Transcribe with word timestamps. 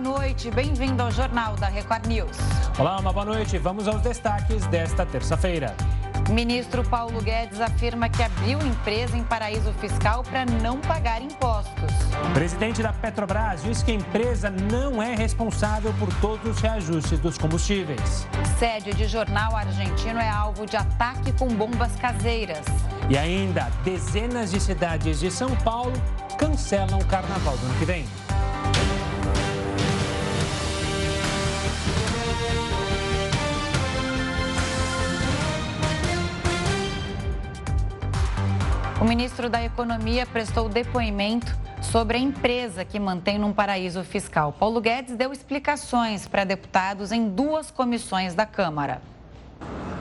noite. 0.00 0.50
Bem-vindo 0.50 1.02
ao 1.02 1.10
Jornal 1.10 1.54
da 1.56 1.68
Record 1.68 2.06
News. 2.06 2.36
Olá, 2.78 2.98
uma 2.98 3.12
boa 3.12 3.26
noite. 3.26 3.58
Vamos 3.58 3.86
aos 3.86 4.00
destaques 4.00 4.66
desta 4.66 5.04
terça-feira. 5.04 5.76
Ministro 6.30 6.82
Paulo 6.88 7.20
Guedes 7.20 7.60
afirma 7.60 8.08
que 8.08 8.22
abriu 8.22 8.58
empresa 8.60 9.16
em 9.16 9.24
paraíso 9.24 9.72
fiscal 9.74 10.22
para 10.22 10.46
não 10.46 10.80
pagar 10.80 11.20
impostos. 11.20 11.92
Presidente 12.32 12.82
da 12.82 12.92
Petrobras 12.92 13.62
diz 13.62 13.82
que 13.82 13.90
a 13.90 13.94
empresa 13.94 14.48
não 14.48 15.02
é 15.02 15.14
responsável 15.14 15.92
por 15.98 16.08
todos 16.20 16.56
os 16.56 16.60
reajustes 16.60 17.18
dos 17.18 17.36
combustíveis. 17.36 18.28
Sede 18.58 18.94
de 18.94 19.06
jornal 19.06 19.56
argentino 19.56 20.20
é 20.20 20.28
alvo 20.28 20.66
de 20.66 20.76
ataque 20.76 21.32
com 21.32 21.48
bombas 21.48 21.94
caseiras. 21.96 22.64
E 23.08 23.18
ainda, 23.18 23.68
dezenas 23.84 24.52
de 24.52 24.60
cidades 24.60 25.18
de 25.18 25.30
São 25.30 25.54
Paulo 25.56 25.92
cancelam 26.38 26.98
o 27.00 27.04
carnaval 27.06 27.56
do 27.56 27.66
ano 27.66 27.74
que 27.74 27.84
vem. 27.84 28.06
O 39.00 39.04
ministro 39.04 39.48
da 39.48 39.64
Economia 39.64 40.26
prestou 40.26 40.68
depoimento 40.68 41.58
sobre 41.80 42.18
a 42.18 42.20
empresa 42.20 42.84
que 42.84 43.00
mantém 43.00 43.38
num 43.38 43.50
paraíso 43.50 44.04
fiscal. 44.04 44.52
Paulo 44.52 44.78
Guedes 44.78 45.16
deu 45.16 45.32
explicações 45.32 46.28
para 46.28 46.44
deputados 46.44 47.10
em 47.10 47.26
duas 47.30 47.70
comissões 47.70 48.34
da 48.34 48.44
Câmara. 48.44 49.00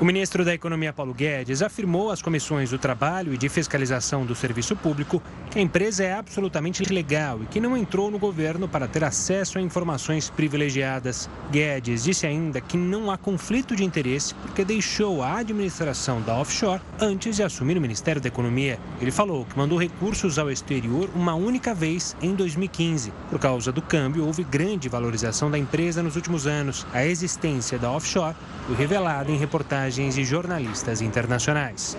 O 0.02 0.06
ministro 0.06 0.46
da 0.46 0.54
Economia, 0.54 0.94
Paulo 0.94 1.14
Guedes, 1.14 1.62
afirmou 1.62 2.10
às 2.10 2.22
comissões 2.22 2.70
do 2.70 2.78
Trabalho 2.78 3.34
e 3.34 3.38
de 3.38 3.50
Fiscalização 3.50 4.26
do 4.26 4.34
Serviço 4.34 4.74
Público 4.74 5.22
que 5.52 5.60
a 5.60 5.62
empresa 5.62 6.06
é 6.06 6.14
absolutamente 6.14 6.86
legal 6.86 7.44
e 7.44 7.46
que 7.48 7.60
não 7.60 7.76
entrou 7.76 8.10
no 8.10 8.18
governo 8.18 8.66
para 8.66 8.88
ter 8.88 9.04
acesso 9.04 9.58
a 9.58 9.62
informações 9.62 10.30
privilegiadas. 10.30 11.30
Guedes 11.52 12.06
disse 12.06 12.26
ainda 12.26 12.62
que 12.62 12.78
não 12.78 13.12
há 13.12 13.18
conflito 13.18 13.76
de 13.76 13.84
interesse 13.84 14.34
porque 14.36 14.64
deixou 14.64 15.22
a 15.22 15.36
administração 15.36 16.22
da 16.22 16.40
offshore 16.40 16.82
antes 17.02 17.36
de 17.36 17.44
assumir 17.44 17.78
o 17.78 17.82
Ministério 17.82 18.22
da 18.22 18.30
Economia. 18.30 18.80
Ele 19.02 19.12
falou 19.12 19.44
que 19.44 19.58
mandou 19.58 19.78
recursos 19.78 20.40
ao 20.40 20.50
exterior 20.50 21.10
uma 21.14 21.36
única 21.36 21.74
vez 21.74 22.16
em 22.22 22.34
2015. 22.36 23.12
Por 23.30 23.38
causa 23.38 23.70
do 23.70 23.82
câmbio, 23.82 24.26
houve 24.26 24.46
grande 24.46 24.88
valorização 24.88 25.52
da 25.52 25.58
empresa 25.58 26.02
nos 26.02 26.16
últimos 26.16 26.48
anos. 26.48 26.88
A 26.94 27.06
existência 27.06 27.78
da 27.78 27.92
offshore 27.92 28.36
foi 28.66 28.78
revelada 28.78 29.30
em 29.30 29.36
reportagem 29.36 29.89
reportagens 29.90 30.16
de 30.16 30.24
jornalistas 30.24 31.02
internacionais. 31.02 31.98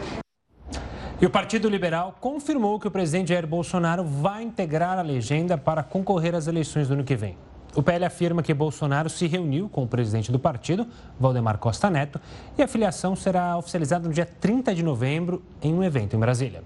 E 1.21 1.27
o 1.27 1.31
Partido 1.31 1.69
Liberal 1.69 2.17
confirmou 2.21 2.79
que 2.79 2.87
o 2.87 2.91
presidente 2.91 3.31
Jair 3.31 3.47
Bolsonaro 3.47 4.05
vai 4.05 4.43
integrar 4.43 4.99
a 4.99 5.03
legenda 5.03 5.59
para 5.59 5.83
concorrer 5.83 6.35
às 6.35 6.47
eleições 6.47 6.89
do 6.89 6.95
ano 6.95 7.05
que 7.05 7.17
vem. 7.17 7.37
O 7.75 7.83
PL 7.83 8.05
afirma 8.05 8.43
que 8.43 8.55
Bolsonaro 8.55 9.11
se 9.11 9.27
reuniu 9.27 9.69
com 9.69 9.83
o 9.83 9.89
presidente 9.89 10.33
do 10.33 10.39
partido, 10.39 10.87
Valdemar 11.19 11.59
Costa 11.59 11.91
Neto, 11.91 12.21
e 12.57 12.63
a 12.63 12.69
filiação 12.69 13.15
será 13.15 13.57
oficializada 13.57 14.09
no 14.09 14.15
dia 14.15 14.27
30 14.27 14.75
de 14.75 14.83
novembro 14.83 15.43
em 15.61 15.75
um 15.75 15.83
evento 15.83 16.17
em 16.17 16.19
Brasília. 16.19 16.63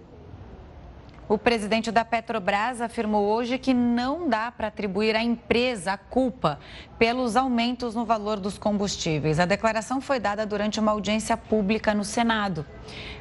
O 1.26 1.38
presidente 1.38 1.90
da 1.90 2.04
Petrobras 2.04 2.82
afirmou 2.82 3.24
hoje 3.24 3.56
que 3.56 3.72
não 3.72 4.28
dá 4.28 4.52
para 4.52 4.68
atribuir 4.68 5.16
à 5.16 5.22
empresa 5.22 5.94
a 5.94 5.96
culpa 5.96 6.58
pelos 6.98 7.34
aumentos 7.34 7.94
no 7.94 8.04
valor 8.04 8.38
dos 8.38 8.58
combustíveis. 8.58 9.40
A 9.40 9.46
declaração 9.46 10.02
foi 10.02 10.20
dada 10.20 10.44
durante 10.44 10.78
uma 10.78 10.92
audiência 10.92 11.34
pública 11.34 11.94
no 11.94 12.04
Senado. 12.04 12.66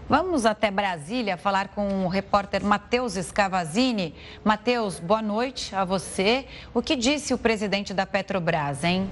Vamos 0.10 0.46
até 0.46 0.70
Brasília 0.70 1.38
falar 1.38 1.70
com 1.70 2.06
o 2.06 2.10
repórter 2.10 2.62
Matheus 2.62 3.14
Scavazini. 3.14 4.14
Matheus, 4.44 5.00
boa 5.00 5.22
noite 5.22 5.74
a 5.74 5.86
você. 5.86 6.46
O 6.74 6.82
que 6.82 6.98
disse 6.98 7.34
o 7.34 7.38
presidente 7.38 7.94
da 7.94 8.06
Petrobras, 8.06 8.84
hein? 8.84 9.10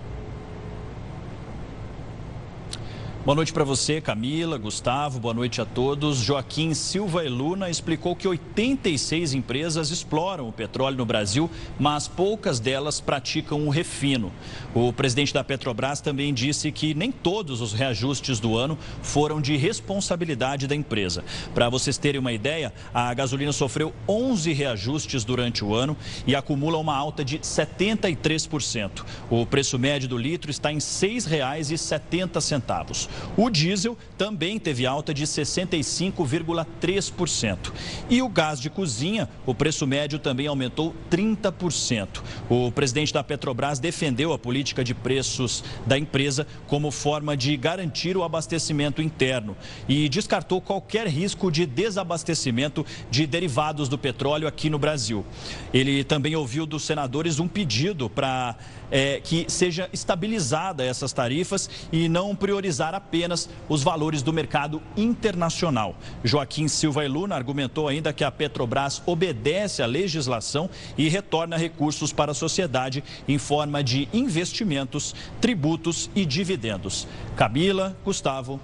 Boa 3.23 3.35
noite 3.35 3.53
para 3.53 3.63
você, 3.63 4.01
Camila, 4.01 4.57
Gustavo, 4.57 5.19
boa 5.19 5.31
noite 5.31 5.61
a 5.61 5.65
todos. 5.65 6.17
Joaquim 6.17 6.73
Silva 6.73 7.23
e 7.23 7.29
Luna 7.29 7.69
explicou 7.69 8.15
que 8.15 8.27
86 8.27 9.35
empresas 9.35 9.91
exploram 9.91 10.47
o 10.47 10.51
petróleo 10.51 10.97
no 10.97 11.05
Brasil, 11.05 11.47
mas 11.79 12.07
poucas 12.07 12.59
delas 12.59 12.99
praticam 12.99 13.67
o 13.67 13.69
refino. 13.69 14.31
O 14.73 14.91
presidente 14.91 15.35
da 15.35 15.43
Petrobras 15.43 16.01
também 16.01 16.33
disse 16.33 16.71
que 16.71 16.95
nem 16.95 17.11
todos 17.11 17.61
os 17.61 17.73
reajustes 17.73 18.39
do 18.39 18.57
ano 18.57 18.75
foram 19.03 19.39
de 19.39 19.55
responsabilidade 19.55 20.65
da 20.65 20.75
empresa. 20.75 21.23
Para 21.53 21.69
vocês 21.69 21.99
terem 21.99 22.19
uma 22.19 22.33
ideia, 22.33 22.73
a 22.91 23.13
gasolina 23.13 23.51
sofreu 23.51 23.93
11 24.09 24.51
reajustes 24.51 25.23
durante 25.23 25.63
o 25.63 25.75
ano 25.75 25.95
e 26.25 26.35
acumula 26.35 26.79
uma 26.79 26.97
alta 26.97 27.23
de 27.23 27.37
73%. 27.37 29.05
O 29.29 29.45
preço 29.45 29.77
médio 29.77 30.09
do 30.09 30.17
litro 30.17 30.49
está 30.49 30.71
em 30.71 30.77
R$ 30.77 30.81
6,70. 30.81 33.10
O 33.37 33.49
diesel 33.49 33.97
também 34.17 34.59
teve 34.59 34.85
alta 34.85 35.13
de 35.13 35.25
65,3%. 35.25 37.71
E 38.09 38.21
o 38.21 38.27
gás 38.29 38.59
de 38.59 38.69
cozinha, 38.69 39.29
o 39.45 39.55
preço 39.55 39.87
médio 39.87 40.19
também 40.19 40.47
aumentou 40.47 40.93
30%. 41.09 42.21
O 42.49 42.69
presidente 42.71 43.13
da 43.13 43.23
Petrobras 43.23 43.79
defendeu 43.79 44.33
a 44.33 44.39
política 44.39 44.83
de 44.83 44.93
preços 44.93 45.63
da 45.85 45.97
empresa 45.97 46.45
como 46.67 46.91
forma 46.91 47.37
de 47.37 47.57
garantir 47.57 48.15
o 48.17 48.23
abastecimento 48.23 49.01
interno 49.01 49.55
e 49.87 50.09
descartou 50.09 50.59
qualquer 50.61 51.07
risco 51.07 51.49
de 51.51 51.65
desabastecimento 51.65 52.85
de 53.09 53.25
derivados 53.25 53.89
do 53.89 53.97
petróleo 53.97 54.47
aqui 54.47 54.69
no 54.69 54.77
Brasil. 54.77 55.25
Ele 55.73 56.03
também 56.03 56.35
ouviu 56.35 56.65
dos 56.65 56.83
senadores 56.83 57.39
um 57.39 57.47
pedido 57.47 58.09
para 58.09 58.57
é, 58.91 59.21
que 59.21 59.45
seja 59.47 59.89
estabilizada 59.93 60.83
essas 60.83 61.13
tarifas 61.13 61.69
e 61.91 62.09
não 62.09 62.35
priorizar 62.35 62.93
apenas 63.01 63.49
os 63.67 63.83
valores 63.83 64.21
do 64.21 64.31
mercado 64.31 64.81
internacional. 64.95 65.95
Joaquim 66.23 66.67
Silva 66.67 67.03
e 67.03 67.07
Luna 67.07 67.35
argumentou 67.35 67.87
ainda 67.87 68.13
que 68.13 68.23
a 68.23 68.31
Petrobras 68.31 69.01
obedece 69.05 69.81
à 69.81 69.85
legislação 69.85 70.69
e 70.97 71.09
retorna 71.09 71.57
recursos 71.57 72.13
para 72.13 72.31
a 72.31 72.35
sociedade 72.35 73.03
em 73.27 73.37
forma 73.37 73.83
de 73.83 74.07
investimentos, 74.13 75.15
tributos 75.41 76.09
e 76.15 76.25
dividendos. 76.25 77.07
Camila, 77.35 77.97
Gustavo. 78.05 78.59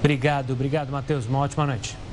Obrigado, 0.00 0.52
obrigado, 0.52 0.90
Matheus. 0.90 1.26
Uma 1.26 1.40
ótima 1.40 1.66
noite. 1.66 2.07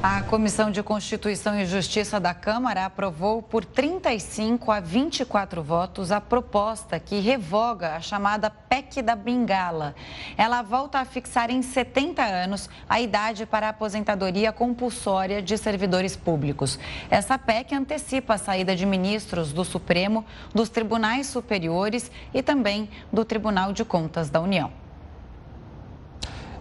A 0.00 0.22
Comissão 0.22 0.70
de 0.70 0.80
Constituição 0.80 1.58
e 1.58 1.66
Justiça 1.66 2.20
da 2.20 2.32
Câmara 2.32 2.84
aprovou 2.84 3.42
por 3.42 3.64
35 3.64 4.70
a 4.70 4.78
24 4.78 5.60
votos 5.60 6.12
a 6.12 6.20
proposta 6.20 7.00
que 7.00 7.18
revoga 7.18 7.96
a 7.96 8.00
chamada 8.00 8.48
PEC 8.48 9.02
da 9.02 9.16
Bengala. 9.16 9.96
Ela 10.36 10.62
volta 10.62 11.00
a 11.00 11.04
fixar 11.04 11.50
em 11.50 11.62
70 11.62 12.22
anos 12.22 12.70
a 12.88 13.00
idade 13.00 13.44
para 13.44 13.66
a 13.66 13.70
aposentadoria 13.70 14.52
compulsória 14.52 15.42
de 15.42 15.58
servidores 15.58 16.14
públicos. 16.14 16.78
Essa 17.10 17.36
PEC 17.36 17.74
antecipa 17.74 18.34
a 18.34 18.38
saída 18.38 18.76
de 18.76 18.86
ministros 18.86 19.52
do 19.52 19.64
Supremo, 19.64 20.24
dos 20.54 20.68
tribunais 20.68 21.26
superiores 21.26 22.08
e 22.32 22.40
também 22.40 22.88
do 23.12 23.24
Tribunal 23.24 23.72
de 23.72 23.84
Contas 23.84 24.30
da 24.30 24.40
União. 24.40 24.70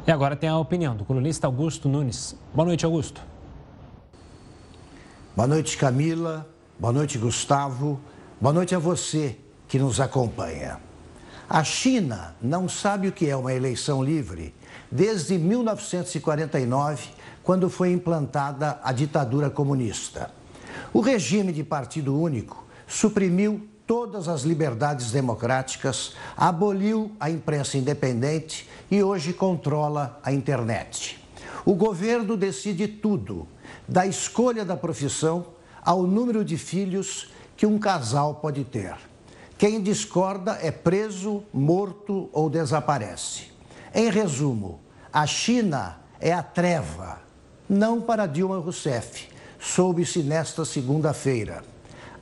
E 0.07 0.12
agora 0.12 0.38
tem 0.38 0.47
a 0.47 0.57
opinião 0.57 0.95
do 0.95 1.03
colunista 1.03 1.47
Augusto 1.47 1.90
Nunes. 1.90 2.34
Boa 2.53 2.66
noite, 2.66 2.85
Augusto. 2.85 3.22
Boa 5.35 5.45
noite, 5.45 5.78
Camila. 5.78 6.47
Boa 6.79 6.94
noite, 6.94 7.18
Gustavo. 7.18 8.00
Boa 8.40 8.53
noite 8.53 8.73
a 8.73 8.79
você 8.79 9.38
que 9.68 9.78
nos 9.78 10.00
acompanha. 10.00 10.79
A 11.50 11.62
China 11.62 12.34
não 12.41 12.69
sabe 12.69 13.09
o 13.09 13.12
que 13.12 13.29
é 13.29 13.35
uma 13.35 13.53
eleição 13.53 14.01
livre 14.01 14.56
desde 14.90 15.38
1949, 15.38 17.09
quando 17.44 17.69
foi 17.69 17.91
implantada 17.91 18.79
a 18.81 18.94
ditadura 18.94 19.50
comunista. 19.50 20.31
O 20.94 21.01
regime 21.01 21.51
de 21.51 21.66
partido 21.66 22.18
único 22.18 22.66
suprimiu 22.88 23.68
todas 23.86 24.27
as 24.27 24.44
liberdades 24.44 25.12
democráticas, 25.12 26.13
aboliu 26.36 27.12
a 27.19 27.30
imprensa 27.31 27.77
independente 27.77 28.68
e 28.89 29.04
hoje 29.04 29.34
controla 29.34 30.19
a 30.24 30.31
internet. 30.31 31.19
O 31.66 31.74
governo 31.74 32.38
decide 32.38 32.88
tudo, 32.88 33.48
da 33.88 34.06
escolha 34.06 34.63
da 34.63 34.78
profissão 34.78 35.48
ao 35.81 36.04
número 36.04 36.44
de 36.44 36.57
filhos 36.57 37.30
que 37.56 37.66
um 37.66 37.78
casal 37.78 38.36
pode 38.36 38.63
ter. 38.63 38.95
Quem 39.57 39.81
discorda 39.81 40.60
é 40.62 40.72
preso, 40.72 41.44
morto 41.54 42.30
ou 42.31 42.50
desaparece. 42.50 43.51
Em 43.94 44.10
resumo, 44.10 44.80
a 45.12 45.25
China 45.25 46.00
é 46.19 46.31
a 46.31 46.44
treva, 46.44 47.19
não 47.68 48.00
para 48.00 48.28
Dilma 48.28 48.60
Rousseff, 48.60 49.28
soube-se 49.60 50.19
nesta 50.19 50.63
segunda-feira. 50.63 51.63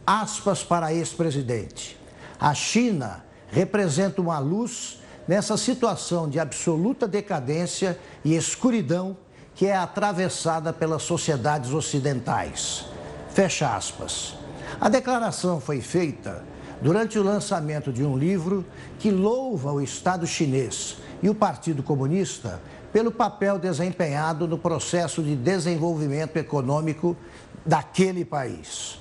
Aspas 0.08 0.64
para 0.64 0.94
ex-presidente. 0.94 1.98
A 2.40 2.54
China 2.54 3.26
representa 3.50 4.22
uma 4.22 4.40
luz 4.40 5.00
nessa 5.28 5.58
situação 5.58 6.30
de 6.30 6.40
absoluta 6.40 7.08
decadência 7.08 7.98
e 8.24 8.36
escuridão 8.36 9.18
que 9.54 9.66
é 9.66 9.76
atravessada 9.76 10.74
pelas 10.74 11.04
sociedades 11.04 11.72
ocidentais. 11.72 12.86
Fecha 13.30 13.76
aspas. 13.76 14.36
A 14.80 14.90
declaração 14.90 15.62
foi 15.62 15.82
feita 15.82 16.44
durante 16.82 17.18
o 17.18 17.24
lançamento 17.24 17.92
de 17.92 18.04
um 18.04 18.18
livro 18.18 18.66
que 19.00 19.10
louva 19.10 19.72
o 19.72 19.82
Estado 19.82 20.28
chinês 20.28 20.98
e 21.24 21.30
o 21.30 21.36
Partido 21.36 21.82
Comunista 21.82 22.62
pelo 22.92 23.12
papel 23.12 23.58
desempenhado 23.58 24.48
no 24.48 24.58
processo 24.58 25.24
de 25.24 25.36
desenvolvimento 25.36 26.38
econômico 26.38 27.16
daquele 27.66 28.24
país. 28.24 29.00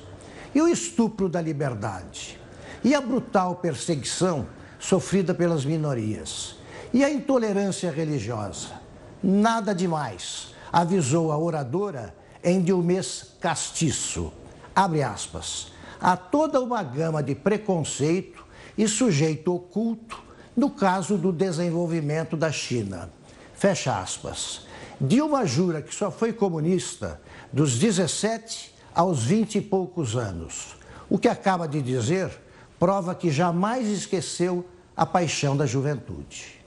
E 0.55 0.61
o 0.61 0.69
estupro 0.69 1.29
da 1.29 1.41
liberdade? 1.41 2.41
E 2.83 2.95
a 2.95 3.01
brutal 3.01 3.57
perseguição 3.57 4.47
sofrida 4.85 5.33
pelas 5.35 5.65
minorias? 5.65 6.57
E 6.93 7.03
a 7.03 7.11
intolerância 7.11 7.91
religiosa? 7.91 8.69
Nada 9.23 9.75
demais, 9.75 10.55
avisou 10.71 11.33
a 11.33 11.39
oradora 11.39 12.15
em 12.43 12.61
Dilmês 12.61 13.35
Castiço. 13.41 14.31
Abre 14.77 15.03
aspas. 15.03 15.73
Há 15.99 16.17
toda 16.17 16.61
uma 16.61 16.83
gama 16.83 17.23
de 17.23 17.35
preconceito 17.35 18.45
e 18.77 18.87
sujeito 18.87 19.55
oculto 19.55 20.23
no 20.55 20.69
caso 20.69 21.17
do 21.17 21.33
desenvolvimento 21.33 22.37
da 22.37 22.53
China. 22.53 23.11
Fecha 23.55 23.99
aspas. 23.99 24.67
Dilma 25.01 25.47
jura 25.47 25.81
que 25.81 25.95
só 25.95 26.11
foi 26.11 26.33
comunista 26.33 27.21
dos 27.51 27.79
17 27.79 28.75
aos 28.95 29.25
20 29.25 29.57
e 29.57 29.61
poucos 29.63 30.15
anos. 30.15 30.77
O 31.09 31.19
que 31.19 31.29
acaba 31.29 31.67
de 31.67 31.81
dizer 31.81 32.31
prova 32.79 33.15
que 33.15 33.31
jamais 33.31 33.89
esqueceu 33.89 34.67
a 34.97 35.05
paixão 35.05 35.57
da 35.57 35.67
juventude. 35.67 36.65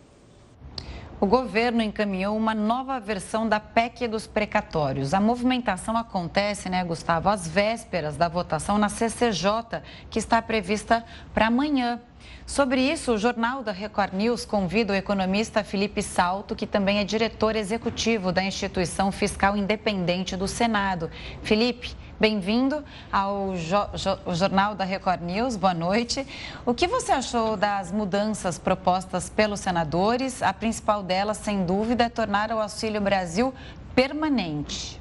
O 1.20 1.26
governo 1.26 1.82
encaminhou 1.82 2.38
uma 2.38 2.54
nova 2.54 3.00
versão 3.00 3.50
da 3.50 3.60
PEC 3.60 4.08
dos 4.08 4.28
precatórios. 4.28 5.16
A 5.16 5.20
movimentação 5.20 5.98
acontece, 5.98 6.70
né, 6.70 6.84
Gustavo, 6.84 7.30
às 7.30 7.48
vésperas 7.48 8.16
da 8.16 8.28
votação 8.28 8.78
na 8.78 8.88
CCJ, 8.88 9.82
que 10.12 10.20
está 10.20 10.40
prevista 10.44 11.04
para 11.34 11.48
amanhã. 11.48 12.00
Sobre 12.46 12.82
isso, 12.82 13.14
o 13.14 13.18
Jornal 13.18 13.64
da 13.64 13.72
Record 13.72 14.14
News 14.14 14.46
convida 14.46 14.94
o 14.94 14.96
economista 14.96 15.64
Felipe 15.64 16.02
Salto, 16.02 16.56
que 16.56 16.66
também 16.66 17.00
é 17.00 17.04
diretor 17.04 17.56
executivo 17.56 18.32
da 18.32 18.44
instituição 18.44 19.12
fiscal 19.12 19.58
independente 19.58 20.36
do 20.36 20.48
Senado. 20.48 21.10
Felipe, 21.44 21.96
Bem-vindo 22.20 22.84
ao 23.12 23.56
jo 23.56 23.78
jo 23.94 24.34
Jornal 24.34 24.74
da 24.74 24.84
Record 24.84 25.22
News. 25.22 25.56
Boa 25.56 25.76
noite. 25.76 26.26
O 26.66 26.74
que 26.74 26.88
você 26.88 27.12
achou 27.12 27.56
das 27.56 27.92
mudanças 27.92 28.58
propostas 28.58 29.30
pelos 29.30 29.60
senadores? 29.60 30.42
A 30.42 30.52
principal 30.52 31.04
delas, 31.04 31.38
sem 31.38 31.64
dúvida, 31.64 32.06
é 32.06 32.10
tornar 32.10 32.52
o 32.52 32.60
Auxílio 32.60 33.00
Brasil 33.00 33.54
permanente. 33.94 35.00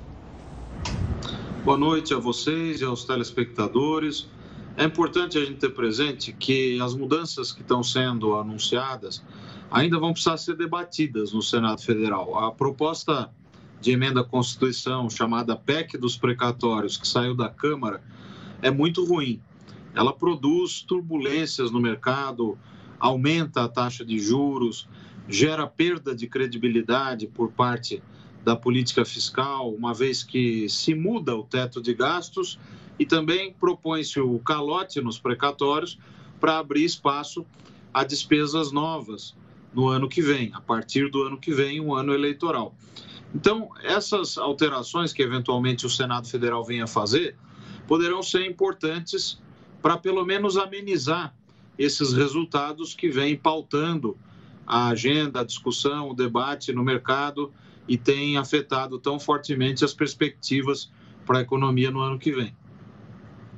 Boa 1.65 1.79
noite 1.79 2.13
a 2.13 2.19
vocês 2.19 2.83
e 2.83 2.85
aos 2.85 3.05
telespectadores. 3.05 4.29
É 4.79 4.85
importante 4.85 5.39
a 5.39 5.45
gente 5.45 5.57
ter 5.57 5.71
presente 5.71 6.35
que 6.35 6.79
as 6.83 6.95
mudanças 6.95 7.51
que 7.51 7.63
estão 7.63 7.83
sendo 7.83 8.35
anunciadas 8.35 9.25
ainda 9.71 9.99
vão 9.99 10.13
precisar 10.13 10.37
ser 10.37 10.55
debatidas 10.55 11.33
no 11.33 11.41
Senado 11.41 11.81
Federal. 11.81 12.39
A 12.39 12.53
proposta 12.53 13.31
de 13.81 13.93
emenda 13.93 14.21
à 14.21 14.25
Constituição 14.25 15.09
chamada 15.09 15.57
PEC 15.57 15.97
dos 15.97 16.19
precatórios, 16.19 16.99
que 16.99 17.09
saiu 17.09 17.35
da 17.35 17.49
Câmara, 17.49 18.03
é 18.61 18.71
muito 18.71 19.03
ruim. 19.03 19.41
Ela 19.95 20.13
produz 20.13 20.83
turbulências 20.83 21.71
no 21.71 21.81
mercado, 21.81 22.59
aumenta 23.01 23.65
a 23.65 23.69
taxa 23.69 24.05
de 24.05 24.19
juros, 24.19 24.87
gera 25.27 25.67
perda 25.67 26.15
de 26.15 26.27
credibilidade 26.27 27.27
por 27.27 27.51
parte 27.51 28.03
da 28.45 28.55
política 28.55 29.07
fiscal, 29.07 29.73
uma 29.73 29.95
vez 29.95 30.23
que 30.23 30.69
se 30.69 30.95
muda 30.95 31.35
o 31.35 31.43
teto 31.43 31.81
de 31.81 31.95
gastos 31.95 32.59
e 32.99 33.05
também 33.05 33.53
propõe-se 33.53 34.21
o 34.21 34.39
calote 34.39 35.01
nos 35.01 35.19
precatórios 35.19 35.99
para 36.41 36.59
abrir 36.59 36.85
espaço 36.85 37.45
a 37.93 38.05
despesas 38.05 38.73
novas 38.73 39.35
no 39.73 39.89
ano 39.89 40.09
que 40.09 40.23
vem, 40.23 40.51
a 40.55 40.61
partir 40.61 41.11
do 41.11 41.23
ano 41.23 41.39
que 41.39 41.53
vem, 41.53 41.81
um 41.81 41.95
ano 41.95 42.13
eleitoral. 42.15 42.75
Então, 43.35 43.71
essas 43.83 44.39
alterações 44.39 45.13
que 45.13 45.23
eventualmente 45.23 45.85
o 45.85 45.91
Senado 45.91 46.29
Federal 46.29 46.65
venha 46.65 46.87
fazer 46.87 47.37
poderão 47.87 48.23
ser 48.23 48.47
importantes 48.47 49.41
para 49.83 49.99
pelo 49.99 50.25
menos 50.25 50.57
amenizar 50.57 51.35
esses 51.79 52.13
resultados 52.13 52.95
que 52.95 53.09
vêm 53.09 53.37
pautando 53.37 54.17
a 54.67 54.89
agenda, 54.89 55.41
a 55.41 55.45
discussão, 55.45 56.11
o 56.11 56.15
debate 56.15 56.73
no 56.73 56.83
mercado 56.83 57.53
e 57.87 57.97
tem 57.97 58.37
afetado 58.37 58.99
tão 58.99 59.21
fortemente 59.21 59.85
as 59.85 59.95
perspectivas 59.95 60.91
para 61.25 61.39
a 61.39 61.43
economia 61.43 61.91
no 61.91 62.01
ano 62.01 62.19
que 62.19 62.33
vem. 62.33 62.55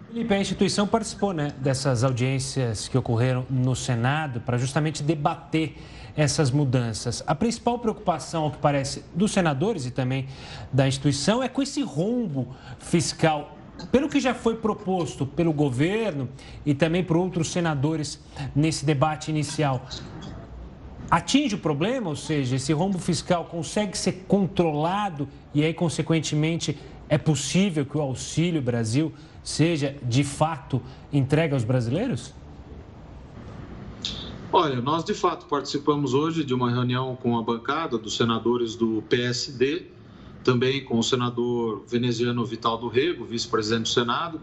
Felipe, 0.09 0.33
a 0.33 0.41
instituição 0.41 0.87
participou 0.87 1.35
né, 1.35 1.53
dessas 1.59 2.03
audiências 2.03 2.89
que 2.89 2.97
ocorreram 2.97 3.45
no 3.51 3.77
Senado 3.77 4.41
para 4.41 4.57
justamente 4.57 5.03
debater 5.03 5.77
essas 6.17 6.51
mudanças. 6.51 7.23
A 7.27 7.35
principal 7.35 7.79
preocupação, 7.79 8.45
ao 8.45 8.51
que 8.51 8.57
parece, 8.57 9.05
dos 9.15 9.33
senadores 9.33 9.85
e 9.85 9.91
também 9.91 10.27
da 10.73 10.89
instituição 10.89 11.43
é 11.43 11.49
com 11.49 11.61
esse 11.61 11.83
rombo 11.83 12.57
fiscal. 12.79 13.59
Pelo 13.93 14.09
que 14.09 14.19
já 14.19 14.33
foi 14.33 14.57
proposto 14.57 15.27
pelo 15.27 15.53
governo 15.53 16.27
e 16.65 16.73
também 16.73 17.05
por 17.05 17.19
outros 17.19 17.53
senadores 17.53 18.19
nesse 18.57 18.87
debate 18.87 19.31
inicial, 19.31 19.87
atinge 21.11 21.55
o 21.55 21.59
problema, 21.59 22.09
ou 22.09 22.17
seja, 22.17 22.57
esse 22.57 22.73
rombo 22.73 22.99
fiscal 22.99 23.45
consegue 23.45 23.97
ser 23.97 24.25
controlado 24.27 25.29
e 25.55 25.63
aí, 25.63 25.75
consequentemente, 25.75 26.79
é 27.11 27.19
possível 27.19 27.85
que 27.85 27.97
o 27.97 28.01
Auxílio 28.01 28.63
Brasil 28.63 29.13
seja 29.49 29.97
de 30.03 30.23
fato 30.23 30.83
entregue 31.11 31.55
aos 31.55 31.65
brasileiros? 31.65 32.35
Olha, 34.53 34.83
nós 34.83 35.03
de 35.03 35.15
fato 35.15 35.47
participamos 35.47 36.13
hoje 36.13 36.45
de 36.45 36.53
uma 36.53 36.71
reunião 36.71 37.17
com 37.17 37.39
a 37.39 37.43
bancada 37.43 37.97
dos 37.97 38.15
senadores 38.15 38.77
do 38.77 39.03
PSD, 39.09 39.87
também 40.45 40.85
com 40.85 40.99
o 40.99 41.03
senador 41.03 41.83
veneziano 41.89 42.45
Vital 42.45 42.77
do 42.77 42.89
Rego, 42.89 43.25
vice-presidente 43.25 43.85
do 43.85 43.89
Senado, 43.89 44.39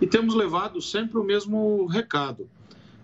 e 0.00 0.08
temos 0.08 0.34
levado 0.34 0.82
sempre 0.82 1.18
o 1.18 1.24
mesmo 1.24 1.86
recado. 1.86 2.48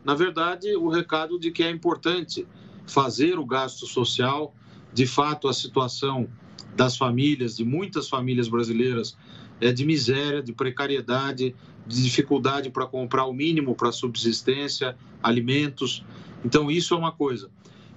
Na 0.04 0.14
verdade, 0.16 0.74
o 0.74 0.88
recado 0.88 1.38
de 1.38 1.52
que 1.52 1.62
é 1.62 1.70
importante 1.70 2.46
fazer 2.84 3.38
o 3.38 3.46
gasto 3.46 3.86
social, 3.86 4.52
de 4.92 5.06
fato, 5.06 5.46
a 5.46 5.52
situação 5.52 6.28
das 6.74 6.96
famílias, 6.96 7.56
de 7.56 7.64
muitas 7.64 8.08
famílias 8.08 8.48
brasileiras, 8.48 9.16
é 9.60 9.72
de 9.72 9.84
miséria, 9.84 10.42
de 10.42 10.52
precariedade, 10.52 11.54
de 11.86 12.02
dificuldade 12.02 12.70
para 12.70 12.86
comprar 12.86 13.26
o 13.26 13.32
mínimo 13.32 13.74
para 13.74 13.92
subsistência, 13.92 14.96
alimentos. 15.23 16.04
Então, 16.44 16.70
isso 16.70 16.94
é 16.94 16.96
uma 16.96 17.12
coisa. 17.12 17.50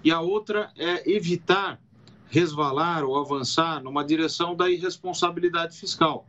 E 0.03 0.11
a 0.11 0.21
outra 0.21 0.71
é 0.77 1.09
evitar 1.11 1.79
resvalar 2.29 3.03
ou 3.03 3.17
avançar 3.17 3.81
numa 3.81 4.03
direção 4.03 4.55
da 4.55 4.69
irresponsabilidade 4.69 5.77
fiscal. 5.77 6.27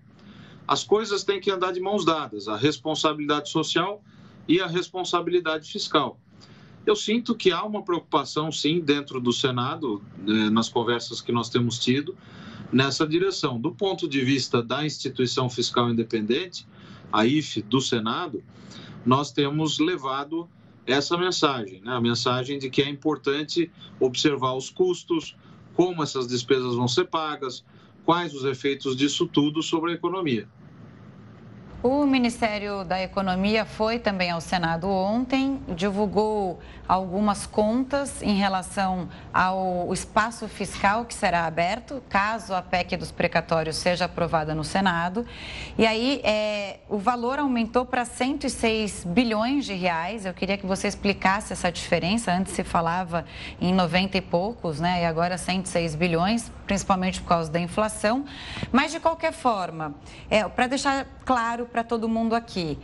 As 0.67 0.85
coisas 0.85 1.25
têm 1.25 1.41
que 1.41 1.51
andar 1.51 1.73
de 1.73 1.81
mãos 1.81 2.05
dadas, 2.05 2.47
a 2.47 2.57
responsabilidade 2.57 3.49
social 3.51 4.03
e 4.47 4.61
a 4.61 4.67
responsabilidade 4.67 5.71
fiscal. 5.71 6.19
Eu 6.87 6.95
sinto 6.95 7.35
que 7.35 7.51
há 7.51 7.63
uma 7.65 7.83
preocupação, 7.83 8.51
sim, 8.51 8.81
dentro 8.81 9.21
do 9.21 9.33
Senado, 9.33 10.03
né, 10.19 10.49
nas 10.51 10.69
conversas 10.69 11.21
que 11.21 11.33
nós 11.33 11.51
temos 11.51 11.79
tido, 11.79 12.17
nessa 12.73 13.07
direção. 13.07 13.61
Do 13.61 13.73
ponto 13.73 14.09
de 14.09 14.25
vista 14.25 14.63
da 14.63 14.85
instituição 14.85 15.49
fiscal 15.49 15.91
independente, 15.91 16.67
a 17.13 17.27
IFE 17.27 17.63
do 17.63 17.81
Senado, 17.81 18.43
nós 19.05 19.33
temos 19.33 19.79
levado 19.79 20.49
essa 20.87 21.17
mensagem, 21.17 21.81
né? 21.83 21.93
a 21.93 22.01
mensagem 22.01 22.59
de 22.59 22.71
que 22.71 22.83
é 22.83 22.89
importante 22.89 23.71
observar 24.01 24.55
os 24.55 24.71
custos, 24.71 25.37
como 25.75 26.03
essas 26.03 26.27
despesas 26.27 26.75
vão 26.75 26.89
ser 26.89 27.05
pagas, 27.05 27.65
quais 28.05 28.35
os 28.35 28.45
efeitos 28.45 28.97
disso 28.97 29.27
tudo 29.27 29.63
sobre 29.63 29.93
a 29.93 29.95
economia. 29.95 30.49
O 31.81 32.05
Ministério 32.05 32.83
da 32.83 33.01
Economia 33.01 33.65
foi 33.65 34.01
também 34.01 34.33
ao 34.33 34.41
Senado 34.41 34.91
ontem, 34.91 35.63
divulgou 35.69 36.59
algumas 36.89 37.47
contas 37.47 38.21
em 38.21 38.35
relação 38.35 39.09
ao 39.33 39.93
espaço 39.93 40.49
fiscal 40.49 41.05
que 41.05 41.15
será 41.15 41.45
aberto, 41.45 42.03
caso 42.09 42.53
a 42.53 42.63
PEC 42.63 42.97
dos 42.97 43.13
precatórios 43.13 43.77
seja 43.77 44.07
aprovada 44.07 44.57
no 44.57 44.65
Senado. 44.65 45.25
E 45.77 45.87
aí, 45.87 46.21
é, 46.25 46.81
o 46.89 46.99
valor 46.99 47.39
aumentou 47.39 47.85
para 47.85 48.05
106 48.05 49.05
bilhões 49.05 49.65
de 49.65 49.75
reais. 49.75 50.27
Eu 50.27 50.35
queria 50.35 50.59
que 50.59 50.67
você 50.67 50.89
explicasse 50.89 51.53
essa 51.53 51.71
diferença. 51.71 52.33
Antes 52.33 52.55
se 52.55 52.65
falava 52.65 53.25
em 53.61 53.73
90 53.73 54.17
e 54.19 54.21
poucos, 54.21 54.81
né? 54.81 55.03
E 55.03 55.05
agora 55.05 55.39
106 55.39 55.95
bilhões, 55.95 56.51
principalmente 56.67 57.21
por 57.21 57.29
causa 57.29 57.53
da 57.53 57.61
inflação. 57.61 58.25
Mas, 58.73 58.91
de 58.91 58.99
qualquer 58.99 59.33
forma, 59.33 59.95
é, 60.29 60.43
para 60.49 60.67
deixar 60.67 61.07
claro 61.25 61.68
para 61.69 61.85
todo 61.85 62.09
mundo 62.09 62.35
aqui. 62.35 62.79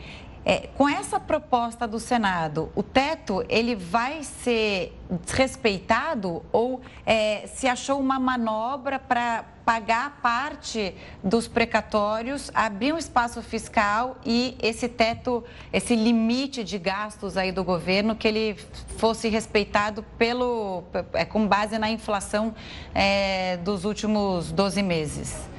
É, 0.46 0.68
com 0.76 0.86
essa 0.86 1.18
proposta 1.18 1.88
do 1.88 1.98
Senado, 1.98 2.70
o 2.74 2.82
teto 2.82 3.42
ele 3.48 3.74
vai 3.74 4.22
ser 4.22 4.94
desrespeitado 5.24 6.44
ou 6.52 6.82
é, 7.06 7.46
se 7.46 7.66
achou 7.66 7.98
uma 7.98 8.20
manobra 8.20 8.98
para 8.98 9.46
pagar 9.64 10.18
parte 10.20 10.94
dos 11.22 11.48
precatórios, 11.48 12.50
abrir 12.54 12.92
um 12.92 12.98
espaço 12.98 13.40
fiscal 13.40 14.18
e 14.26 14.54
esse 14.60 14.86
teto, 14.86 15.42
esse 15.72 15.96
limite 15.96 16.62
de 16.62 16.78
gastos 16.78 17.38
aí 17.38 17.50
do 17.50 17.64
governo, 17.64 18.14
que 18.14 18.28
ele 18.28 18.54
fosse 18.98 19.30
respeitado 19.30 20.02
pelo, 20.18 20.84
é, 21.14 21.24
com 21.24 21.48
base 21.48 21.78
na 21.78 21.88
inflação 21.88 22.54
é, 22.94 23.56
dos 23.56 23.86
últimos 23.86 24.52
12 24.52 24.82
meses? 24.82 25.53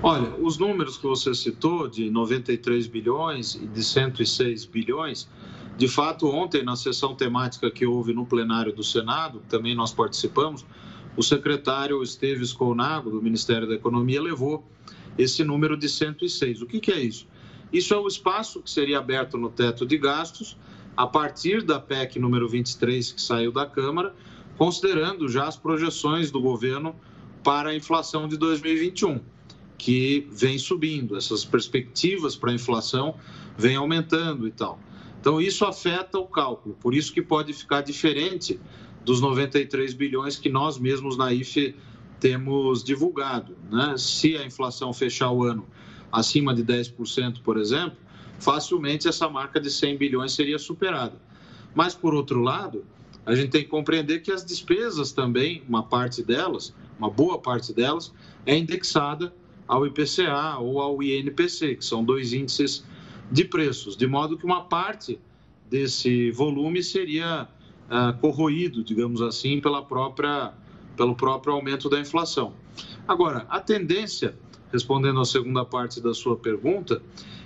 Olha, 0.00 0.32
os 0.36 0.58
números 0.58 0.96
que 0.96 1.08
você 1.08 1.34
citou 1.34 1.88
de 1.88 2.08
93 2.08 2.86
bilhões 2.86 3.56
e 3.56 3.66
de 3.66 3.82
106 3.82 4.64
bilhões, 4.64 5.28
de 5.76 5.88
fato, 5.88 6.28
ontem, 6.28 6.62
na 6.62 6.76
sessão 6.76 7.16
temática 7.16 7.68
que 7.68 7.84
houve 7.84 8.12
no 8.12 8.24
plenário 8.24 8.72
do 8.72 8.84
Senado, 8.84 9.42
também 9.48 9.74
nós 9.74 9.92
participamos, 9.92 10.64
o 11.16 11.22
secretário 11.22 12.00
Esteves 12.00 12.52
Colnago, 12.52 13.10
do 13.10 13.20
Ministério 13.20 13.66
da 13.66 13.74
Economia, 13.74 14.22
levou 14.22 14.64
esse 15.18 15.42
número 15.42 15.76
de 15.76 15.88
106. 15.88 16.62
O 16.62 16.66
que, 16.66 16.78
que 16.78 16.92
é 16.92 17.00
isso? 17.00 17.26
Isso 17.72 17.92
é 17.92 17.96
o 17.96 18.06
espaço 18.06 18.62
que 18.62 18.70
seria 18.70 18.98
aberto 18.98 19.36
no 19.36 19.50
teto 19.50 19.84
de 19.84 19.98
gastos 19.98 20.56
a 20.96 21.08
partir 21.08 21.60
da 21.60 21.80
PEC 21.80 22.20
número 22.20 22.48
23 22.48 23.10
que 23.10 23.20
saiu 23.20 23.50
da 23.50 23.66
Câmara, 23.66 24.14
considerando 24.56 25.28
já 25.28 25.48
as 25.48 25.56
projeções 25.56 26.30
do 26.30 26.40
governo 26.40 26.94
para 27.42 27.70
a 27.70 27.74
inflação 27.74 28.28
de 28.28 28.36
2021 28.36 29.20
que 29.78 30.26
vem 30.32 30.58
subindo, 30.58 31.16
essas 31.16 31.44
perspectivas 31.44 32.34
para 32.34 32.50
a 32.50 32.54
inflação 32.54 33.14
vêm 33.56 33.76
aumentando 33.76 34.46
e 34.46 34.50
tal. 34.50 34.78
Então, 35.20 35.40
isso 35.40 35.64
afeta 35.64 36.18
o 36.18 36.26
cálculo, 36.26 36.76
por 36.80 36.94
isso 36.94 37.12
que 37.12 37.22
pode 37.22 37.52
ficar 37.52 37.80
diferente 37.80 38.58
dos 39.04 39.20
93 39.20 39.94
bilhões 39.94 40.36
que 40.36 40.48
nós 40.48 40.78
mesmos 40.78 41.16
na 41.16 41.32
IFE 41.32 41.74
temos 42.20 42.82
divulgado. 42.82 43.56
Né? 43.70 43.94
Se 43.96 44.36
a 44.36 44.44
inflação 44.44 44.92
fechar 44.92 45.30
o 45.30 45.44
ano 45.44 45.66
acima 46.10 46.54
de 46.54 46.64
10%, 46.64 47.40
por 47.42 47.56
exemplo, 47.56 47.96
facilmente 48.38 49.08
essa 49.08 49.28
marca 49.28 49.60
de 49.60 49.70
100 49.70 49.96
bilhões 49.96 50.32
seria 50.32 50.58
superada. 50.58 51.20
Mas, 51.74 51.94
por 51.94 52.14
outro 52.14 52.40
lado, 52.40 52.84
a 53.24 53.34
gente 53.34 53.50
tem 53.50 53.62
que 53.62 53.68
compreender 53.68 54.20
que 54.20 54.32
as 54.32 54.44
despesas 54.44 55.12
também, 55.12 55.62
uma 55.68 55.82
parte 55.82 56.22
delas, 56.22 56.74
uma 56.98 57.10
boa 57.10 57.38
parte 57.38 57.72
delas, 57.72 58.12
é 58.46 58.56
indexada 58.56 59.32
ao 59.68 59.86
IPCA 59.86 60.58
ou 60.58 60.80
ao 60.80 61.02
INPC, 61.02 61.76
que 61.76 61.84
são 61.84 62.02
dois 62.02 62.32
índices 62.32 62.84
de 63.30 63.44
preços, 63.44 63.96
de 63.96 64.06
modo 64.06 64.38
que 64.38 64.44
uma 64.44 64.64
parte 64.64 65.20
desse 65.68 66.30
volume 66.30 66.82
seria 66.82 67.46
ah, 67.90 68.14
corroído, 68.20 68.82
digamos 68.82 69.20
assim, 69.20 69.60
pela 69.60 69.84
própria, 69.84 70.52
pelo 70.96 71.14
próprio 71.14 71.52
aumento 71.52 71.88
da 71.88 72.00
inflação. 72.00 72.54
Agora, 73.06 73.46
a 73.50 73.60
tendência, 73.60 74.34
respondendo 74.72 75.20
à 75.20 75.24
segunda 75.24 75.64
parte 75.64 76.00
da 76.00 76.14
sua 76.14 76.36
pergunta, 76.36 77.02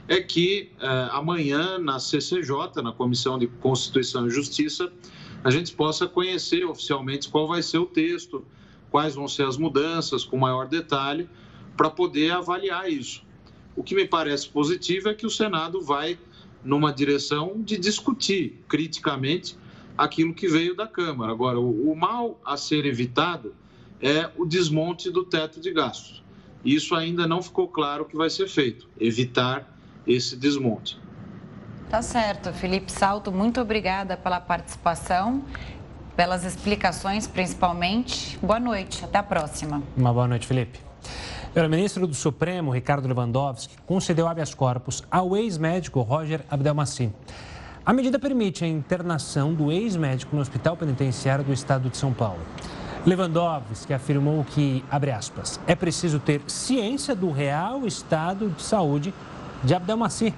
é 0.07 0.21
que 0.21 0.71
ah, 0.81 1.11
amanhã 1.19 1.79
na 1.79 1.99
CCJ, 1.99 2.83
na 2.83 2.93
Comissão 2.93 3.39
de 3.39 3.49
Constituição 3.49 4.27
e 4.29 4.31
Justiça, 4.31 4.93
a 5.43 5.51
gente 5.51 5.73
possa 5.75 6.07
conhecer 6.07 6.65
oficialmente 6.65 7.29
qual 7.29 7.49
vai 7.49 7.63
ser 7.63 7.79
o 7.79 7.87
texto, 7.87 8.45
quais 8.91 9.15
vão 9.17 9.27
ser 9.27 9.47
as 9.47 9.57
mudanças 9.57 10.25
com 10.25 10.37
maior 10.37 10.69
detalhe, 10.69 11.29
para 11.77 11.91
poder 11.91 12.33
avaliar 12.33 12.91
isso. 12.91 13.25
O 13.75 13.83
que 13.83 13.95
me 13.95 14.07
parece 14.07 14.49
positivo 14.49 15.09
é 15.09 15.15
que 15.15 15.27
o 15.27 15.31
Senado 15.31 15.81
vai 15.81 16.19
numa 16.65 16.93
direção 16.93 17.55
de 17.57 17.77
discutir 17.77 18.63
criticamente 18.69 19.57
aquilo 19.97 20.35
que 20.35 20.49
veio 20.49 20.77
da 20.77 20.87
Câmara. 20.87 21.33
Agora, 21.33 21.59
o, 21.59 21.95
mal 21.95 22.41
a 22.45 22.57
ser 22.57 22.87
evitado 22.87 23.55
é 24.01 24.31
o 24.37 24.45
desmonte 24.45 25.11
do 25.11 25.25
teto 25.25 25.61
de 25.61 25.73
gastos. 25.73 26.23
Isso 26.65 26.95
ainda 26.95 27.27
não 27.27 27.43
ficou 27.43 27.69
claro 27.69 28.05
que 28.05 28.17
vai 28.17 28.31
ser 28.31 28.49
feito, 28.49 28.89
evitar 28.99 29.77
esse 30.07 30.37
desmonte. 30.37 30.99
Tá 31.91 32.01
certo, 32.01 32.53
Felipe 32.53 32.91
Salto, 32.91 33.31
muito 33.31 33.61
obrigada 33.61 34.17
pela 34.17 34.41
participação, 34.41 35.45
pelas 36.17 36.45
explicações 36.45 37.27
principalmente. 37.27 38.39
Boa 38.39 38.61
noite, 38.61 39.05
até 39.05 39.19
a 39.19 39.23
próxima. 39.23 39.83
Uma 39.97 40.13
boa 40.13 40.27
noite, 40.29 40.47
Felipe. 40.47 40.79
O 41.55 41.69
ministro 41.69 42.07
do 42.07 42.15
Supremo, 42.15 42.71
Ricardo 42.71 43.07
Lewandowski, 43.07 43.77
concedeu 43.85 44.27
habeas 44.27 44.55
corpus 44.55 45.05
ao 45.11 45.37
ex-médico 45.37 46.01
Roger 46.01 46.41
Abdelmaci. 46.51 47.13
A 47.85 47.93
medida 47.93 48.19
permite 48.19 48.65
a 48.65 48.67
internação 48.67 49.53
do 49.53 49.71
ex-médico 49.71 50.35
no 50.35 50.41
Hospital 50.41 50.79
Penitenciário 50.79 51.45
do 51.45 51.53
Estado 51.53 51.91
de 51.91 51.99
São 51.99 52.11
Paulo. 52.11 52.41
Lewandowski 53.05 53.93
afirmou 53.93 54.43
que, 54.45 54.83
abre 54.91 55.11
aspas, 55.11 55.61
é 55.67 55.75
preciso 55.75 56.19
ter 56.19 56.41
ciência 56.47 57.15
do 57.15 57.31
real 57.31 57.87
estado 57.87 58.49
de 58.49 58.63
saúde 58.63 59.13
de 59.63 59.75
Abdelmaci, 59.75 60.33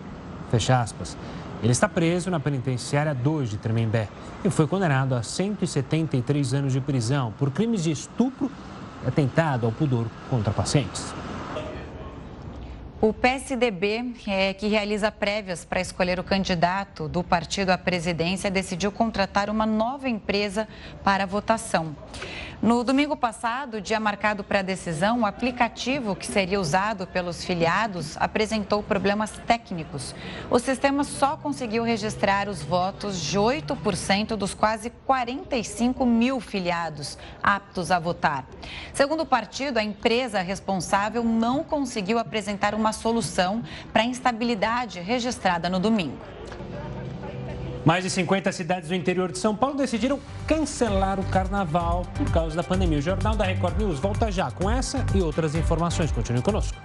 fecha 0.50 0.80
aspas. 0.80 1.16
Ele 1.62 1.70
está 1.70 1.88
preso 1.88 2.28
na 2.28 2.40
penitenciária 2.40 3.14
2 3.14 3.50
de 3.50 3.56
Tremembé 3.58 4.08
e 4.44 4.50
foi 4.50 4.66
condenado 4.66 5.14
a 5.14 5.22
173 5.22 6.54
anos 6.54 6.72
de 6.72 6.80
prisão 6.80 7.32
por 7.38 7.52
crimes 7.52 7.84
de 7.84 7.92
estupro 7.92 8.50
atentado 9.06 9.66
ao 9.66 9.72
pudor 9.72 10.06
contra 10.28 10.52
pacientes. 10.52 11.14
O 13.00 13.12
PSDB, 13.12 14.14
é, 14.26 14.54
que 14.54 14.66
realiza 14.66 15.12
prévias 15.12 15.62
para 15.62 15.78
escolher 15.78 16.18
o 16.18 16.24
candidato 16.24 17.06
do 17.06 17.22
partido 17.22 17.68
à 17.68 17.76
presidência, 17.76 18.50
decidiu 18.50 18.90
contratar 18.90 19.50
uma 19.50 19.66
nova 19.66 20.08
empresa 20.08 20.66
para 21.02 21.26
votação. 21.26 21.94
No 22.64 22.82
domingo 22.82 23.14
passado, 23.14 23.78
dia 23.78 24.00
marcado 24.00 24.42
para 24.42 24.60
a 24.60 24.62
decisão, 24.62 25.20
o 25.20 25.26
aplicativo 25.26 26.16
que 26.16 26.26
seria 26.26 26.58
usado 26.58 27.06
pelos 27.06 27.44
filiados 27.44 28.16
apresentou 28.16 28.82
problemas 28.82 29.32
técnicos. 29.46 30.14
O 30.48 30.58
sistema 30.58 31.04
só 31.04 31.36
conseguiu 31.36 31.82
registrar 31.82 32.48
os 32.48 32.62
votos 32.62 33.20
de 33.20 33.38
8% 33.38 34.34
dos 34.34 34.54
quase 34.54 34.88
45 34.88 36.06
mil 36.06 36.40
filiados 36.40 37.18
aptos 37.42 37.90
a 37.90 37.98
votar. 37.98 38.46
Segundo 38.94 39.24
o 39.24 39.26
partido, 39.26 39.76
a 39.76 39.84
empresa 39.84 40.40
responsável 40.40 41.22
não 41.22 41.62
conseguiu 41.62 42.18
apresentar 42.18 42.74
uma 42.74 42.94
solução 42.94 43.62
para 43.92 44.00
a 44.00 44.06
instabilidade 44.06 45.00
registrada 45.00 45.68
no 45.68 45.78
domingo. 45.78 46.16
Mais 47.84 48.02
de 48.02 48.08
50 48.08 48.50
cidades 48.50 48.88
do 48.88 48.94
interior 48.94 49.30
de 49.30 49.38
São 49.38 49.54
Paulo 49.54 49.76
decidiram 49.76 50.18
cancelar 50.46 51.20
o 51.20 51.24
carnaval 51.24 52.06
por 52.14 52.30
causa 52.32 52.56
da 52.56 52.62
pandemia. 52.62 52.98
O 52.98 53.02
Jornal 53.02 53.36
da 53.36 53.44
Record 53.44 53.78
News 53.78 53.98
volta 53.98 54.32
já 54.32 54.50
com 54.50 54.70
essa 54.70 55.04
e 55.14 55.20
outras 55.20 55.54
informações. 55.54 56.10
Continue 56.10 56.40
conosco. 56.40 56.78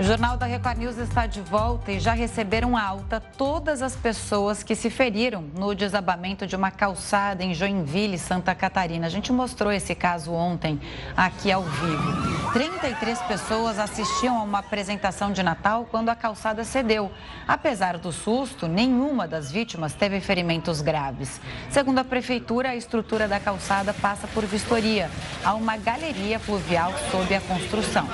O 0.00 0.02
Jornal 0.02 0.38
da 0.38 0.46
Record 0.46 0.78
News 0.78 0.96
está 0.96 1.26
de 1.26 1.42
volta 1.42 1.92
e 1.92 2.00
já 2.00 2.14
receberam 2.14 2.74
alta 2.74 3.20
todas 3.20 3.82
as 3.82 3.94
pessoas 3.94 4.62
que 4.62 4.74
se 4.74 4.88
feriram 4.88 5.42
no 5.54 5.74
desabamento 5.74 6.46
de 6.46 6.56
uma 6.56 6.70
calçada 6.70 7.44
em 7.44 7.52
Joinville, 7.52 8.16
Santa 8.18 8.54
Catarina. 8.54 9.06
A 9.06 9.10
gente 9.10 9.30
mostrou 9.30 9.70
esse 9.70 9.94
caso 9.94 10.32
ontem 10.32 10.80
aqui 11.14 11.52
ao 11.52 11.62
vivo. 11.64 12.50
33 12.54 13.20
pessoas 13.24 13.78
assistiam 13.78 14.38
a 14.38 14.42
uma 14.42 14.60
apresentação 14.60 15.32
de 15.32 15.42
Natal 15.42 15.86
quando 15.90 16.08
a 16.08 16.16
calçada 16.16 16.64
cedeu. 16.64 17.12
Apesar 17.46 17.98
do 17.98 18.10
susto, 18.10 18.66
nenhuma 18.66 19.28
das 19.28 19.52
vítimas 19.52 19.92
teve 19.92 20.18
ferimentos 20.18 20.80
graves. 20.80 21.38
Segundo 21.68 21.98
a 21.98 22.04
prefeitura, 22.04 22.70
a 22.70 22.74
estrutura 22.74 23.28
da 23.28 23.38
calçada 23.38 23.92
passa 23.92 24.26
por 24.28 24.46
vistoria. 24.46 25.10
Há 25.44 25.52
uma 25.52 25.76
galeria 25.76 26.38
fluvial 26.38 26.90
sob 27.10 27.34
a 27.34 27.40
construção. 27.42 28.08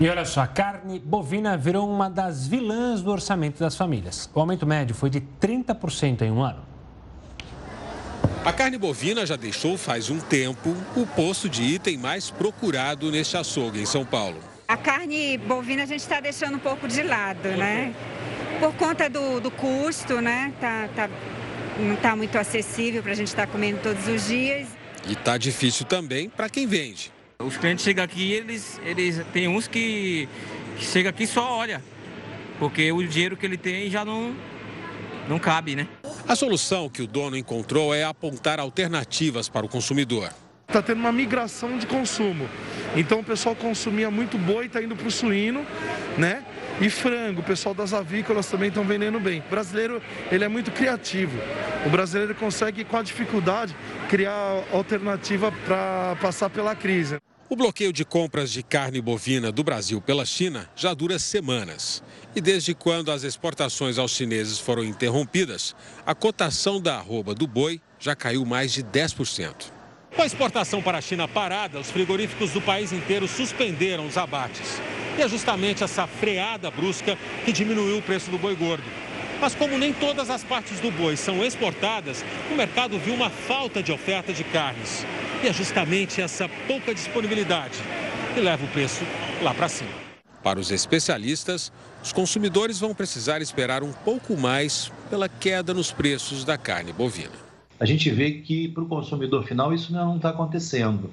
E 0.00 0.08
olha 0.08 0.24
só, 0.24 0.40
a 0.40 0.46
carne 0.46 0.98
bovina 0.98 1.56
virou 1.56 1.88
uma 1.88 2.10
das 2.10 2.48
vilãs 2.48 3.00
do 3.00 3.12
orçamento 3.12 3.60
das 3.60 3.76
famílias. 3.76 4.28
O 4.34 4.40
aumento 4.40 4.66
médio 4.66 4.94
foi 4.94 5.08
de 5.08 5.20
30% 5.20 6.22
em 6.22 6.32
um 6.32 6.42
ano. 6.42 6.64
A 8.44 8.52
carne 8.52 8.76
bovina 8.76 9.24
já 9.24 9.36
deixou 9.36 9.78
faz 9.78 10.10
um 10.10 10.18
tempo 10.18 10.76
o 10.96 11.06
posto 11.06 11.48
de 11.48 11.62
item 11.62 11.96
mais 11.96 12.28
procurado 12.28 13.10
neste 13.10 13.36
açougue 13.36 13.80
em 13.80 13.86
São 13.86 14.04
Paulo. 14.04 14.38
A 14.66 14.76
carne 14.76 15.38
bovina 15.38 15.84
a 15.84 15.86
gente 15.86 16.00
está 16.00 16.20
deixando 16.20 16.56
um 16.56 16.58
pouco 16.58 16.88
de 16.88 17.02
lado, 17.02 17.48
né? 17.50 17.94
Por 18.58 18.74
conta 18.74 19.08
do, 19.08 19.40
do 19.40 19.50
custo, 19.50 20.20
né? 20.20 20.52
Tá, 20.60 20.88
tá, 20.94 21.08
não 21.78 21.94
está 21.94 22.16
muito 22.16 22.36
acessível 22.36 23.02
para 23.02 23.12
a 23.12 23.14
gente 23.14 23.28
estar 23.28 23.46
tá 23.46 23.52
comendo 23.52 23.78
todos 23.80 24.08
os 24.08 24.26
dias. 24.26 24.66
E 25.06 25.12
está 25.12 25.38
difícil 25.38 25.86
também 25.86 26.28
para 26.28 26.48
quem 26.48 26.66
vende. 26.66 27.13
Os 27.46 27.56
clientes 27.58 27.84
chegam 27.84 28.02
aqui, 28.04 28.32
eles, 28.32 28.80
eles 28.84 29.20
tem 29.32 29.48
uns 29.48 29.68
que, 29.68 30.28
que 30.78 30.84
chega 30.84 31.10
aqui 31.10 31.26
só 31.26 31.58
olha, 31.58 31.82
porque 32.58 32.90
o 32.90 33.06
dinheiro 33.06 33.36
que 33.36 33.44
ele 33.44 33.58
tem 33.58 33.90
já 33.90 34.04
não, 34.04 34.34
não 35.28 35.38
cabe, 35.38 35.76
né? 35.76 35.86
A 36.26 36.34
solução 36.34 36.88
que 36.88 37.02
o 37.02 37.06
dono 37.06 37.36
encontrou 37.36 37.94
é 37.94 38.02
apontar 38.02 38.58
alternativas 38.58 39.48
para 39.48 39.66
o 39.66 39.68
consumidor. 39.68 40.30
Está 40.66 40.80
tendo 40.80 40.98
uma 40.98 41.12
migração 41.12 41.76
de 41.76 41.86
consumo. 41.86 42.48
Então 42.96 43.20
o 43.20 43.24
pessoal 43.24 43.54
consumia 43.54 44.10
muito 44.10 44.38
boi, 44.38 44.66
está 44.66 44.82
indo 44.82 44.96
para 44.96 45.06
o 45.06 45.10
suíno, 45.10 45.66
né? 46.16 46.42
E 46.80 46.88
frango, 46.88 47.40
o 47.40 47.44
pessoal 47.44 47.74
das 47.74 47.92
avícolas 47.92 48.46
também 48.46 48.68
estão 48.68 48.82
vendendo 48.84 49.20
bem. 49.20 49.40
O 49.40 49.50
brasileiro, 49.50 50.02
ele 50.32 50.44
é 50.44 50.48
muito 50.48 50.72
criativo. 50.72 51.38
O 51.86 51.90
brasileiro 51.90 52.34
consegue, 52.34 52.84
com 52.84 52.96
a 52.96 53.02
dificuldade, 53.02 53.76
criar 54.08 54.64
alternativa 54.72 55.52
para 55.66 56.16
passar 56.20 56.48
pela 56.50 56.74
crise. 56.74 57.18
O 57.46 57.56
bloqueio 57.56 57.92
de 57.92 58.06
compras 58.06 58.50
de 58.50 58.62
carne 58.62 59.02
bovina 59.02 59.52
do 59.52 59.62
Brasil 59.62 60.00
pela 60.00 60.24
China 60.24 60.68
já 60.74 60.94
dura 60.94 61.18
semanas. 61.18 62.02
E 62.34 62.40
desde 62.40 62.74
quando 62.74 63.12
as 63.12 63.22
exportações 63.22 63.98
aos 63.98 64.12
chineses 64.12 64.58
foram 64.58 64.82
interrompidas, 64.82 65.76
a 66.06 66.14
cotação 66.14 66.80
da 66.80 66.96
arroba 66.96 67.34
do 67.34 67.46
boi 67.46 67.82
já 68.00 68.16
caiu 68.16 68.46
mais 68.46 68.72
de 68.72 68.82
10%. 68.82 69.66
Com 70.16 70.22
a 70.22 70.26
exportação 70.26 70.80
para 70.80 70.96
a 70.96 71.02
China 71.02 71.28
parada, 71.28 71.78
os 71.78 71.90
frigoríficos 71.90 72.50
do 72.50 72.62
país 72.62 72.92
inteiro 72.92 73.28
suspenderam 73.28 74.06
os 74.06 74.16
abates. 74.16 74.80
E 75.18 75.22
é 75.22 75.28
justamente 75.28 75.84
essa 75.84 76.06
freada 76.06 76.70
brusca 76.70 77.18
que 77.44 77.52
diminuiu 77.52 77.98
o 77.98 78.02
preço 78.02 78.30
do 78.30 78.38
boi 78.38 78.56
gordo. 78.56 78.84
Mas 79.44 79.54
como 79.54 79.76
nem 79.76 79.92
todas 79.92 80.30
as 80.30 80.42
partes 80.42 80.80
do 80.80 80.90
boi 80.90 81.18
são 81.18 81.44
exportadas, 81.44 82.24
o 82.50 82.56
mercado 82.56 82.98
viu 82.98 83.12
uma 83.12 83.28
falta 83.28 83.82
de 83.82 83.92
oferta 83.92 84.32
de 84.32 84.42
carnes. 84.42 85.04
E 85.42 85.46
é 85.46 85.52
justamente 85.52 86.18
essa 86.18 86.48
pouca 86.66 86.94
disponibilidade 86.94 87.74
que 88.32 88.40
leva 88.40 88.64
o 88.64 88.68
preço 88.68 89.04
lá 89.42 89.52
para 89.52 89.68
cima. 89.68 89.90
Para 90.42 90.58
os 90.58 90.70
especialistas, 90.70 91.70
os 92.02 92.10
consumidores 92.10 92.80
vão 92.80 92.94
precisar 92.94 93.42
esperar 93.42 93.82
um 93.82 93.92
pouco 93.92 94.34
mais 94.34 94.90
pela 95.10 95.28
queda 95.28 95.74
nos 95.74 95.92
preços 95.92 96.42
da 96.42 96.56
carne 96.56 96.94
bovina. 96.94 97.36
A 97.78 97.84
gente 97.84 98.08
vê 98.08 98.40
que 98.40 98.68
para 98.68 98.82
o 98.82 98.88
consumidor 98.88 99.44
final 99.44 99.74
isso 99.74 99.92
não 99.92 100.16
está 100.16 100.30
acontecendo. 100.30 101.12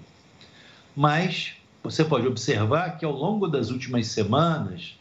Mas 0.96 1.52
você 1.84 2.06
pode 2.06 2.28
observar 2.28 2.98
que 2.98 3.04
ao 3.04 3.12
longo 3.12 3.46
das 3.46 3.72
últimas 3.72 4.08
semanas, 4.08 4.98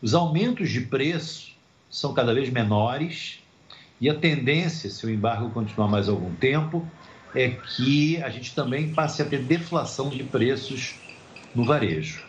os 0.00 0.14
aumentos 0.14 0.70
de 0.70 0.80
preço 0.80 1.45
são 1.96 2.12
cada 2.12 2.34
vez 2.34 2.50
menores 2.50 3.38
e 3.98 4.10
a 4.10 4.14
tendência, 4.14 4.90
se 4.90 5.06
o 5.06 5.10
embargo 5.10 5.48
continuar 5.48 5.88
mais 5.88 6.10
algum 6.10 6.34
tempo, 6.34 6.86
é 7.34 7.48
que 7.48 8.22
a 8.22 8.28
gente 8.28 8.54
também 8.54 8.92
passe 8.92 9.22
a 9.22 9.24
ter 9.24 9.42
deflação 9.42 10.10
de 10.10 10.22
preços 10.22 10.94
no 11.54 11.64
varejo. 11.64 12.22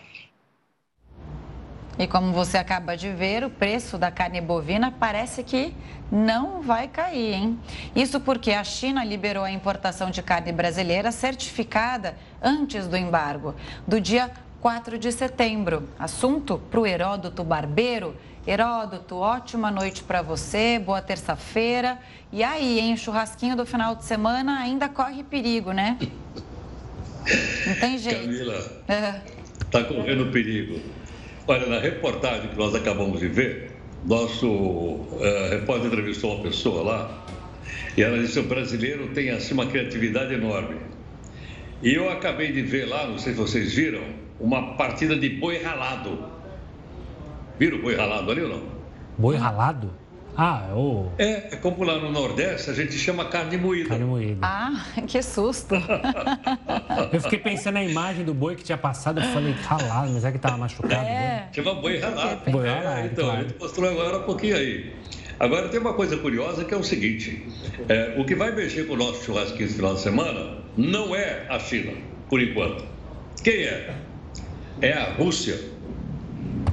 E 2.00 2.08
como 2.08 2.32
você 2.32 2.58
acaba 2.58 2.96
de 2.96 3.12
ver, 3.12 3.44
o 3.44 3.50
preço 3.50 3.98
da 3.98 4.10
carne 4.10 4.40
bovina 4.40 4.90
parece 4.90 5.44
que 5.44 5.74
não 6.10 6.62
vai 6.62 6.88
cair, 6.88 7.34
hein? 7.34 7.60
Isso 7.94 8.22
porque 8.22 8.52
a 8.52 8.64
China 8.64 9.04
liberou 9.04 9.44
a 9.44 9.52
importação 9.52 10.10
de 10.10 10.22
carne 10.22 10.54
brasileira 10.54 11.12
certificada 11.12 12.16
antes 12.42 12.88
do 12.88 12.96
embargo, 12.96 13.54
do 13.86 14.00
dia 14.00 14.32
4 14.68 14.98
de 14.98 15.14
setembro. 15.14 15.88
Assunto 15.98 16.62
para 16.70 16.78
o 16.82 16.86
Heródoto 16.86 17.42
Barbeiro. 17.42 18.14
Heródoto, 18.46 19.16
ótima 19.16 19.72
noite 19.72 20.04
para 20.04 20.22
você, 20.22 20.78
boa 20.78 21.02
terça-feira. 21.02 21.98
E 22.34 22.44
aí, 22.44 22.78
hein, 22.78 22.98
churrasquinho 22.98 23.56
do 23.56 23.66
final 23.66 23.96
de 23.96 24.04
semana 24.04 24.60
ainda 24.60 24.90
corre 24.90 25.24
perigo, 25.24 25.72
né? 25.72 25.98
Não 27.66 27.76
tem 27.76 27.98
jeito. 27.98 28.26
Camila, 28.26 28.84
está 29.62 29.86
correndo 29.86 30.34
perigo. 30.34 30.82
Olha, 31.48 31.66
na 31.68 31.80
reportagem 31.80 32.50
que 32.50 32.58
nós 32.58 32.76
acabamos 32.76 33.22
de 33.22 33.30
ver, 33.30 33.72
nosso 34.04 34.50
uh, 34.50 35.50
repórter 35.50 35.88
entrevistou 35.88 36.36
uma 36.36 36.44
pessoa 36.44 36.84
lá 36.84 37.26
e 37.96 38.04
ela 38.04 38.18
disse: 38.18 38.38
o 38.38 38.44
brasileiro 38.44 39.14
tem 39.14 39.30
assim 39.30 39.54
uma 39.54 39.68
criatividade 39.68 40.34
enorme. 40.34 40.76
E 41.82 41.94
eu 41.94 42.12
acabei 42.12 42.52
de 42.52 42.64
ver 42.64 42.84
lá, 42.84 43.08
não 43.08 43.18
sei 43.18 43.32
se 43.32 43.40
vocês 43.40 43.74
viram, 43.74 44.27
uma 44.40 44.76
partida 44.76 45.16
de 45.16 45.30
boi 45.30 45.62
ralado. 45.62 46.26
Viram 47.60 47.80
o 47.80 47.82
boi 47.82 47.96
ralado 47.96 48.32
ali 48.32 48.42
ou 48.42 48.50
não? 48.50 48.64
Boi 49.18 49.36
ralado? 49.36 49.92
Ah, 50.40 50.70
o. 50.76 51.12
É, 51.18 51.54
é 51.54 51.56
como 51.56 51.84
lá 51.84 51.98
no 51.98 52.12
Nordeste 52.12 52.70
a 52.70 52.74
gente 52.74 52.94
chama 52.94 53.26
carne 53.26 53.58
moída. 53.58 53.90
Carne 53.90 54.06
moída. 54.06 54.40
Ah, 54.44 54.86
que 55.08 55.20
susto. 55.24 55.74
eu 57.12 57.20
fiquei 57.22 57.40
pensando 57.40 57.74
na 57.74 57.84
imagem 57.84 58.24
do 58.24 58.36
boi 58.36 58.56
que 58.56 58.64
tinha 58.64 58.78
passado, 58.78 59.20
eu 59.20 59.26
falei, 59.30 59.54
ralado, 59.54 60.12
mas 60.12 60.24
é 60.24 60.32
que 60.32 60.38
tava 60.38 60.56
machucado? 60.56 60.94
É. 60.94 61.50
Chama 61.52 61.74
boi 61.74 61.98
ralado. 61.98 62.52
Boi 62.52 62.68
ralado. 62.68 63.00
É, 63.00 63.06
então, 63.08 63.26
claro. 63.26 63.40
a 63.40 63.44
gente 63.44 63.60
mostrou 63.60 63.90
agora 63.90 64.20
um 64.20 64.24
pouquinho 64.24 64.56
aí. 64.56 64.94
Agora 65.40 65.70
tem 65.70 65.80
uma 65.80 65.94
coisa 65.94 66.16
curiosa 66.18 66.64
que 66.64 66.74
é 66.74 66.78
o 66.78 66.84
seguinte: 66.84 67.44
é, 67.90 68.14
o 68.20 68.24
que 68.24 68.36
vai 68.36 68.52
mexer 68.52 68.86
com 68.86 68.94
o 68.94 68.98
nosso 68.98 69.24
churrasquinho 69.24 69.66
esse 69.66 69.76
final 69.76 69.96
de 69.96 70.02
semana 70.02 70.60
não 70.78 71.16
é 71.16 71.48
a 71.50 71.58
China, 71.58 71.94
por 72.30 72.40
enquanto. 72.40 72.86
Quem 73.44 73.64
é? 73.64 73.96
É 74.82 74.94
a 74.94 75.14
Rússia. 75.14 75.60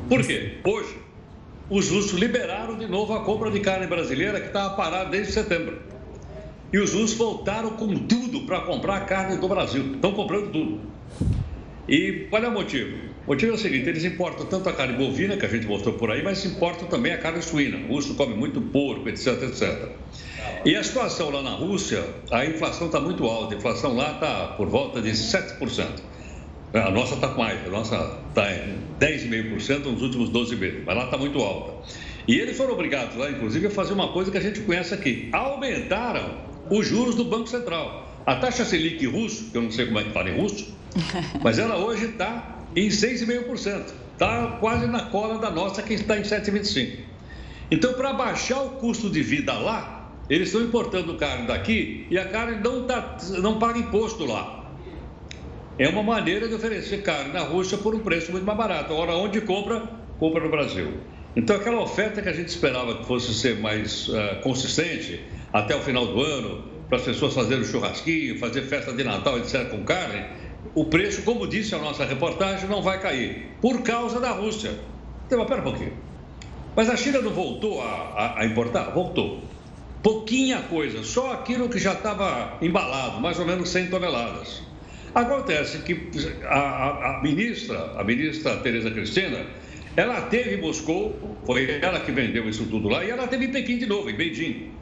Por 0.09 0.23
quê? 0.27 0.59
Hoje, 0.62 0.95
os 1.71 1.88
russos 1.88 2.21
liberaram 2.21 2.77
de 2.77 2.87
novo 2.87 3.14
a 3.14 3.25
compra 3.25 3.51
de 3.51 3.61
carne 3.61 3.87
brasileira 3.87 4.40
que 4.40 4.49
estava 4.49 4.77
parada 4.77 5.09
desde 5.09 5.33
setembro. 5.33 5.79
E 6.71 6.79
os 6.79 6.93
russos 6.93 7.14
voltaram 7.14 7.71
com 7.71 7.95
tudo 7.97 8.43
para 8.43 8.61
comprar 8.61 9.07
carne 9.07 9.38
do 9.38 9.49
Brasil. 9.49 9.95
Estão 9.95 10.12
comprando 10.12 10.53
tudo. 10.53 10.81
E 11.88 12.27
qual 12.29 12.43
é 12.43 12.49
o 12.49 12.53
motivo? 12.53 12.95
O 13.27 13.31
motivo 13.31 13.53
é 13.53 13.55
o 13.55 13.59
seguinte: 13.59 13.88
eles 13.88 14.05
importam 14.05 14.45
tanto 14.45 14.69
a 14.69 14.75
carne 14.75 14.99
bovina, 14.99 15.38
que 15.38 15.47
a 15.47 15.49
gente 15.49 15.67
mostrou 15.67 15.95
por 15.95 16.11
aí, 16.11 16.23
mas 16.23 16.45
importam 16.45 16.87
também 16.88 17.12
a 17.12 17.19
carne 17.19 17.40
suína. 17.40 17.79
O 17.88 17.95
russo 17.95 18.14
come 18.17 18.35
muito 18.35 18.61
porco, 18.61 19.09
etc, 19.09 19.43
etc. 19.45 19.93
E 20.67 20.77
a 20.77 20.85
situação 20.85 21.31
lá 21.31 21.43
na 21.43 21.53
Rússia, 21.53 22.05
a 22.31 22.45
inflação 22.45 22.88
está 22.88 23.01
muito 23.01 23.25
alta. 23.25 23.55
A 23.55 23.59
inflação 23.59 23.97
lá 23.97 24.12
está 24.12 24.49
por 24.59 24.69
volta 24.69 25.01
de 25.01 25.11
7%. 25.11 26.13
A 26.75 26.91
nossa 26.91 27.15
está 27.15 27.29
mais, 27.29 27.65
a 27.65 27.71
nossa 27.71 28.19
está 28.31 28.53
em 28.53 28.81
10,5% 28.99 29.85
nos 29.85 30.03
últimos 30.03 30.29
12 30.31 30.57
meses, 30.57 30.83
mas 30.85 30.97
lá 30.97 31.05
está 31.05 31.17
muito 31.17 31.39
alta. 31.39 31.73
E 32.27 32.35
eles 32.35 32.57
foram 32.57 32.73
obrigados 32.73 33.15
lá, 33.15 33.31
inclusive, 33.31 33.69
a 33.69 33.71
fazer 33.71 33.93
uma 33.93 34.09
coisa 34.09 34.33
que 34.33 34.39
a 34.39 34.41
gente 34.41 34.59
conhece 34.59 34.93
aqui: 34.93 35.29
aumentaram 35.33 36.35
os 36.69 36.85
juros 36.85 37.15
do 37.15 37.27
Banco 37.27 37.47
Central. 37.49 38.09
A 38.27 38.35
taxa 38.35 38.65
Selic 38.65 39.07
russo, 39.07 39.53
que 39.53 39.57
eu 39.57 39.63
não 39.63 39.71
sei 39.71 39.87
como 39.87 40.01
é 40.01 40.05
que 40.05 40.11
fala 40.11 40.31
em 40.31 40.41
russo, 40.41 40.75
mas 41.45 41.61
ela 41.61 41.77
hoje 41.77 42.07
está 42.07 42.59
em 42.75 42.89
6,5%. 42.89 43.93
Está 44.15 44.59
quase 44.59 44.89
na 44.89 45.05
cola 45.11 45.39
da 45.39 45.51
nossa, 45.53 45.81
que 45.81 45.95
está 45.95 46.19
em 46.19 46.23
7,25%. 46.23 46.99
Então, 47.71 47.95
para 47.95 48.13
baixar 48.15 48.61
o 48.63 48.71
custo 48.71 49.09
de 49.09 49.23
vida 49.23 49.53
lá, 49.53 50.11
eles 50.29 50.49
estão 50.49 50.63
importando 50.63 51.15
carne 51.15 51.47
daqui 51.47 52.09
e 52.11 52.19
a 52.19 52.25
carne 52.25 52.61
não, 52.65 52.85
tá, 52.85 53.17
não 53.41 53.61
paga 53.61 53.79
imposto 53.79 54.25
lá 54.25 54.63
é 55.79 55.89
uma 55.89 56.03
maneira 56.03 56.49
de 56.49 56.55
oferecer 56.55 57.03
carne 57.03 57.33
na 57.33 57.41
Rússia 57.41 57.77
por 57.79 57.95
um 57.95 58.01
preço 58.01 58.31
muito 58.31 58.45
mais 58.45 58.57
barato. 58.57 58.93
Agora, 58.93 59.13
onde 59.15 59.41
compra, 59.41 59.83
compra 60.19 60.43
no 60.43 60.51
Brasil. 60.51 60.93
Então, 61.35 61.57
aquela 61.57 61.81
oferta 61.81 62.23
que 62.23 62.29
a 62.29 62.33
gente 62.33 62.49
esperava 62.49 62.99
que 62.99 63.07
fosse 63.07 63.35
ser 63.35 63.59
mais 63.59 64.09
uh, 64.09 64.41
consistente 64.43 65.21
até 65.53 65.75
o 65.75 65.81
final 65.81 66.07
do 66.07 66.21
ano, 66.21 66.65
para 66.89 66.99
as 66.99 67.05
pessoas 67.05 67.35
fazerem 67.35 67.65
churrasquinho, 67.65 68.39
fazer 68.39 68.63
festa 68.63 68.93
de 68.93 69.03
Natal, 69.03 69.39
etc., 69.39 69.69
com 69.69 69.83
carne, 69.83 70.25
o 70.75 70.85
preço, 70.85 71.23
como 71.23 71.47
disse 71.47 71.75
a 71.75 71.79
nossa 71.79 72.05
reportagem, 72.05 72.69
não 72.69 72.81
vai 72.81 73.01
cair, 73.01 73.49
por 73.61 73.83
causa 73.83 74.21
da 74.21 74.31
Rússia. 74.31 74.79
Então, 75.27 75.39
mas 75.39 75.49
pera 75.49 75.61
um 75.61 75.65
pouquinho. 75.65 75.93
Mas 76.77 76.89
a 76.89 76.97
China 76.97 77.21
não 77.21 77.33
voltou 77.33 77.83
a, 77.83 77.87
a, 77.87 78.41
a 78.41 78.47
importar? 78.47 78.91
Voltou. 78.91 79.43
Pouquinha 80.03 80.61
coisa, 80.63 81.03
só 81.03 81.33
aquilo 81.33 81.69
que 81.69 81.79
já 81.79 81.95
estava 81.95 82.59
embalado, 82.61 83.21
mais 83.21 83.39
ou 83.41 83.47
menos 83.47 83.69
100 83.71 83.89
toneladas. 83.89 84.63
Acontece 85.14 85.79
que 85.79 86.11
a, 86.44 86.59
a, 86.59 87.18
a 87.18 87.22
ministra, 87.22 87.92
a 87.96 88.03
ministra 88.03 88.57
Tereza 88.57 88.90
Cristina, 88.90 89.46
ela 89.96 90.22
teve 90.22 90.57
em 90.57 90.61
Moscou, 90.61 91.38
foi 91.46 91.79
ela 91.81 92.00
que 92.00 92.11
vendeu 92.11 92.48
isso 92.48 92.66
tudo 92.66 92.88
lá, 92.88 93.05
e 93.05 93.11
ela 93.11 93.29
teve 93.29 93.44
em 93.44 93.53
Pequim 93.53 93.79
de 93.79 93.87
novo, 93.87 94.11
em 94.11 94.16
Beijing. 94.16 94.72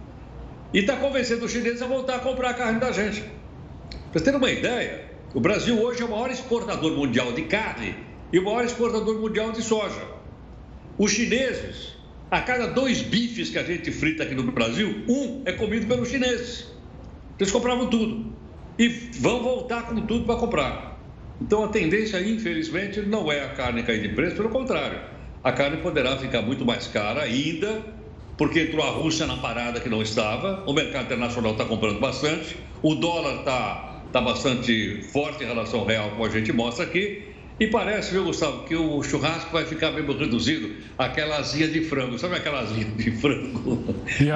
E 0.73 0.79
está 0.79 0.97
convencendo 0.97 1.45
os 1.45 1.53
chineses 1.53 1.83
a 1.83 1.87
voltar 1.87 2.17
a 2.17 2.19
comprar 2.21 2.51
a 2.51 2.55
carne 2.55 2.81
da 2.81 2.91
gente. 2.93 3.21
Para 3.21 4.01
vocês 4.13 4.23
terem 4.23 4.39
uma 4.39 4.51
ideia, 4.51 5.05
o 5.35 5.41
Brasil 5.41 5.79
hoje 5.79 6.01
é 6.01 6.05
o 6.07 6.11
maior 6.11 6.31
exportador 6.31 6.93
mundial 6.93 7.33
de 7.33 7.43
carne 7.43 7.95
e 8.33 8.39
o 8.39 8.45
maior 8.45 8.65
exportador 8.65 9.21
mundial 9.21 9.53
de 9.53 9.61
soja. 9.61 10.01
Os 10.97 11.13
chineses, 11.13 11.95
a 12.31 12.41
cada 12.41 12.69
dois 12.69 13.03
bifes 13.03 13.51
que 13.51 13.59
a 13.59 13.63
gente 13.63 13.91
frita 13.91 14.23
aqui 14.23 14.35
no 14.35 14.51
Brasil, 14.51 15.05
um 15.07 15.43
é 15.45 15.53
comido 15.53 15.87
pelos 15.87 16.09
chineses. 16.09 16.73
Eles 17.39 17.53
compravam 17.53 17.91
tudo 17.91 18.33
e 18.79 18.89
vão 19.19 19.43
voltar 19.43 19.87
com 19.87 20.01
tudo 20.03 20.25
para 20.25 20.37
comprar. 20.37 20.99
Então 21.41 21.65
a 21.65 21.69
tendência, 21.69 22.21
infelizmente, 22.21 23.01
não 23.01 23.31
é 23.31 23.45
a 23.45 23.49
carne 23.49 23.83
cair 23.83 24.01
de 24.01 24.11
preço, 24.11 24.37
pelo 24.37 24.49
contrário. 24.49 25.01
A 25.43 25.51
carne 25.53 25.79
poderá 25.79 26.17
ficar 26.17 26.43
muito 26.43 26.65
mais 26.65 26.87
cara 26.87 27.23
ainda, 27.23 27.83
porque 28.39 28.61
entrou 28.61 28.85
a 28.85 28.91
Rússia 28.91 29.27
na 29.27 29.37
parada 29.37 29.81
que 29.81 29.89
não 29.89 30.01
estava, 30.01 30.63
o 30.67 30.73
mercado 30.73 31.07
internacional 31.07 31.53
está 31.53 31.65
comprando 31.65 31.99
bastante, 31.99 32.57
o 32.83 32.95
dólar 32.95 33.41
está 33.41 34.03
tá 34.13 34.21
bastante 34.21 35.03
forte 35.13 35.43
em 35.43 35.47
relação 35.47 35.81
ao 35.81 35.87
real, 35.87 36.11
como 36.11 36.25
a 36.25 36.29
gente 36.29 36.53
mostra 36.53 36.85
aqui, 36.85 37.33
e 37.59 37.67
parece, 37.67 38.13
viu, 38.13 38.25
Gustavo, 38.25 38.65
que 38.65 38.75
o 38.75 39.03
churrasco 39.03 39.53
vai 39.53 39.65
ficar 39.65 39.91
mesmo 39.93 40.13
reduzido 40.13 40.75
aquela 40.99 41.39
asinha 41.39 41.69
de 41.69 41.83
frango. 41.83 42.19
Sabe 42.19 42.37
aquela 42.37 42.61
asinha 42.61 42.85
de 42.85 43.11
frango 43.13 43.85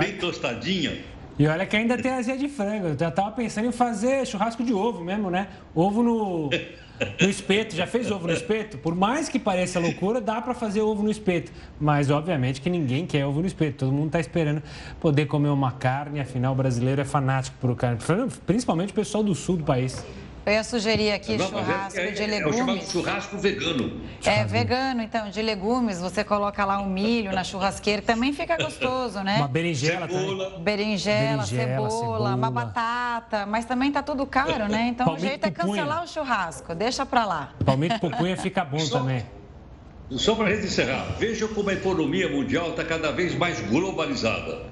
bem 0.00 0.12
tostadinha? 0.18 0.96
E 1.38 1.46
olha 1.46 1.66
que 1.66 1.76
ainda 1.76 1.98
tem 1.98 2.12
azia 2.12 2.36
de 2.36 2.48
frango. 2.48 2.88
Eu 2.88 2.98
já 2.98 3.10
tava 3.10 3.30
pensando 3.32 3.68
em 3.68 3.72
fazer 3.72 4.26
churrasco 4.26 4.64
de 4.64 4.72
ovo 4.72 5.04
mesmo, 5.04 5.30
né? 5.30 5.48
Ovo 5.74 6.02
no, 6.02 6.48
no 6.48 7.28
espeto. 7.28 7.76
Já 7.76 7.86
fez 7.86 8.10
ovo 8.10 8.26
no 8.26 8.32
espeto? 8.32 8.78
Por 8.78 8.94
mais 8.94 9.28
que 9.28 9.38
pareça 9.38 9.78
loucura, 9.78 10.18
dá 10.18 10.40
para 10.40 10.54
fazer 10.54 10.80
ovo 10.80 11.02
no 11.02 11.10
espeto. 11.10 11.52
Mas, 11.78 12.10
obviamente, 12.10 12.60
que 12.62 12.70
ninguém 12.70 13.06
quer 13.06 13.26
ovo 13.26 13.40
no 13.40 13.46
espeto. 13.46 13.84
Todo 13.84 13.92
mundo 13.92 14.06
está 14.06 14.20
esperando 14.20 14.62
poder 14.98 15.26
comer 15.26 15.50
uma 15.50 15.72
carne. 15.72 16.20
Afinal, 16.20 16.54
o 16.54 16.56
brasileiro 16.56 17.02
é 17.02 17.04
fanático 17.04 17.56
por 17.60 17.76
carne. 17.76 17.98
Principalmente 18.46 18.92
o 18.92 18.94
pessoal 18.94 19.22
do 19.22 19.34
sul 19.34 19.58
do 19.58 19.64
país. 19.64 20.02
Eu 20.46 20.52
ia 20.52 20.62
sugerir 20.62 21.10
aqui 21.10 21.36
Não, 21.36 21.48
churrasco 21.48 21.98
é, 21.98 22.06
é, 22.06 22.10
de 22.12 22.24
legumes. 22.24 22.46
É 22.46 22.62
o 22.62 22.66
chamado 22.66 22.84
churrasco 22.92 23.36
vegano. 23.36 24.00
É, 24.24 24.44
vegano, 24.44 25.02
então, 25.02 25.28
de 25.28 25.42
legumes. 25.42 25.98
Você 25.98 26.22
coloca 26.22 26.64
lá 26.64 26.78
um 26.78 26.88
milho 26.88 27.32
na 27.32 27.42
churrasqueira, 27.42 28.00
também 28.00 28.32
fica 28.32 28.56
gostoso, 28.56 29.24
né? 29.24 29.38
Uma 29.38 29.48
berinjela 29.48 30.08
cebola. 30.08 30.44
Também. 30.44 30.62
Berinjela, 30.62 31.44
cebola, 31.44 31.90
cebola, 31.90 32.34
uma 32.36 32.48
batata. 32.48 33.44
Mas 33.44 33.64
também 33.64 33.90
tá 33.90 34.04
tudo 34.04 34.24
caro, 34.24 34.68
né? 34.68 34.86
Então 34.90 35.06
Palmito 35.06 35.26
o 35.26 35.28
jeito 35.28 35.46
é 35.46 35.50
cancelar 35.50 36.04
o 36.04 36.06
churrasco. 36.06 36.76
Deixa 36.76 37.04
pra 37.04 37.24
lá. 37.24 37.52
Palmito 37.64 37.98
pupunha 37.98 38.36
fica 38.36 38.64
bom 38.64 38.78
Só... 38.78 39.00
também. 39.00 39.26
Só 40.12 40.36
para 40.36 40.46
a 40.46 40.54
gente 40.54 40.66
encerrar, 40.66 41.16
veja 41.18 41.48
como 41.48 41.68
a 41.70 41.72
economia 41.72 42.28
mundial 42.28 42.70
está 42.70 42.84
cada 42.84 43.10
vez 43.10 43.34
mais 43.34 43.58
globalizada, 43.62 44.62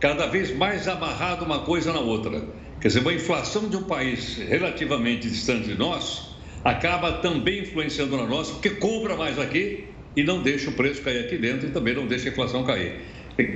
cada 0.00 0.26
vez 0.26 0.56
mais 0.56 0.88
amarrada 0.88 1.44
uma 1.44 1.58
coisa 1.58 1.92
na 1.92 2.00
outra. 2.00 2.42
Quer 2.84 2.88
dizer, 2.88 3.00
uma 3.00 3.14
inflação 3.14 3.66
de 3.66 3.78
um 3.78 3.84
país 3.84 4.36
relativamente 4.36 5.26
distante 5.26 5.68
de 5.68 5.74
nós 5.74 6.28
acaba 6.62 7.12
também 7.12 7.62
influenciando 7.62 8.14
na 8.14 8.26
nossa, 8.26 8.52
porque 8.52 8.68
compra 8.68 9.16
mais 9.16 9.38
aqui 9.38 9.88
e 10.14 10.22
não 10.22 10.42
deixa 10.42 10.68
o 10.68 10.74
preço 10.74 11.00
cair 11.00 11.24
aqui 11.24 11.38
dentro 11.38 11.66
e 11.66 11.70
também 11.70 11.94
não 11.94 12.06
deixa 12.06 12.28
a 12.28 12.32
inflação 12.32 12.62
cair. 12.62 13.00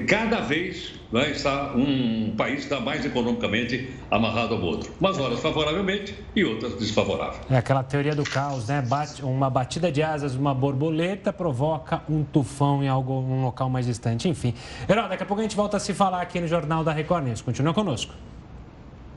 Cada 0.08 0.40
vez 0.40 0.94
né, 1.12 1.30
está 1.30 1.74
um 1.76 2.34
país 2.38 2.60
está 2.60 2.80
mais 2.80 3.04
economicamente 3.04 3.90
amarrado 4.10 4.54
ao 4.54 4.62
outro. 4.62 4.90
Umas 4.98 5.18
horas 5.18 5.40
favoravelmente 5.40 6.14
e 6.34 6.42
outras 6.42 6.76
desfavoráveis. 6.76 7.42
É 7.50 7.58
aquela 7.58 7.82
teoria 7.82 8.14
do 8.14 8.24
caos, 8.24 8.66
né? 8.66 8.80
Bate, 8.80 9.22
uma 9.22 9.50
batida 9.50 9.92
de 9.92 10.02
asas, 10.02 10.34
uma 10.36 10.54
borboleta 10.54 11.34
provoca 11.34 12.00
um 12.08 12.24
tufão 12.24 12.82
em 12.82 12.88
algo, 12.88 13.12
um 13.12 13.44
local 13.44 13.68
mais 13.68 13.84
distante. 13.84 14.26
Enfim. 14.26 14.54
Herói, 14.88 15.06
daqui 15.10 15.22
a 15.22 15.26
pouco 15.26 15.40
a 15.40 15.44
gente 15.44 15.54
volta 15.54 15.76
a 15.76 15.80
se 15.80 15.92
falar 15.92 16.22
aqui 16.22 16.40
no 16.40 16.48
Jornal 16.48 16.82
da 16.82 16.92
Record 16.92 17.26
News. 17.26 17.42
Continua 17.42 17.74
conosco. 17.74 18.14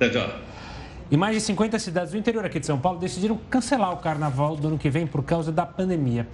Até. 0.06 0.52
E 1.12 1.18
mais 1.18 1.36
de 1.36 1.42
50 1.42 1.78
cidades 1.78 2.14
do 2.14 2.18
interior 2.18 2.46
aqui 2.46 2.58
de 2.58 2.66
São 2.66 2.80
Paulo 2.80 2.98
decidiram 2.98 3.38
cancelar 3.50 3.92
o 3.92 3.98
carnaval 3.98 4.56
do 4.56 4.70
ano 4.70 4.78
que 4.78 4.90
vem 4.90 5.06
por 5.06 5.22
causa 5.24 5.52
da 5.52 5.66
pandemia. 5.66 6.26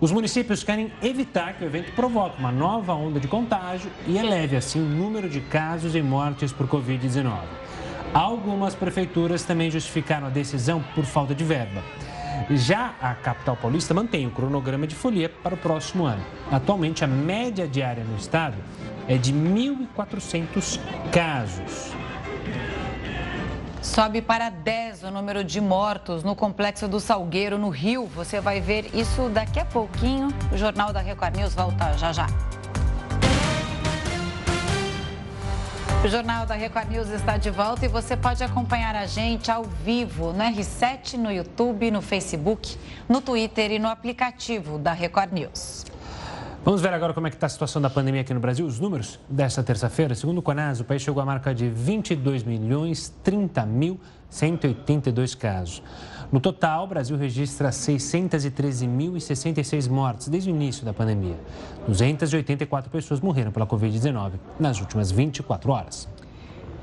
Os 0.00 0.10
municípios 0.10 0.64
querem 0.64 0.92
evitar 1.00 1.54
que 1.54 1.64
o 1.64 1.66
evento 1.68 1.92
provoque 1.92 2.40
uma 2.40 2.50
nova 2.50 2.92
onda 2.94 3.20
de 3.20 3.28
contágio 3.28 3.88
e 4.08 4.18
eleve 4.18 4.56
assim 4.56 4.80
o 4.80 4.84
número 4.84 5.28
de 5.28 5.40
casos 5.40 5.94
e 5.94 6.02
mortes 6.02 6.52
por 6.52 6.66
Covid-19. 6.66 7.32
Algumas 8.12 8.74
prefeituras 8.74 9.44
também 9.44 9.70
justificaram 9.70 10.26
a 10.26 10.30
decisão 10.30 10.84
por 10.96 11.04
falta 11.04 11.32
de 11.32 11.44
verba. 11.44 11.80
Já 12.50 12.94
a 13.00 13.14
capital 13.14 13.56
paulista 13.56 13.94
mantém 13.94 14.26
o 14.26 14.30
cronograma 14.32 14.84
de 14.84 14.96
folia 14.96 15.28
para 15.28 15.54
o 15.54 15.58
próximo 15.58 16.04
ano. 16.04 16.22
Atualmente, 16.50 17.04
a 17.04 17.06
média 17.06 17.68
diária 17.68 18.02
no 18.02 18.16
estado 18.16 18.56
é 19.06 19.16
de 19.16 19.32
1.400 19.32 20.80
casos. 21.12 21.94
Sobe 23.84 24.22
para 24.22 24.48
10 24.48 25.04
o 25.04 25.10
número 25.10 25.44
de 25.44 25.60
mortos 25.60 26.24
no 26.24 26.34
complexo 26.34 26.88
do 26.88 26.98
Salgueiro, 26.98 27.58
no 27.58 27.68
Rio. 27.68 28.06
Você 28.06 28.40
vai 28.40 28.58
ver 28.58 28.90
isso 28.94 29.28
daqui 29.28 29.60
a 29.60 29.64
pouquinho. 29.64 30.28
O 30.50 30.56
Jornal 30.56 30.90
da 30.90 31.00
Record 31.00 31.36
News 31.36 31.54
volta 31.54 31.92
já 31.98 32.10
já. 32.10 32.26
O 36.02 36.08
Jornal 36.08 36.46
da 36.46 36.54
Record 36.54 36.90
News 36.90 37.10
está 37.10 37.36
de 37.36 37.50
volta 37.50 37.84
e 37.84 37.88
você 37.88 38.16
pode 38.16 38.42
acompanhar 38.42 38.96
a 38.96 39.06
gente 39.06 39.50
ao 39.50 39.64
vivo 39.64 40.32
no 40.32 40.42
R7, 40.42 41.18
no 41.18 41.30
YouTube, 41.30 41.90
no 41.90 42.00
Facebook, 42.00 42.78
no 43.06 43.20
Twitter 43.20 43.70
e 43.70 43.78
no 43.78 43.88
aplicativo 43.88 44.78
da 44.78 44.92
Record 44.92 45.32
News. 45.32 45.84
Vamos 46.64 46.80
ver 46.80 46.94
agora 46.94 47.12
como 47.12 47.26
é 47.26 47.30
que 47.30 47.36
está 47.36 47.44
a 47.44 47.50
situação 47.50 47.82
da 47.82 47.90
pandemia 47.90 48.22
aqui 48.22 48.32
no 48.32 48.40
Brasil. 48.40 48.64
Os 48.64 48.80
números 48.80 49.20
desta 49.28 49.62
terça-feira, 49.62 50.14
segundo 50.14 50.38
o 50.38 50.42
Conas, 50.42 50.80
o 50.80 50.84
país 50.84 51.02
chegou 51.02 51.22
à 51.22 51.26
marca 51.26 51.54
de 51.54 51.68
22 51.68 52.42
milhões 52.42 53.14
30 53.22 53.66
mil 53.66 54.00
182 54.30 55.34
casos. 55.34 55.82
No 56.32 56.40
total, 56.40 56.84
o 56.84 56.86
Brasil 56.86 57.18
registra 57.18 57.68
613.066 57.68 59.90
mortes 59.90 60.28
desde 60.28 60.50
o 60.50 60.54
início 60.54 60.86
da 60.86 60.94
pandemia. 60.94 61.36
284 61.86 62.90
pessoas 62.90 63.20
morreram 63.20 63.52
pela 63.52 63.66
Covid-19 63.66 64.32
nas 64.58 64.80
últimas 64.80 65.10
24 65.10 65.70
horas. 65.70 66.08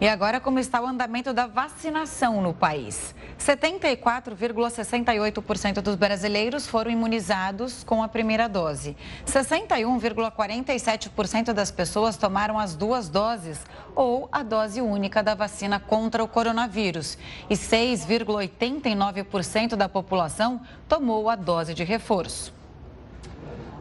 E 0.02 0.08
agora, 0.08 0.40
como 0.40 0.58
está 0.58 0.82
o 0.82 0.88
andamento 0.88 1.32
da 1.32 1.46
vacinação 1.46 2.42
no 2.42 2.56
país? 2.56 3.14
74,68% 3.40 5.80
dos 5.80 5.96
brasileiros 5.96 6.66
foram 6.66 6.90
imunizados 6.90 7.84
com 7.84 8.02
a 8.02 8.08
primeira 8.08 8.50
dose. 8.50 8.98
61,47% 9.28 11.54
das 11.54 11.70
pessoas 11.70 12.18
tomaram 12.18 12.58
as 12.58 12.76
duas 12.76 13.10
doses 13.10 13.64
ou 13.96 14.28
a 14.32 14.42
dose 14.42 14.82
única 14.82 15.22
da 15.22 15.36
vacina 15.36 15.80
contra 15.80 16.24
o 16.24 16.28
coronavírus. 16.28 17.16
E 17.48 17.54
6,89% 17.54 19.76
da 19.76 19.88
população 19.88 20.62
tomou 20.90 21.30
a 21.30 21.36
dose 21.36 21.76
de 21.76 21.84
reforço. 21.84 22.52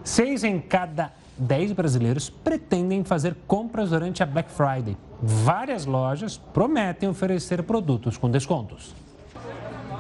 Seis 0.05 0.45
em 0.45 0.61
cada 0.61 1.19
dez 1.41 1.73
brasileiros 1.73 2.31
pretendem 2.31 3.03
fazer 3.03 3.37
compras 3.47 3.91
durante 3.91 4.23
a 4.23 4.27
Black 4.27 4.51
Friday 4.51 4.97
várias 5.23 5.85
lojas 5.85 6.39
prometem 6.39 7.09
oferecer 7.09 7.63
produtos 7.63 8.17
com 8.17 8.31
descontos. 8.31 8.95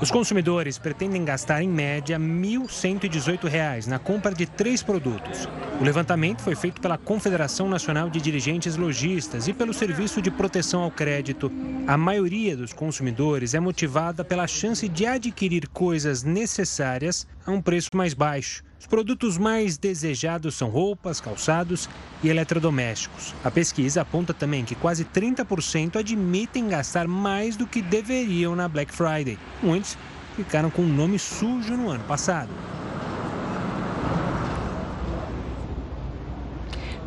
Os 0.00 0.10
consumidores 0.10 0.78
pretendem 0.78 1.26
gastar 1.26 1.62
em 1.62 1.68
média 1.68 2.16
R$ 2.16 2.24
1.118 2.24 3.86
na 3.86 3.98
compra 3.98 4.34
de 4.34 4.46
três 4.46 4.82
produtos. 4.82 5.46
O 5.78 5.84
levantamento 5.84 6.40
foi 6.40 6.54
feito 6.54 6.80
pela 6.80 6.96
Confederação 6.96 7.68
Nacional 7.68 8.08
de 8.08 8.18
Dirigentes 8.18 8.76
Logistas 8.76 9.46
e 9.46 9.52
pelo 9.52 9.74
Serviço 9.74 10.22
de 10.22 10.30
Proteção 10.30 10.84
ao 10.84 10.90
Crédito. 10.90 11.52
A 11.86 11.98
maioria 11.98 12.56
dos 12.56 12.72
consumidores 12.72 13.52
é 13.52 13.60
motivada 13.60 14.24
pela 14.24 14.46
chance 14.46 14.88
de 14.88 15.04
adquirir 15.04 15.68
coisas 15.68 16.22
necessárias 16.22 17.26
a 17.46 17.50
um 17.50 17.60
preço 17.60 17.90
mais 17.94 18.14
baixo. 18.14 18.62
Os 18.78 18.86
produtos 18.86 19.36
mais 19.36 19.76
desejados 19.76 20.54
são 20.54 20.68
roupas, 20.70 21.20
calçados 21.20 21.88
e 22.22 22.28
eletrodomésticos. 22.28 23.34
A 23.44 23.50
pesquisa 23.50 24.02
aponta 24.02 24.32
também 24.32 24.64
que 24.64 24.74
quase 24.74 25.04
30% 25.04 25.96
admitem 25.96 26.68
gastar 26.68 27.06
mais 27.06 27.56
do 27.56 27.66
que 27.66 27.82
deveriam 27.82 28.56
na 28.56 28.66
Black 28.68 28.92
Friday. 28.94 29.38
Muitos 29.62 29.98
ficaram 30.34 30.70
com 30.70 30.82
o 30.82 30.88
nome 30.88 31.18
sujo 31.18 31.76
no 31.76 31.90
ano 31.90 32.04
passado. 32.04 32.50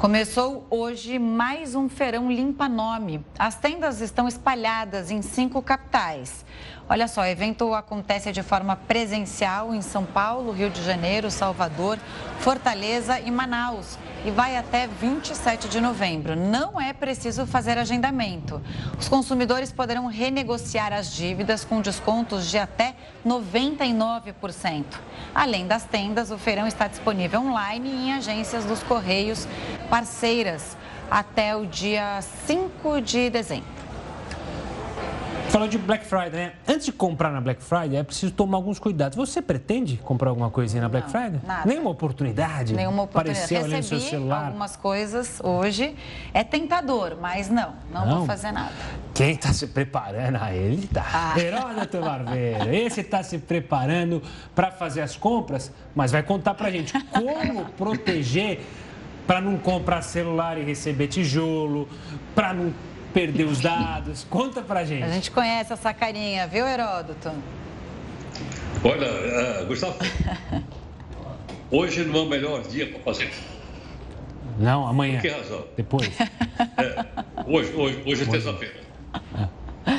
Começou 0.04 0.68
hoje 0.70 1.18
mais 1.18 1.76
um 1.76 1.88
feirão 1.88 2.30
limpa 2.30 2.68
nome. 2.68 3.26
As 3.40 3.56
tendas 3.56 4.02
estão 4.02 4.28
espalhadas 4.28 5.10
em 5.10 5.22
cinco 5.22 5.62
capitais. 5.62 6.46
Olha 6.90 7.08
só, 7.08 7.22
o 7.22 7.26
evento 7.26 7.74
acontece 7.74 8.32
de 8.34 8.44
forma 8.44 8.76
presencial 8.76 9.74
em 9.74 9.82
São 9.82 10.04
Paulo, 10.06 10.52
Rio 10.52 10.70
de 10.70 10.84
Janeiro, 10.84 11.32
Salvador, 11.32 11.98
Fortaleza 12.40 13.22
e 13.22 13.32
Manaus 13.32 13.98
e 14.26 14.32
vai 14.32 14.58
até 14.58 14.86
27 14.86 15.70
de 15.70 15.80
novembro. 15.80 16.36
Não 16.36 16.80
é 16.80 16.92
preciso 16.92 17.46
fazer 17.46 17.78
agendamento. 17.78 18.62
Os 19.00 19.08
consumidores 19.08 19.72
poderão 19.72 20.08
renegociar 20.08 20.92
as 20.92 21.14
dívidas 21.14 21.64
com 21.64 21.80
descontos 21.80 22.50
de 22.50 22.58
até 22.58 22.96
99%. 23.26 24.84
Além 25.34 25.66
das 25.66 25.86
tendas, 25.86 26.32
o 26.32 26.38
feirão 26.38 26.68
está 26.68 26.88
disponível 26.88 27.42
online 27.42 27.90
e 27.90 28.08
em 28.08 28.14
agências 28.14 28.66
dos 28.66 28.84
Correios 28.84 29.48
parceiras 29.90 30.78
até 31.10 31.56
o 31.56 31.66
dia 31.66 32.20
5 32.46 33.02
de 33.02 33.30
dezembro. 33.30 33.83
Falou 35.54 35.68
de 35.68 35.78
Black 35.78 36.04
Friday, 36.04 36.32
né? 36.32 36.54
Antes 36.68 36.88
de 36.88 36.92
comprar 36.92 37.32
na 37.32 37.40
Black 37.40 37.62
Friday, 37.62 37.98
é 37.98 38.02
preciso 38.02 38.34
tomar 38.34 38.58
alguns 38.58 38.80
cuidados. 38.80 39.16
Você 39.16 39.40
pretende 39.40 39.98
comprar 39.98 40.32
alguma 40.32 40.50
coisinha 40.50 40.82
na 40.82 40.90
Black 40.90 41.06
Não, 41.06 41.12
Friday? 41.12 41.42
Nada. 41.46 41.70
Nenhuma 41.70 41.92
oportunidade? 41.92 42.74
Nenhuma 42.74 43.04
oportunidade. 43.04 43.46
Apareceu 43.46 43.64
ali 43.64 43.78
no 43.78 43.84
seu 43.84 44.00
celular? 44.00 44.48
algumas 44.48 44.76
coisas 44.76 45.40
hoje. 45.44 45.96
É 46.34 46.44
tentador, 46.44 47.18
mas 47.22 47.52
não, 47.52 47.76
não, 47.92 48.04
não. 48.04 48.18
vou 48.18 48.26
fazer 48.26 48.52
nada. 48.52 48.72
Quem 49.14 49.34
está 49.34 49.54
se 49.54 49.68
preparando? 49.68 50.38
a 50.38 50.56
ele 50.56 50.88
tá. 50.88 51.06
Ah. 51.14 51.36
Heródoto 51.40 52.00
Barbeiro. 52.00 52.74
Esse 52.74 53.02
está 53.02 53.22
se 53.22 53.38
preparando 53.38 54.24
para 54.56 54.72
fazer 54.72 55.02
as 55.02 55.16
compras, 55.16 55.72
mas 55.94 56.12
vai 56.12 56.24
contar 56.24 56.56
para 56.56 56.72
gente 56.72 57.00
como 57.12 57.66
proteger 57.78 58.62
para 59.28 59.40
não 59.40 59.58
comprar 59.58 60.02
celular 60.02 60.58
e 60.58 60.64
receber 60.64 61.08
tijolo, 61.08 61.88
para 62.34 62.56
não 62.56 62.74
perder 63.14 63.46
os 63.46 63.62
dados? 63.62 64.26
Conta 64.30 64.62
pra 64.62 64.84
gente. 64.84 65.04
A 65.04 65.10
gente 65.10 65.32
conhece 65.32 65.72
essa 65.72 65.94
carinha, 65.94 66.48
viu, 66.48 66.66
Heródoto? 66.68 67.32
Olha, 68.84 69.62
uh, 69.62 69.66
Gustavo, 69.68 69.98
hoje 71.72 72.04
não 72.04 72.20
é 72.20 72.24
o 72.24 72.26
melhor 72.26 72.64
dia 72.64 72.88
para 72.88 73.00
fazer. 73.00 73.32
Não, 74.60 74.86
amanhã. 74.86 75.22
Por 75.22 75.22
que 75.22 75.30
razão? 75.30 75.66
Depois. 75.78 76.10
É, 76.78 77.06
hoje, 77.48 77.74
hoje, 77.74 78.04
hoje 78.06 78.24
é 78.24 78.26
terça-feira. 78.26 78.76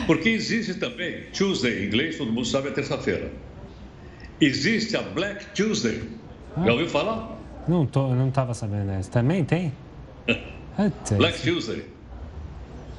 Porque 0.07 0.29
existe 0.29 0.75
também, 0.75 1.25
Tuesday 1.37 1.83
em 1.83 1.87
inglês, 1.87 2.17
todo 2.17 2.33
mundo 2.33 2.47
sabe, 2.47 2.69
é 2.69 2.71
terça-feira. 2.71 3.31
existe 4.41 4.97
a 4.97 5.03
Black 5.03 5.47
Tuesday. 5.47 6.03
Já 6.65 6.73
ouviu 6.73 6.89
falar? 6.89 7.37
Não 7.67 7.85
tô, 7.87 8.15
não 8.15 8.29
estava 8.29 8.55
sabendo 8.55 8.93
essa. 8.93 9.11
Também 9.11 9.45
tem? 9.45 9.73
Black 11.17 11.43
Tuesday. 11.43 11.85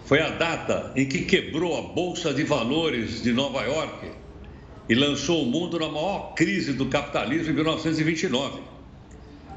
Foi 0.05 0.21
a 0.21 0.29
data 0.29 0.91
em 0.95 1.07
que 1.07 1.23
quebrou 1.23 1.75
a 1.79 1.81
Bolsa 1.81 2.31
de 2.31 2.43
Valores 2.43 3.23
de 3.23 3.33
Nova 3.33 3.63
York 3.63 4.11
e 4.87 4.93
lançou 4.93 5.41
o 5.41 5.47
mundo 5.47 5.79
na 5.79 5.87
maior 5.87 6.35
crise 6.35 6.73
do 6.73 6.85
capitalismo 6.85 7.49
em 7.49 7.55
1929. 7.55 8.59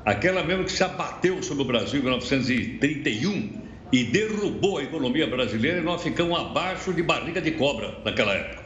Aquela 0.07 0.43
mesmo 0.43 0.65
que 0.65 0.73
se 0.73 0.83
abateu 0.83 1.43
sobre 1.43 1.65
o 1.65 1.67
Brasil 1.67 2.01
em 2.01 2.03
1931 2.03 3.61
e 3.93 4.05
derrubou 4.05 4.79
a 4.79 4.85
economia 4.85 5.27
brasileira 5.27 5.81
e 5.81 5.83
nós 5.83 6.03
ficamos 6.03 6.39
abaixo 6.41 6.95
de 6.95 7.03
barriga 7.03 7.43
de 7.43 7.51
cobra 7.51 7.99
naquela 8.03 8.33
época. 8.33 8.63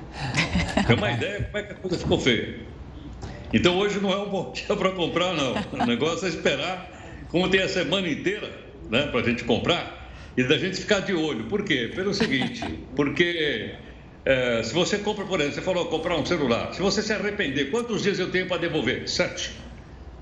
Tem 0.86 0.96
uma 0.96 1.10
ideia 1.10 1.42
como 1.42 1.58
é 1.58 1.62
que 1.62 1.72
a 1.72 1.76
coisa 1.76 1.98
ficou 1.98 2.18
feia. 2.18 2.60
Então 3.52 3.76
hoje 3.76 4.00
não 4.00 4.10
é 4.10 4.16
um 4.16 4.30
bom 4.30 4.50
dia 4.56 4.74
para 4.74 4.92
comprar, 4.92 5.34
não. 5.34 5.56
O 5.72 5.86
negócio 5.86 6.24
é 6.24 6.30
esperar, 6.30 6.90
como 7.28 7.50
tem 7.50 7.60
a 7.60 7.68
semana 7.68 8.08
inteira, 8.08 8.50
né, 8.88 9.08
para 9.08 9.20
a 9.20 9.22
gente 9.22 9.44
comprar 9.44 9.95
e 10.36 10.44
da 10.44 10.58
gente 10.58 10.80
ficar 10.80 11.00
de 11.00 11.14
olho. 11.14 11.44
Por 11.44 11.64
quê? 11.64 11.90
Pelo 11.94 12.12
seguinte, 12.12 12.62
porque 12.94 13.74
é, 14.24 14.62
se 14.62 14.74
você 14.74 14.98
compra, 14.98 15.24
por 15.24 15.40
exemplo, 15.40 15.54
você 15.54 15.62
falou 15.62 15.86
comprar 15.86 16.16
um 16.16 16.26
celular, 16.26 16.74
se 16.74 16.82
você 16.82 17.02
se 17.02 17.12
arrepender, 17.12 17.70
quantos 17.70 18.02
dias 18.02 18.18
eu 18.18 18.30
tenho 18.30 18.46
para 18.46 18.58
devolver? 18.58 19.08
Sete. 19.08 19.52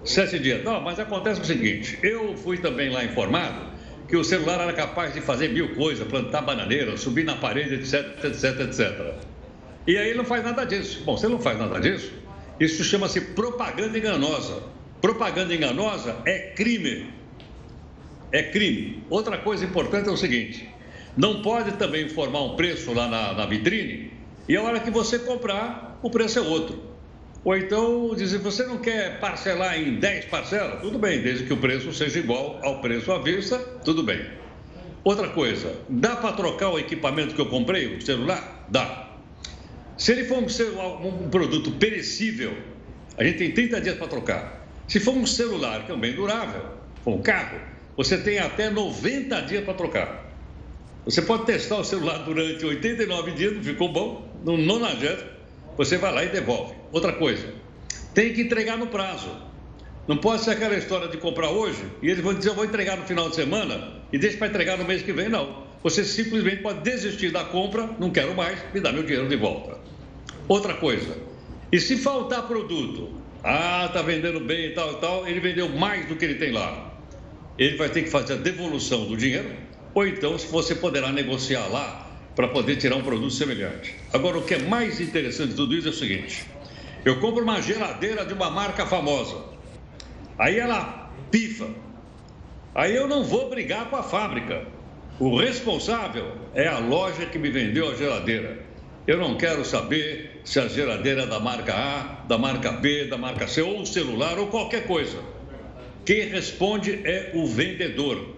Sete 0.04 0.38
dias. 0.38 0.62
Não, 0.62 0.80
mas 0.80 1.00
acontece 1.00 1.40
o 1.40 1.44
seguinte, 1.44 1.98
eu 2.02 2.36
fui 2.36 2.58
também 2.58 2.90
lá 2.90 3.04
informado 3.04 3.74
que 4.06 4.16
o 4.16 4.22
celular 4.22 4.60
era 4.60 4.72
capaz 4.72 5.14
de 5.14 5.20
fazer 5.20 5.48
mil 5.48 5.74
coisas, 5.74 6.06
plantar 6.06 6.42
bananeira, 6.42 6.96
subir 6.96 7.24
na 7.24 7.36
parede, 7.36 7.74
etc, 7.76 8.24
etc, 8.24 8.60
etc. 8.60 9.14
E 9.86 9.96
aí 9.96 10.08
ele 10.08 10.18
não 10.18 10.24
faz 10.24 10.44
nada 10.44 10.64
disso. 10.64 11.02
Bom, 11.04 11.16
você 11.16 11.26
não 11.26 11.40
faz 11.40 11.58
nada 11.58 11.80
disso, 11.80 12.12
isso 12.60 12.84
chama-se 12.84 13.20
propaganda 13.20 13.96
enganosa. 13.96 14.62
Propaganda 15.00 15.54
enganosa 15.54 16.16
é 16.24 16.52
crime. 16.54 17.06
É 18.34 18.42
crime. 18.42 19.04
Outra 19.08 19.38
coisa 19.38 19.64
importante 19.64 20.08
é 20.08 20.10
o 20.10 20.16
seguinte: 20.16 20.68
não 21.16 21.40
pode 21.40 21.70
também 21.76 22.06
informar 22.06 22.42
um 22.42 22.56
preço 22.56 22.92
lá 22.92 23.06
na, 23.06 23.32
na 23.32 23.46
vitrine 23.46 24.10
e 24.48 24.56
a 24.56 24.62
hora 24.62 24.80
que 24.80 24.90
você 24.90 25.20
comprar, 25.20 26.00
o 26.02 26.10
preço 26.10 26.40
é 26.40 26.42
outro. 26.42 26.82
Ou 27.44 27.56
então 27.56 28.12
dizer, 28.16 28.38
você 28.38 28.66
não 28.66 28.78
quer 28.78 29.20
parcelar 29.20 29.78
em 29.78 30.00
10 30.00 30.24
parcelas? 30.24 30.80
Tudo 30.80 30.98
bem, 30.98 31.22
desde 31.22 31.44
que 31.44 31.52
o 31.52 31.58
preço 31.58 31.92
seja 31.92 32.18
igual 32.18 32.58
ao 32.64 32.80
preço 32.80 33.12
à 33.12 33.18
vista, 33.20 33.56
tudo 33.84 34.02
bem. 34.02 34.20
Outra 35.04 35.28
coisa, 35.28 35.72
dá 35.88 36.16
para 36.16 36.32
trocar 36.32 36.70
o 36.70 36.78
equipamento 36.78 37.36
que 37.36 37.40
eu 37.40 37.46
comprei, 37.46 37.94
o 37.94 38.02
celular? 38.02 38.66
Dá. 38.68 39.10
Se 39.96 40.10
ele 40.10 40.24
for 40.24 40.38
um, 40.38 41.06
um 41.06 41.30
produto 41.30 41.70
perecível, 41.70 42.52
a 43.16 43.22
gente 43.22 43.38
tem 43.38 43.52
30 43.52 43.80
dias 43.80 43.96
para 43.96 44.08
trocar. 44.08 44.66
Se 44.88 44.98
for 44.98 45.14
um 45.14 45.24
celular, 45.24 45.86
que 45.86 45.92
é 45.92 45.94
um 45.94 46.00
bem 46.00 46.14
durável, 46.14 46.62
for 47.04 47.14
um 47.14 47.22
carro, 47.22 47.73
você 47.96 48.18
tem 48.18 48.38
até 48.38 48.70
90 48.70 49.40
dias 49.42 49.64
para 49.64 49.74
trocar. 49.74 50.24
Você 51.04 51.22
pode 51.22 51.44
testar 51.44 51.76
o 51.76 51.84
celular 51.84 52.18
durante 52.18 52.64
89 52.64 53.32
dias, 53.32 53.54
não 53.54 53.62
ficou 53.62 53.92
bom, 53.92 54.28
no 54.44 54.56
90 54.56 55.34
você 55.76 55.98
vai 55.98 56.12
lá 56.12 56.24
e 56.24 56.28
devolve. 56.28 56.74
Outra 56.92 57.12
coisa, 57.12 57.52
tem 58.14 58.32
que 58.32 58.42
entregar 58.42 58.76
no 58.78 58.86
prazo. 58.86 59.30
Não 60.06 60.16
pode 60.16 60.42
ser 60.42 60.52
aquela 60.52 60.76
história 60.76 61.08
de 61.08 61.16
comprar 61.16 61.50
hoje 61.50 61.82
e 62.02 62.10
eles 62.10 62.22
vão 62.22 62.34
dizer 62.34 62.50
eu 62.50 62.54
vou 62.54 62.64
entregar 62.64 62.96
no 62.96 63.04
final 63.04 63.28
de 63.28 63.36
semana 63.36 64.02
e 64.12 64.18
deixa 64.18 64.36
para 64.36 64.48
entregar 64.48 64.76
no 64.76 64.84
mês 64.84 65.02
que 65.02 65.12
vem. 65.12 65.28
Não. 65.28 65.64
Você 65.82 66.04
simplesmente 66.04 66.62
pode 66.62 66.80
desistir 66.80 67.30
da 67.30 67.44
compra, 67.44 67.90
não 67.98 68.10
quero 68.10 68.34
mais, 68.34 68.58
me 68.72 68.80
dá 68.80 68.90
meu 68.92 69.02
dinheiro 69.02 69.28
de 69.28 69.36
volta. 69.36 69.78
Outra 70.48 70.74
coisa, 70.74 71.16
e 71.70 71.80
se 71.80 71.96
faltar 71.96 72.46
produto? 72.46 73.14
Ah, 73.42 73.90
tá 73.92 74.00
vendendo 74.00 74.40
bem 74.40 74.66
e 74.66 74.70
tal 74.70 74.92
e 74.92 74.96
tal, 74.96 75.28
ele 75.28 75.40
vendeu 75.40 75.68
mais 75.68 76.06
do 76.06 76.16
que 76.16 76.24
ele 76.24 76.36
tem 76.36 76.52
lá. 76.52 76.83
Ele 77.58 77.76
vai 77.76 77.88
ter 77.88 78.02
que 78.02 78.10
fazer 78.10 78.34
a 78.34 78.36
devolução 78.36 79.06
do 79.06 79.16
dinheiro, 79.16 79.50
ou 79.94 80.06
então 80.06 80.36
você 80.36 80.74
poderá 80.74 81.12
negociar 81.12 81.66
lá 81.68 82.10
para 82.34 82.48
poder 82.48 82.76
tirar 82.76 82.96
um 82.96 83.02
produto 83.02 83.32
semelhante. 83.32 83.94
Agora, 84.12 84.38
o 84.38 84.42
que 84.42 84.54
é 84.54 84.58
mais 84.58 85.00
interessante 85.00 85.50
de 85.50 85.56
tudo 85.56 85.74
isso 85.74 85.88
é 85.88 85.90
o 85.90 85.94
seguinte: 85.94 86.44
eu 87.04 87.20
compro 87.20 87.42
uma 87.42 87.62
geladeira 87.62 88.24
de 88.24 88.34
uma 88.34 88.50
marca 88.50 88.84
famosa, 88.86 89.36
aí 90.38 90.58
ela 90.58 91.10
pifa, 91.30 91.68
aí 92.74 92.94
eu 92.94 93.06
não 93.06 93.22
vou 93.24 93.48
brigar 93.48 93.88
com 93.88 93.96
a 93.96 94.02
fábrica. 94.02 94.66
O 95.20 95.36
responsável 95.38 96.32
é 96.54 96.66
a 96.66 96.78
loja 96.78 97.26
que 97.26 97.38
me 97.38 97.48
vendeu 97.48 97.88
a 97.88 97.94
geladeira. 97.94 98.64
Eu 99.06 99.18
não 99.18 99.36
quero 99.36 99.64
saber 99.64 100.40
se 100.44 100.58
a 100.58 100.66
geladeira 100.66 101.22
é 101.22 101.26
da 101.26 101.38
marca 101.38 101.72
A, 101.72 102.26
da 102.26 102.36
marca 102.36 102.72
B, 102.72 103.04
da 103.04 103.16
marca 103.16 103.46
C, 103.46 103.62
ou 103.62 103.82
o 103.82 103.86
celular, 103.86 104.38
ou 104.38 104.48
qualquer 104.48 104.88
coisa. 104.88 105.18
Quem 106.04 106.28
responde 106.28 107.00
é 107.04 107.30
o 107.34 107.46
vendedor. 107.46 108.34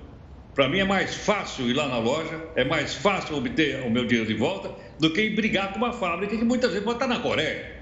Para 0.55 0.69
mim 0.69 0.79
é 0.79 0.85
mais 0.85 1.15
fácil 1.15 1.69
ir 1.69 1.75
lá 1.75 1.89
na 1.89 1.99
loja, 1.99 2.41
é 2.55 2.65
mais 2.65 2.95
fácil 2.95 3.37
obter 3.37 3.83
o 3.83 3.91
meu 3.91 4.07
dinheiro 4.07 4.27
de 4.27 4.35
volta 4.35 4.71
do 4.99 5.13
que 5.13 5.29
brigar 5.31 5.73
com 5.73 5.79
uma 5.79 5.93
fábrica 5.93 6.37
que 6.37 6.45
muitas 6.45 6.71
vezes 6.71 6.85
pode 6.85 6.97
estar 6.97 7.09
na 7.09 7.21
Coreia. 7.21 7.77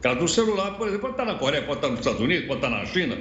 Caso 0.00 0.18
do 0.18 0.28
celular, 0.28 0.76
por 0.76 0.88
exemplo, 0.88 1.08
pode 1.08 1.14
estar 1.14 1.24
na 1.24 1.38
Coreia, 1.38 1.62
pode 1.62 1.78
estar 1.78 1.88
nos 1.88 2.00
Estados 2.00 2.20
Unidos, 2.20 2.46
pode 2.46 2.58
estar 2.58 2.70
na 2.70 2.84
China. 2.84 3.16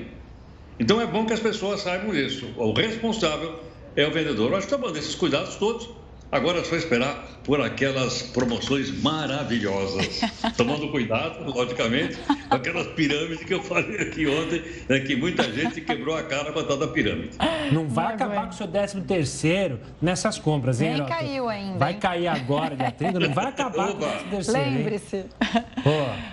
Então 0.80 1.00
é 1.00 1.06
bom 1.06 1.26
que 1.26 1.34
as 1.34 1.40
pessoas 1.40 1.82
saibam 1.82 2.14
isso. 2.14 2.52
O 2.58 2.74
responsável 2.74 3.60
é 3.96 4.06
o 4.08 4.12
vendedor. 4.12 4.50
Nós 4.50 4.64
estamos 4.64 4.98
esses 4.98 5.14
cuidados 5.14 5.56
todos 5.56 5.88
Agora 6.32 6.60
é 6.60 6.64
só 6.64 6.78
esperar 6.78 7.28
por 7.44 7.60
aquelas 7.60 8.22
promoções 8.22 8.90
maravilhosas. 9.02 10.22
Tomando 10.56 10.90
cuidado, 10.90 11.44
logicamente, 11.52 12.18
com 12.48 12.56
aquelas 12.56 12.88
pirâmides 12.88 13.44
que 13.44 13.54
eu 13.54 13.62
falei 13.62 13.98
aqui 13.98 14.26
ontem, 14.28 14.64
né, 14.88 15.02
que 15.02 15.14
muita 15.16 15.44
gente 15.52 15.82
quebrou 15.82 16.16
a 16.16 16.24
cara 16.24 16.54
com 16.54 16.60
a 16.60 16.64
tal 16.64 16.78
da 16.78 16.88
pirâmide. 16.88 17.32
Não 17.74 17.86
vai 17.86 18.14
acabar 18.14 18.46
com 18.46 18.52
o 18.52 18.54
seu 18.54 18.68
13 18.68 19.02
terceiro 19.02 19.80
nessas 20.02 20.40
compras, 20.40 20.80
hein, 20.80 20.94
Nem 20.94 21.06
caiu 21.06 21.50
ainda. 21.50 21.78
Vai 21.78 21.96
cair 21.96 22.28
agora, 22.28 22.78
dia 22.78 22.92
30, 22.92 23.20
não 23.20 23.34
vai 23.34 23.48
acabar 23.48 23.90
Opa. 23.90 24.08
com 24.30 24.38
o 24.38 24.44
13 24.44 24.52
terceiro. 24.52 24.70
Lembre-se. 24.70 25.26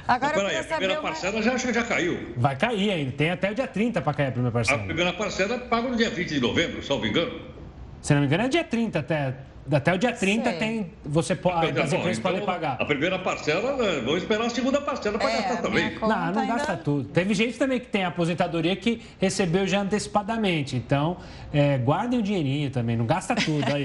Agora, 0.06 0.32
Mas, 0.37 0.42
peraí, 0.42 0.56
a 0.58 0.64
primeira 0.64 0.94
uma... 0.94 1.02
parcela 1.02 1.42
já, 1.42 1.56
já 1.56 1.82
caiu. 1.82 2.34
Vai 2.37 2.56
cair 2.56 2.90
ainda, 2.90 3.12
tem 3.12 3.30
até 3.30 3.50
o 3.50 3.54
dia 3.54 3.66
30 3.66 4.00
para 4.00 4.14
cair 4.14 4.28
a 4.28 4.30
primeira 4.30 4.52
parcela. 4.52 4.80
A 4.80 4.84
primeira 4.84 5.12
parcela 5.12 5.58
paga 5.58 5.88
no 5.88 5.96
dia 5.96 6.11
20 6.11 6.28
de 6.28 6.40
novembro, 6.40 6.84
salvo 6.84 7.04
engano. 7.04 7.58
Se 8.02 8.14
não 8.14 8.20
me 8.20 8.26
engano, 8.26 8.44
é 8.44 8.48
dia 8.48 8.64
30 8.64 8.98
até. 8.98 9.34
Até 9.70 9.92
o 9.92 9.98
dia 9.98 10.14
30 10.14 10.48
Sei. 10.48 10.58
tem, 10.58 10.92
você 11.04 11.34
pode, 11.37 11.78
as 11.78 11.92
empresas 11.92 12.18
então, 12.18 12.30
podem 12.30 12.46
pagar. 12.46 12.78
A 12.80 12.87
primeira 12.87 13.18
parcela, 13.18 13.76
né, 13.76 14.00
vamos 14.02 14.22
esperar 14.22 14.46
a 14.46 14.48
segunda 14.48 14.80
parcela 14.80 15.18
para 15.18 15.30
é, 15.30 15.42
gastar 15.42 15.56
também. 15.61 15.94
Não, 16.00 16.08
não 16.08 16.40
ainda... 16.40 16.46
gasta 16.46 16.74
tudo. 16.78 17.08
Teve 17.11 17.34
gente 17.34 17.58
também 17.58 17.78
que 17.78 17.87
tem 17.87 18.02
aposentadoria 18.02 18.74
que 18.74 19.02
recebeu 19.20 19.66
já 19.66 19.82
antecipadamente. 19.82 20.74
Então, 20.74 21.18
é, 21.52 21.76
guardem 21.76 22.18
o 22.18 22.22
dinheirinho 22.22 22.70
também, 22.70 22.96
não 22.96 23.04
gasta 23.04 23.34
tudo 23.34 23.66
aí. 23.70 23.84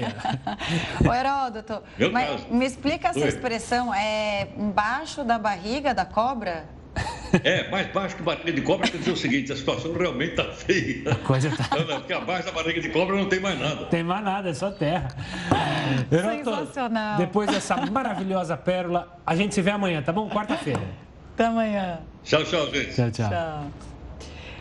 Ô, 1.06 1.12
Heródoto, 1.12 1.82
mas 2.10 2.48
me 2.48 2.64
explica 2.64 3.08
essa 3.08 3.28
expressão, 3.28 3.92
é 3.92 4.48
embaixo 4.56 5.22
da 5.22 5.38
barriga 5.38 5.92
da 5.92 6.06
cobra? 6.06 6.64
É, 7.42 7.68
mais 7.68 7.88
baixo 7.88 8.16
que 8.16 8.22
barriga 8.22 8.52
de 8.52 8.62
cobra 8.62 8.88
quer 8.88 8.98
dizer 8.98 9.12
o 9.12 9.16
seguinte, 9.16 9.52
a 9.52 9.56
situação 9.56 9.92
realmente 9.92 10.30
está 10.30 10.44
feia. 10.52 11.10
A 11.10 11.14
coisa 11.16 11.50
tá... 11.50 11.76
Não, 11.76 11.98
porque 11.98 12.12
abaixo 12.12 12.46
da 12.46 12.52
barriga 12.52 12.80
de 12.80 12.88
cobra 12.90 13.16
não 13.16 13.28
tem 13.28 13.40
mais 13.40 13.58
nada. 13.58 13.86
Tem 13.86 14.02
mais 14.02 14.24
nada, 14.24 14.50
é 14.50 14.54
só 14.54 14.70
terra. 14.70 15.08
Sensacional. 16.10 17.18
Depois 17.18 17.50
dessa 17.50 17.76
maravilhosa 17.86 18.56
pérola, 18.56 19.18
a 19.26 19.34
gente 19.34 19.54
se 19.54 19.62
vê 19.62 19.70
amanhã, 19.70 20.02
tá 20.02 20.12
bom? 20.12 20.28
Quarta-feira. 20.28 20.82
Até 21.34 21.46
amanhã. 21.46 21.98
Tchau, 22.22 22.44
tchau, 22.44 22.70
gente. 22.72 22.94
Tchau, 22.94 23.10
tchau. 23.10 23.28
tchau. 23.28 23.64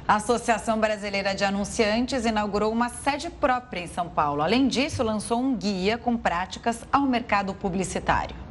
A 0.06 0.16
Associação 0.16 0.80
Brasileira 0.80 1.34
de 1.34 1.46
Anunciantes 1.46 2.26
inaugurou 2.26 2.72
uma 2.74 2.90
sede 2.90 3.30
própria 3.30 3.80
em 3.80 3.88
São 3.88 4.10
Paulo. 4.10 4.42
Além 4.42 4.68
disso, 4.68 5.02
lançou 5.02 5.40
um 5.40 5.56
guia 5.56 5.98
com 5.98 6.18
práticas 6.18 6.84
ao 6.92 7.04
mercado 7.04 7.54
publicitário. 7.54 8.43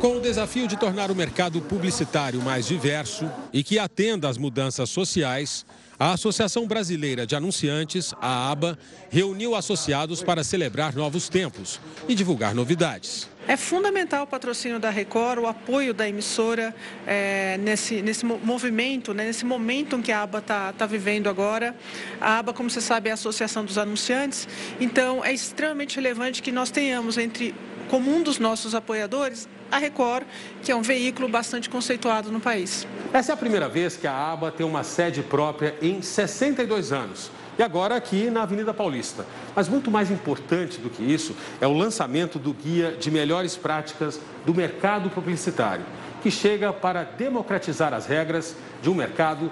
Com 0.00 0.18
o 0.18 0.20
desafio 0.20 0.68
de 0.68 0.76
tornar 0.76 1.10
o 1.10 1.14
mercado 1.14 1.60
publicitário 1.62 2.40
mais 2.42 2.66
diverso 2.66 3.30
e 3.52 3.64
que 3.64 3.78
atenda 3.78 4.28
às 4.28 4.36
mudanças 4.36 4.90
sociais, 4.90 5.64
a 5.98 6.12
Associação 6.12 6.66
Brasileira 6.66 7.26
de 7.26 7.34
Anunciantes, 7.34 8.12
a 8.20 8.50
ABA, 8.50 8.78
reuniu 9.08 9.54
associados 9.54 10.22
para 10.22 10.44
celebrar 10.44 10.94
novos 10.94 11.28
tempos 11.30 11.80
e 12.06 12.14
divulgar 12.14 12.54
novidades. 12.54 13.28
É 13.48 13.56
fundamental 13.56 14.24
o 14.24 14.26
patrocínio 14.26 14.78
da 14.78 14.90
Record, 14.90 15.38
o 15.38 15.46
apoio 15.46 15.94
da 15.94 16.06
emissora 16.06 16.74
é, 17.06 17.56
nesse, 17.58 18.02
nesse 18.02 18.26
movimento, 18.26 19.14
né, 19.14 19.24
nesse 19.24 19.44
momento 19.44 19.96
em 19.96 20.02
que 20.02 20.12
a 20.12 20.22
ABA 20.22 20.38
está 20.38 20.72
tá 20.72 20.84
vivendo 20.84 21.28
agora. 21.28 21.74
A 22.20 22.38
ABA, 22.38 22.52
como 22.52 22.68
você 22.68 22.80
sabe, 22.80 23.08
é 23.08 23.12
a 23.12 23.14
Associação 23.14 23.64
dos 23.64 23.78
Anunciantes, 23.78 24.46
então 24.78 25.24
é 25.24 25.32
extremamente 25.32 25.96
relevante 25.96 26.42
que 26.42 26.52
nós 26.52 26.70
tenhamos 26.70 27.16
entre 27.16 27.54
como 27.88 28.14
um 28.14 28.22
dos 28.22 28.38
nossos 28.38 28.74
apoiadores 28.74 29.48
a 29.70 29.78
Record, 29.78 30.24
que 30.62 30.70
é 30.70 30.76
um 30.76 30.82
veículo 30.82 31.28
bastante 31.28 31.68
conceituado 31.68 32.30
no 32.30 32.40
país. 32.40 32.86
Essa 33.12 33.32
é 33.32 33.34
a 33.34 33.36
primeira 33.36 33.68
vez 33.68 33.96
que 33.96 34.06
a 34.06 34.32
ABA 34.32 34.50
tem 34.52 34.66
uma 34.66 34.82
sede 34.82 35.22
própria 35.22 35.74
em 35.80 36.02
62 36.02 36.92
anos. 36.92 37.30
E 37.58 37.62
agora 37.62 37.96
aqui 37.96 38.28
na 38.28 38.42
Avenida 38.42 38.74
Paulista. 38.74 39.24
Mas 39.54 39.68
muito 39.68 39.90
mais 39.90 40.10
importante 40.10 40.78
do 40.78 40.90
que 40.90 41.02
isso 41.02 41.34
é 41.60 41.66
o 41.66 41.72
lançamento 41.72 42.38
do 42.38 42.52
Guia 42.52 42.92
de 42.92 43.10
Melhores 43.10 43.56
Práticas 43.56 44.20
do 44.44 44.54
Mercado 44.54 45.08
Publicitário. 45.10 45.84
que 46.22 46.30
chega 46.30 46.72
para 46.72 47.04
democratizar 47.04 47.94
as 47.94 48.06
regras 48.06 48.56
de 48.82 48.90
um 48.90 48.94
mercado 48.94 49.48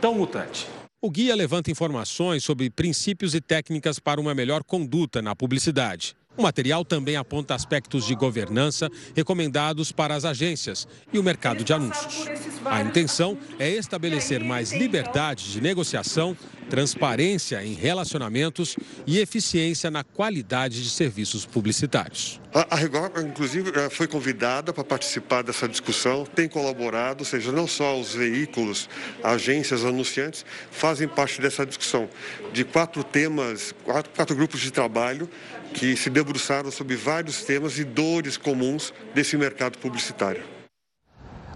tão 0.00 0.14
mutante. 0.14 0.66
O 1.02 1.10
guia 1.10 1.34
levanta 1.34 1.70
informações 1.70 2.42
sobre 2.42 2.70
princípios 2.70 3.34
e 3.34 3.40
técnicas 3.42 3.98
para 3.98 4.18
uma 4.18 4.34
melhor 4.34 4.64
conduta 4.64 5.20
na 5.20 5.36
publicidade. 5.36 6.16
O 6.36 6.42
material 6.42 6.84
também 6.84 7.16
aponta 7.16 7.54
aspectos 7.54 8.04
de 8.06 8.14
governança 8.14 8.90
recomendados 9.14 9.92
para 9.92 10.14
as 10.16 10.24
agências 10.24 10.86
e 11.12 11.18
o 11.18 11.22
mercado 11.22 11.62
de 11.62 11.72
anúncios. 11.72 12.28
A 12.64 12.82
intenção 12.82 13.38
é 13.58 13.70
estabelecer 13.70 14.42
mais 14.42 14.72
liberdade 14.72 15.52
de 15.52 15.60
negociação, 15.60 16.36
transparência 16.68 17.64
em 17.64 17.74
relacionamentos 17.74 18.76
e 19.06 19.18
eficiência 19.18 19.90
na 19.90 20.02
qualidade 20.02 20.82
de 20.82 20.90
serviços 20.90 21.46
publicitários. 21.46 22.40
A 22.52 22.76
Record, 22.76 23.18
inclusive, 23.18 23.72
eh, 23.74 23.90
foi 23.90 24.06
convidada 24.06 24.72
para 24.72 24.84
participar 24.84 25.42
dessa 25.42 25.68
discussão, 25.68 26.24
tem 26.24 26.48
colaborado, 26.48 27.20
ou 27.20 27.24
seja, 27.24 27.52
não 27.52 27.66
só 27.66 27.98
os 27.98 28.14
veículos, 28.14 28.88
agências, 29.22 29.84
anunciantes, 29.84 30.44
fazem 30.70 31.06
parte 31.06 31.40
dessa 31.40 31.66
discussão 31.66 32.08
de 32.52 32.64
quatro 32.64 33.02
temas, 33.02 33.74
quatro, 33.84 34.10
quatro 34.14 34.36
grupos 34.36 34.60
de 34.60 34.70
trabalho 34.70 35.28
que 35.74 35.96
se 35.96 36.08
debruçaram 36.08 36.70
sobre 36.70 36.96
vários 36.96 37.42
temas 37.42 37.78
e 37.78 37.84
dores 37.84 38.36
comuns 38.36 38.94
desse 39.12 39.36
mercado 39.36 39.76
publicitário. 39.78 40.42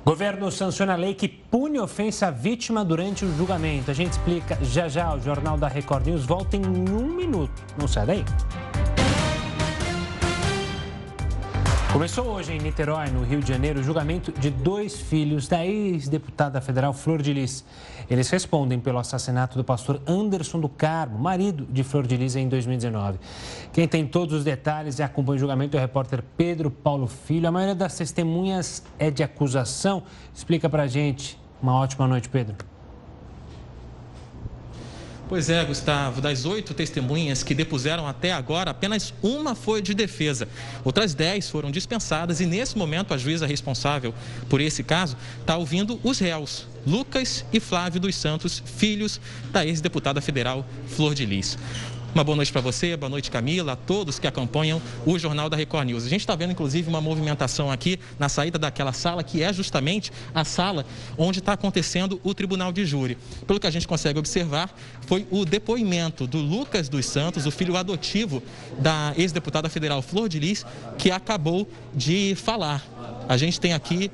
Governo 0.04 0.50
sanciona 0.50 0.94
a 0.94 0.96
lei 0.96 1.14
que 1.14 1.28
pune 1.28 1.78
ofensa 1.78 2.28
à 2.28 2.30
vítima 2.30 2.84
durante 2.84 3.24
o 3.24 3.36
julgamento. 3.36 3.90
A 3.90 3.94
gente 3.94 4.12
explica 4.12 4.58
já 4.62 4.88
já. 4.88 5.14
O 5.14 5.20
Jornal 5.20 5.56
da 5.56 5.68
Record 5.68 6.06
News 6.06 6.24
volta 6.24 6.56
em 6.56 6.64
um 6.66 7.14
minuto. 7.14 7.52
Não 7.78 7.86
sai 7.86 8.06
daí. 8.06 8.24
Começou 11.92 12.26
hoje 12.26 12.52
em 12.52 12.58
Niterói, 12.58 13.08
no 13.08 13.24
Rio 13.24 13.40
de 13.40 13.48
Janeiro, 13.48 13.80
o 13.80 13.82
julgamento 13.82 14.30
de 14.30 14.50
dois 14.50 15.00
filhos 15.00 15.48
da 15.48 15.64
ex-deputada 15.64 16.60
federal 16.60 16.92
Flor 16.92 17.22
de 17.22 17.32
Lis. 17.32 17.64
Eles 18.10 18.28
respondem 18.28 18.78
pelo 18.78 18.98
assassinato 18.98 19.56
do 19.56 19.64
pastor 19.64 19.98
Anderson 20.06 20.60
do 20.60 20.68
Carmo, 20.68 21.18
marido 21.18 21.66
de 21.70 21.82
Flor 21.82 22.06
de 22.06 22.14
Lis, 22.14 22.36
em 22.36 22.46
2019. 22.46 23.18
Quem 23.72 23.88
tem 23.88 24.06
todos 24.06 24.34
os 24.34 24.44
detalhes 24.44 24.98
e 24.98 25.02
acompanha 25.02 25.36
o 25.36 25.40
julgamento 25.40 25.76
é 25.76 25.78
o 25.78 25.80
repórter 25.80 26.22
Pedro 26.36 26.70
Paulo 26.70 27.06
Filho. 27.06 27.48
A 27.48 27.50
maioria 27.50 27.74
das 27.74 27.96
testemunhas 27.96 28.84
é 28.98 29.10
de 29.10 29.22
acusação. 29.22 30.02
Explica 30.34 30.68
pra 30.68 30.86
gente. 30.86 31.40
Uma 31.60 31.74
ótima 31.74 32.06
noite, 32.06 32.28
Pedro. 32.28 32.54
Pois 35.28 35.50
é, 35.50 35.62
Gustavo, 35.62 36.22
das 36.22 36.46
oito 36.46 36.72
testemunhas 36.72 37.42
que 37.42 37.54
depuseram 37.54 38.06
até 38.08 38.32
agora, 38.32 38.70
apenas 38.70 39.12
uma 39.22 39.54
foi 39.54 39.82
de 39.82 39.92
defesa. 39.92 40.48
Outras 40.82 41.12
dez 41.12 41.50
foram 41.50 41.70
dispensadas 41.70 42.40
e, 42.40 42.46
nesse 42.46 42.78
momento, 42.78 43.12
a 43.12 43.18
juíza 43.18 43.46
responsável 43.46 44.14
por 44.48 44.58
esse 44.58 44.82
caso 44.82 45.18
está 45.38 45.54
ouvindo 45.58 46.00
os 46.02 46.18
réus, 46.18 46.66
Lucas 46.86 47.44
e 47.52 47.60
Flávio 47.60 48.00
dos 48.00 48.16
Santos, 48.16 48.62
filhos 48.64 49.20
da 49.52 49.66
ex-deputada 49.66 50.22
federal 50.22 50.64
Flor 50.86 51.14
de 51.14 51.26
Lis. 51.26 51.58
Uma 52.14 52.24
boa 52.24 52.36
noite 52.36 52.50
para 52.50 52.62
você, 52.62 52.96
boa 52.96 53.10
noite 53.10 53.30
Camila, 53.30 53.72
a 53.72 53.76
todos 53.76 54.18
que 54.18 54.26
acompanham 54.26 54.80
o 55.04 55.18
Jornal 55.18 55.50
da 55.50 55.56
Record 55.56 55.86
News. 55.88 56.06
A 56.06 56.08
gente 56.08 56.20
está 56.20 56.34
vendo 56.34 56.52
inclusive 56.52 56.88
uma 56.88 57.02
movimentação 57.02 57.70
aqui 57.70 58.00
na 58.18 58.30
saída 58.30 58.58
daquela 58.58 58.94
sala, 58.94 59.22
que 59.22 59.42
é 59.42 59.52
justamente 59.52 60.10
a 60.34 60.42
sala 60.42 60.86
onde 61.18 61.38
está 61.40 61.52
acontecendo 61.52 62.18
o 62.24 62.32
Tribunal 62.32 62.72
de 62.72 62.86
Júri. 62.86 63.18
Pelo 63.46 63.60
que 63.60 63.66
a 63.66 63.70
gente 63.70 63.86
consegue 63.86 64.18
observar, 64.18 64.74
foi 65.06 65.26
o 65.30 65.44
depoimento 65.44 66.26
do 66.26 66.38
Lucas 66.38 66.88
dos 66.88 67.04
Santos, 67.04 67.44
o 67.44 67.50
filho 67.50 67.76
adotivo 67.76 68.42
da 68.78 69.12
ex-deputada 69.16 69.68
federal 69.68 70.00
Flor 70.00 70.30
de 70.30 70.40
Lis, 70.40 70.64
que 70.96 71.10
acabou 71.10 71.68
de 71.94 72.34
falar. 72.36 72.82
A 73.28 73.36
gente 73.36 73.60
tem 73.60 73.74
aqui 73.74 74.10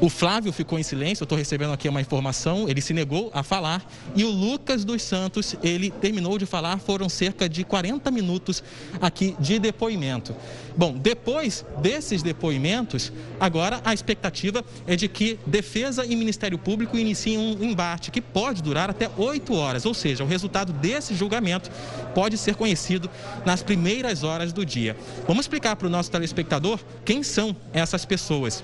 o 0.00 0.08
Flávio 0.08 0.52
ficou 0.52 0.78
em 0.78 0.82
silêncio, 0.82 1.22
eu 1.22 1.24
estou 1.24 1.36
recebendo 1.36 1.72
aqui 1.72 1.88
uma 1.88 2.00
informação, 2.00 2.68
ele 2.68 2.80
se 2.80 2.94
negou 2.94 3.30
a 3.34 3.42
falar. 3.42 3.84
E 4.14 4.24
o 4.24 4.30
Lucas 4.30 4.84
dos 4.84 5.02
Santos, 5.02 5.56
ele 5.62 5.90
terminou 5.90 6.38
de 6.38 6.46
falar, 6.46 6.78
foram 6.78 7.08
cerca 7.08 7.48
de 7.48 7.64
40 7.64 8.08
minutos 8.10 8.62
aqui 9.00 9.34
de 9.40 9.58
depoimento. 9.58 10.36
Bom, 10.76 10.96
depois 10.96 11.64
desses 11.82 12.22
depoimentos, 12.22 13.12
agora 13.40 13.80
a 13.84 13.92
expectativa 13.92 14.64
é 14.86 14.94
de 14.94 15.08
que 15.08 15.38
Defesa 15.44 16.06
e 16.06 16.14
Ministério 16.14 16.58
Público 16.58 16.96
iniciem 16.96 17.38
um 17.38 17.64
embate 17.64 18.12
que 18.12 18.20
pode 18.20 18.62
durar 18.62 18.90
até 18.90 19.10
8 19.16 19.52
horas, 19.54 19.84
ou 19.84 19.94
seja, 19.94 20.22
o 20.22 20.28
resultado 20.28 20.72
desse 20.72 21.14
julgamento 21.14 21.70
pode 22.14 22.38
ser 22.38 22.54
conhecido 22.54 23.10
nas 23.44 23.64
primeiras 23.64 24.22
horas 24.22 24.52
do 24.52 24.64
dia. 24.64 24.96
Vamos 25.26 25.44
explicar 25.44 25.74
para 25.74 25.88
o 25.88 25.90
nosso 25.90 26.10
telespectador 26.10 26.78
quem 27.04 27.24
são 27.24 27.56
essas 27.72 28.04
pessoas. 28.04 28.62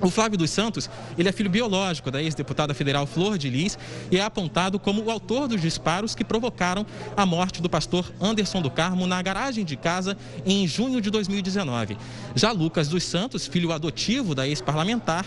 O 0.00 0.10
Flávio 0.10 0.36
dos 0.36 0.50
Santos, 0.50 0.90
ele 1.16 1.28
é 1.28 1.32
filho 1.32 1.48
biológico 1.48 2.10
da 2.10 2.22
ex-deputada 2.22 2.74
federal 2.74 3.06
Flor 3.06 3.38
de 3.38 3.48
Lis 3.48 3.78
e 4.10 4.18
é 4.18 4.22
apontado 4.22 4.78
como 4.78 5.02
o 5.02 5.10
autor 5.10 5.48
dos 5.48 5.60
disparos 5.60 6.14
que 6.14 6.24
provocaram 6.24 6.84
a 7.16 7.24
morte 7.24 7.62
do 7.62 7.68
pastor 7.68 8.12
Anderson 8.20 8.60
do 8.60 8.70
Carmo 8.70 9.06
na 9.06 9.20
garagem 9.22 9.64
de 9.64 9.74
casa 9.74 10.16
em 10.44 10.66
junho 10.68 11.00
de 11.00 11.10
2019. 11.10 11.96
Já 12.34 12.52
Lucas 12.52 12.88
dos 12.88 13.04
Santos, 13.04 13.46
filho 13.46 13.72
adotivo 13.72 14.34
da 14.34 14.46
ex-parlamentar, 14.46 15.24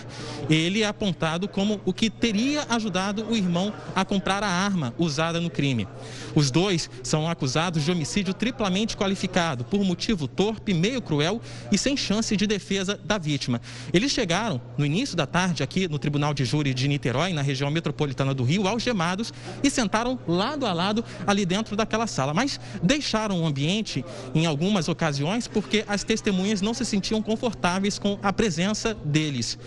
ele 0.49 0.83
é 0.83 0.87
apontado 0.87 1.47
como 1.47 1.81
o 1.83 1.91
que 1.91 2.09
teria 2.09 2.65
ajudado 2.69 3.25
o 3.27 3.35
irmão 3.35 3.73
a 3.95 4.05
comprar 4.05 4.43
a 4.43 4.47
arma 4.47 4.93
usada 4.97 5.41
no 5.41 5.49
crime. 5.49 5.87
Os 6.35 6.51
dois 6.51 6.89
são 7.01 7.27
acusados 7.27 7.83
de 7.83 7.91
homicídio 7.91 8.33
triplamente 8.33 8.95
qualificado 8.95 9.63
por 9.63 9.83
motivo 9.83 10.27
torpe, 10.27 10.73
meio 10.73 11.01
cruel 11.01 11.41
e 11.71 11.77
sem 11.77 11.97
chance 11.97 12.37
de 12.37 12.45
defesa 12.45 12.99
da 13.03 13.17
vítima. 13.17 13.59
Eles 13.91 14.11
chegaram 14.11 14.58
no 14.77 14.85
início 14.85 15.15
da 15.15 15.25
tarde 15.25 15.61
aqui 15.61 15.87
no 15.87 15.99
Tribunal 15.99 16.33
de 16.33 16.45
Júri 16.45 16.73
de 16.73 16.87
Niterói, 16.87 17.33
na 17.33 17.41
região 17.41 17.69
metropolitana 17.69 18.33
do 18.33 18.43
Rio, 18.43 18.67
algemados 18.67 19.33
e 19.63 19.69
sentaram 19.69 20.19
lado 20.27 20.65
a 20.65 20.73
lado 20.73 21.03
ali 21.27 21.45
dentro 21.45 21.75
daquela 21.75 22.07
sala. 22.07 22.33
Mas 22.33 22.59
deixaram 22.81 23.41
o 23.41 23.45
ambiente 23.45 24.05
em 24.33 24.45
algumas 24.45 24.87
ocasiões 24.87 25.47
porque 25.47 25.83
as 25.87 26.03
testemunhas 26.03 26.61
não 26.61 26.73
se 26.73 26.85
sentiam 26.85 27.21
confortáveis 27.21 27.99
com 27.99 28.17
a 28.23 28.31
presença 28.31 28.93
deles. 29.05 29.57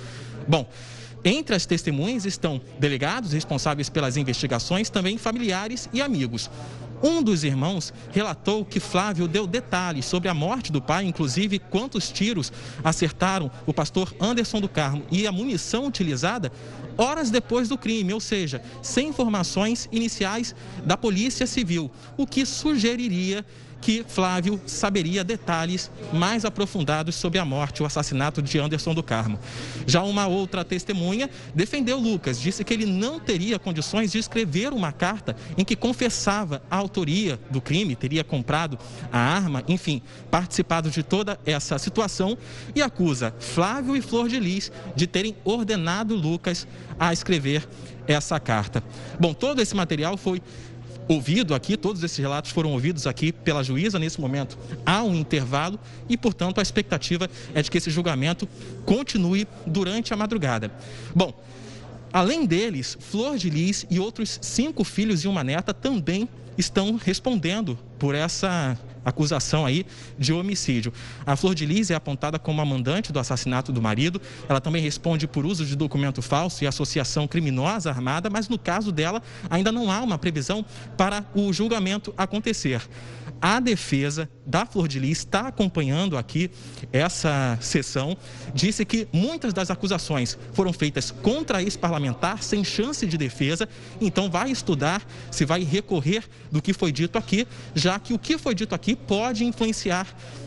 Bom, 0.48 0.68
entre 1.24 1.54
as 1.54 1.66
testemunhas 1.66 2.24
estão 2.24 2.60
delegados 2.80 3.32
responsáveis 3.32 3.88
pelas 3.88 4.16
investigações, 4.16 4.90
também 4.90 5.16
familiares 5.16 5.88
e 5.92 6.02
amigos. 6.02 6.50
Um 7.02 7.22
dos 7.22 7.42
irmãos 7.42 7.92
relatou 8.12 8.64
que 8.64 8.78
Flávio 8.78 9.26
deu 9.26 9.46
detalhes 9.46 10.04
sobre 10.06 10.28
a 10.28 10.34
morte 10.34 10.70
do 10.70 10.80
pai, 10.80 11.04
inclusive 11.04 11.58
quantos 11.58 12.10
tiros 12.10 12.52
acertaram 12.84 13.50
o 13.66 13.74
pastor 13.74 14.14
Anderson 14.20 14.60
do 14.60 14.68
Carmo 14.68 15.04
e 15.10 15.26
a 15.26 15.32
munição 15.32 15.86
utilizada 15.86 16.52
horas 16.96 17.30
depois 17.30 17.68
do 17.68 17.76
crime, 17.76 18.12
ou 18.12 18.20
seja, 18.20 18.62
sem 18.82 19.08
informações 19.08 19.88
iniciais 19.90 20.54
da 20.84 20.96
Polícia 20.96 21.46
Civil, 21.46 21.90
o 22.16 22.26
que 22.26 22.46
sugeriria 22.46 23.44
que 23.82 24.04
Flávio 24.06 24.60
saberia 24.64 25.24
detalhes 25.24 25.90
mais 26.12 26.44
aprofundados 26.44 27.16
sobre 27.16 27.40
a 27.40 27.44
morte, 27.44 27.82
o 27.82 27.86
assassinato 27.86 28.40
de 28.40 28.58
Anderson 28.58 28.94
do 28.94 29.02
Carmo. 29.02 29.38
Já 29.86 30.02
uma 30.04 30.28
outra 30.28 30.64
testemunha 30.64 31.28
defendeu 31.52 31.98
Lucas, 31.98 32.40
disse 32.40 32.64
que 32.64 32.72
ele 32.72 32.86
não 32.86 33.18
teria 33.18 33.58
condições 33.58 34.12
de 34.12 34.18
escrever 34.18 34.72
uma 34.72 34.92
carta 34.92 35.36
em 35.58 35.64
que 35.64 35.74
confessava 35.74 36.62
a 36.70 36.76
autoria 36.76 37.38
do 37.50 37.60
crime, 37.60 37.96
teria 37.96 38.22
comprado 38.22 38.78
a 39.10 39.18
arma, 39.18 39.64
enfim, 39.66 40.00
participado 40.30 40.88
de 40.88 41.02
toda 41.02 41.38
essa 41.44 41.76
situação 41.76 42.38
e 42.74 42.80
acusa 42.80 43.34
Flávio 43.40 43.96
e 43.96 44.00
Flor 44.00 44.28
de 44.28 44.38
Lis 44.38 44.70
de 44.94 45.08
terem 45.08 45.34
ordenado 45.44 46.14
Lucas 46.14 46.68
a 47.00 47.12
escrever 47.12 47.68
essa 48.06 48.38
carta. 48.38 48.82
Bom, 49.18 49.34
todo 49.34 49.60
esse 49.60 49.74
material 49.74 50.16
foi 50.16 50.40
ouvido 51.08 51.54
aqui, 51.54 51.76
todos 51.76 52.02
esses 52.02 52.18
relatos 52.18 52.50
foram 52.50 52.72
ouvidos 52.72 53.06
aqui 53.06 53.32
pela 53.32 53.62
juíza 53.62 53.98
nesse 53.98 54.20
momento. 54.20 54.56
Há 54.84 55.02
um 55.02 55.14
intervalo 55.14 55.78
e, 56.08 56.16
portanto, 56.16 56.58
a 56.58 56.62
expectativa 56.62 57.28
é 57.54 57.62
de 57.62 57.70
que 57.70 57.78
esse 57.78 57.90
julgamento 57.90 58.48
continue 58.84 59.46
durante 59.66 60.12
a 60.12 60.16
madrugada. 60.16 60.70
Bom, 61.14 61.32
além 62.12 62.46
deles, 62.46 62.96
Flor 63.00 63.36
de 63.36 63.50
Lis 63.50 63.86
e 63.90 63.98
outros 63.98 64.38
cinco 64.42 64.84
filhos 64.84 65.24
e 65.24 65.28
uma 65.28 65.44
neta 65.44 65.74
também 65.74 66.28
estão 66.56 66.96
respondendo 66.96 67.78
por 67.98 68.14
essa 68.14 68.78
acusação 69.04 69.66
aí 69.66 69.84
de 70.18 70.32
homicídio. 70.32 70.92
A 71.26 71.36
Flor 71.36 71.54
de 71.54 71.66
Lis 71.66 71.90
é 71.90 71.94
apontada 71.94 72.38
como 72.38 72.60
a 72.60 72.64
mandante 72.64 73.12
do 73.12 73.18
assassinato 73.18 73.72
do 73.72 73.82
marido. 73.82 74.20
Ela 74.48 74.60
também 74.60 74.82
responde 74.82 75.26
por 75.26 75.44
uso 75.44 75.64
de 75.64 75.76
documento 75.76 76.22
falso 76.22 76.64
e 76.64 76.66
associação 76.66 77.26
criminosa 77.26 77.90
armada, 77.90 78.30
mas 78.30 78.48
no 78.48 78.58
caso 78.58 78.92
dela 78.92 79.22
ainda 79.50 79.72
não 79.72 79.90
há 79.90 80.00
uma 80.00 80.18
previsão 80.18 80.64
para 80.96 81.24
o 81.34 81.52
julgamento 81.52 82.14
acontecer. 82.16 82.82
A 83.42 83.58
defesa 83.58 84.30
da 84.46 84.64
Flor 84.64 84.86
de 84.86 85.00
Lis 85.00 85.18
está 85.18 85.48
acompanhando 85.48 86.16
aqui 86.16 86.48
essa 86.92 87.58
sessão. 87.60 88.16
Disse 88.54 88.84
que 88.84 89.08
muitas 89.12 89.52
das 89.52 89.68
acusações 89.68 90.38
foram 90.52 90.72
feitas 90.72 91.10
contra 91.10 91.60
ex-parlamentar, 91.60 92.40
sem 92.40 92.62
chance 92.62 93.04
de 93.04 93.18
defesa. 93.18 93.68
Então, 94.00 94.30
vai 94.30 94.52
estudar 94.52 95.04
se 95.28 95.44
vai 95.44 95.64
recorrer 95.64 96.22
do 96.52 96.62
que 96.62 96.72
foi 96.72 96.92
dito 96.92 97.18
aqui. 97.18 97.48
Já 97.74 97.98
que 97.98 98.14
o 98.14 98.18
que 98.18 98.38
foi 98.38 98.54
dito 98.54 98.76
aqui 98.76 98.94
pode 98.94 99.44
influenciar 99.44 100.06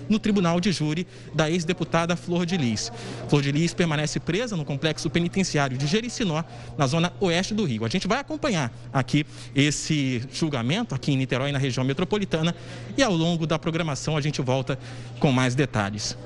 no 0.09 0.19
tribunal 0.19 0.59
de 0.59 0.71
júri 0.71 1.07
da 1.33 1.49
ex-deputada 1.49 2.15
Flor 2.15 2.45
de 2.45 2.57
Lis. 2.57 2.91
Flor 3.27 3.41
de 3.41 3.51
Lis 3.51 3.73
permanece 3.73 4.19
presa 4.19 4.55
no 4.55 4.65
complexo 4.65 5.09
penitenciário 5.09 5.77
de 5.77 5.87
Jericinó, 5.87 6.43
na 6.77 6.87
zona 6.87 7.13
oeste 7.19 7.53
do 7.53 7.65
Rio. 7.65 7.85
A 7.85 7.89
gente 7.89 8.07
vai 8.07 8.19
acompanhar 8.19 8.71
aqui 8.93 9.25
esse 9.55 10.23
julgamento 10.31 10.95
aqui 10.95 11.11
em 11.11 11.17
Niterói, 11.17 11.51
na 11.51 11.59
região 11.59 11.83
metropolitana, 11.83 12.55
e 12.97 13.03
ao 13.03 13.13
longo 13.13 13.45
da 13.45 13.57
programação 13.57 14.17
a 14.17 14.21
gente 14.21 14.41
volta 14.41 14.77
com 15.19 15.31
mais 15.31 15.55
detalhes. 15.55 16.17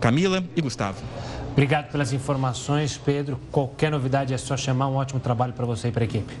Camila 0.00 0.44
e 0.54 0.60
Gustavo. 0.60 1.02
Obrigado 1.52 1.90
pelas 1.90 2.12
informações, 2.12 3.00
Pedro. 3.02 3.40
Qualquer 3.50 3.90
novidade 3.90 4.34
é 4.34 4.36
só 4.36 4.56
chamar. 4.56 4.88
Um 4.88 4.96
ótimo 4.96 5.20
trabalho 5.20 5.54
para 5.54 5.64
você 5.64 5.88
e 5.88 5.90
para 5.90 6.04
a 6.04 6.04
equipe. 6.04 6.34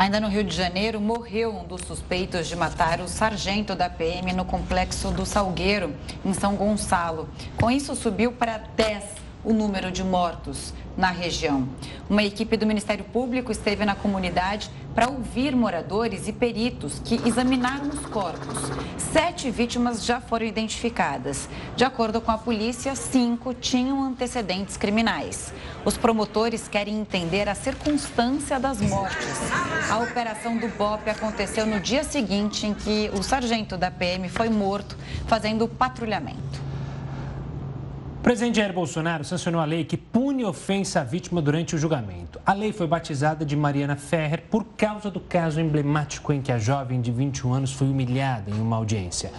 Ainda 0.00 0.18
no 0.18 0.28
Rio 0.28 0.42
de 0.42 0.56
Janeiro, 0.56 0.98
morreu 0.98 1.54
um 1.54 1.62
dos 1.62 1.82
suspeitos 1.82 2.48
de 2.48 2.56
matar 2.56 3.02
o 3.02 3.06
sargento 3.06 3.74
da 3.74 3.90
PM 3.90 4.32
no 4.32 4.46
complexo 4.46 5.10
do 5.10 5.26
Salgueiro, 5.26 5.94
em 6.24 6.32
São 6.32 6.56
Gonçalo. 6.56 7.28
Com 7.60 7.70
isso, 7.70 7.94
subiu 7.94 8.32
para 8.32 8.56
10 8.74 9.04
o 9.44 9.52
número 9.52 9.90
de 9.90 10.04
mortos 10.04 10.72
na 10.96 11.10
região. 11.10 11.68
Uma 12.08 12.22
equipe 12.22 12.56
do 12.56 12.66
Ministério 12.66 13.04
Público 13.04 13.50
esteve 13.50 13.84
na 13.84 13.94
comunidade 13.94 14.70
para 14.94 15.08
ouvir 15.08 15.54
moradores 15.54 16.28
e 16.28 16.32
peritos 16.32 17.00
que 17.04 17.14
examinaram 17.26 17.88
os 17.88 18.00
corpos. 18.06 18.58
Sete 18.98 19.50
vítimas 19.50 20.04
já 20.04 20.20
foram 20.20 20.44
identificadas. 20.44 21.48
De 21.76 21.84
acordo 21.84 22.20
com 22.20 22.30
a 22.30 22.38
polícia, 22.38 22.94
cinco 22.94 23.54
tinham 23.54 24.02
antecedentes 24.02 24.76
criminais. 24.76 25.52
Os 25.84 25.96
promotores 25.96 26.68
querem 26.68 27.00
entender 27.00 27.48
a 27.48 27.54
circunstância 27.54 28.58
das 28.58 28.80
mortes. 28.80 29.38
A 29.90 29.98
operação 29.98 30.58
do 30.58 30.68
BOP 30.68 31.08
aconteceu 31.08 31.64
no 31.66 31.80
dia 31.80 32.04
seguinte 32.04 32.66
em 32.66 32.74
que 32.74 33.10
o 33.14 33.22
sargento 33.22 33.76
da 33.76 33.90
PM 33.90 34.28
foi 34.28 34.48
morto 34.48 34.96
fazendo 35.26 35.66
patrulhamento. 35.66 36.69
O 38.20 38.22
presidente 38.22 38.56
Jair 38.56 38.74
Bolsonaro 38.74 39.24
sancionou 39.24 39.62
a 39.62 39.64
lei 39.64 39.82
que 39.82 39.96
pune 39.96 40.44
ofensa 40.44 41.00
à 41.00 41.02
vítima 41.02 41.40
durante 41.40 41.74
o 41.74 41.78
julgamento. 41.78 42.38
A 42.44 42.52
lei 42.52 42.70
foi 42.70 42.86
batizada 42.86 43.46
de 43.46 43.56
Mariana 43.56 43.96
Ferrer 43.96 44.42
por 44.50 44.62
causa 44.76 45.10
do 45.10 45.18
caso 45.18 45.58
emblemático 45.58 46.30
em 46.30 46.42
que 46.42 46.52
a 46.52 46.58
jovem 46.58 47.00
de 47.00 47.10
21 47.10 47.54
anos 47.54 47.72
foi 47.72 47.88
humilhada 47.88 48.50
em 48.50 48.60
uma 48.60 48.76
audiência. 48.76 49.32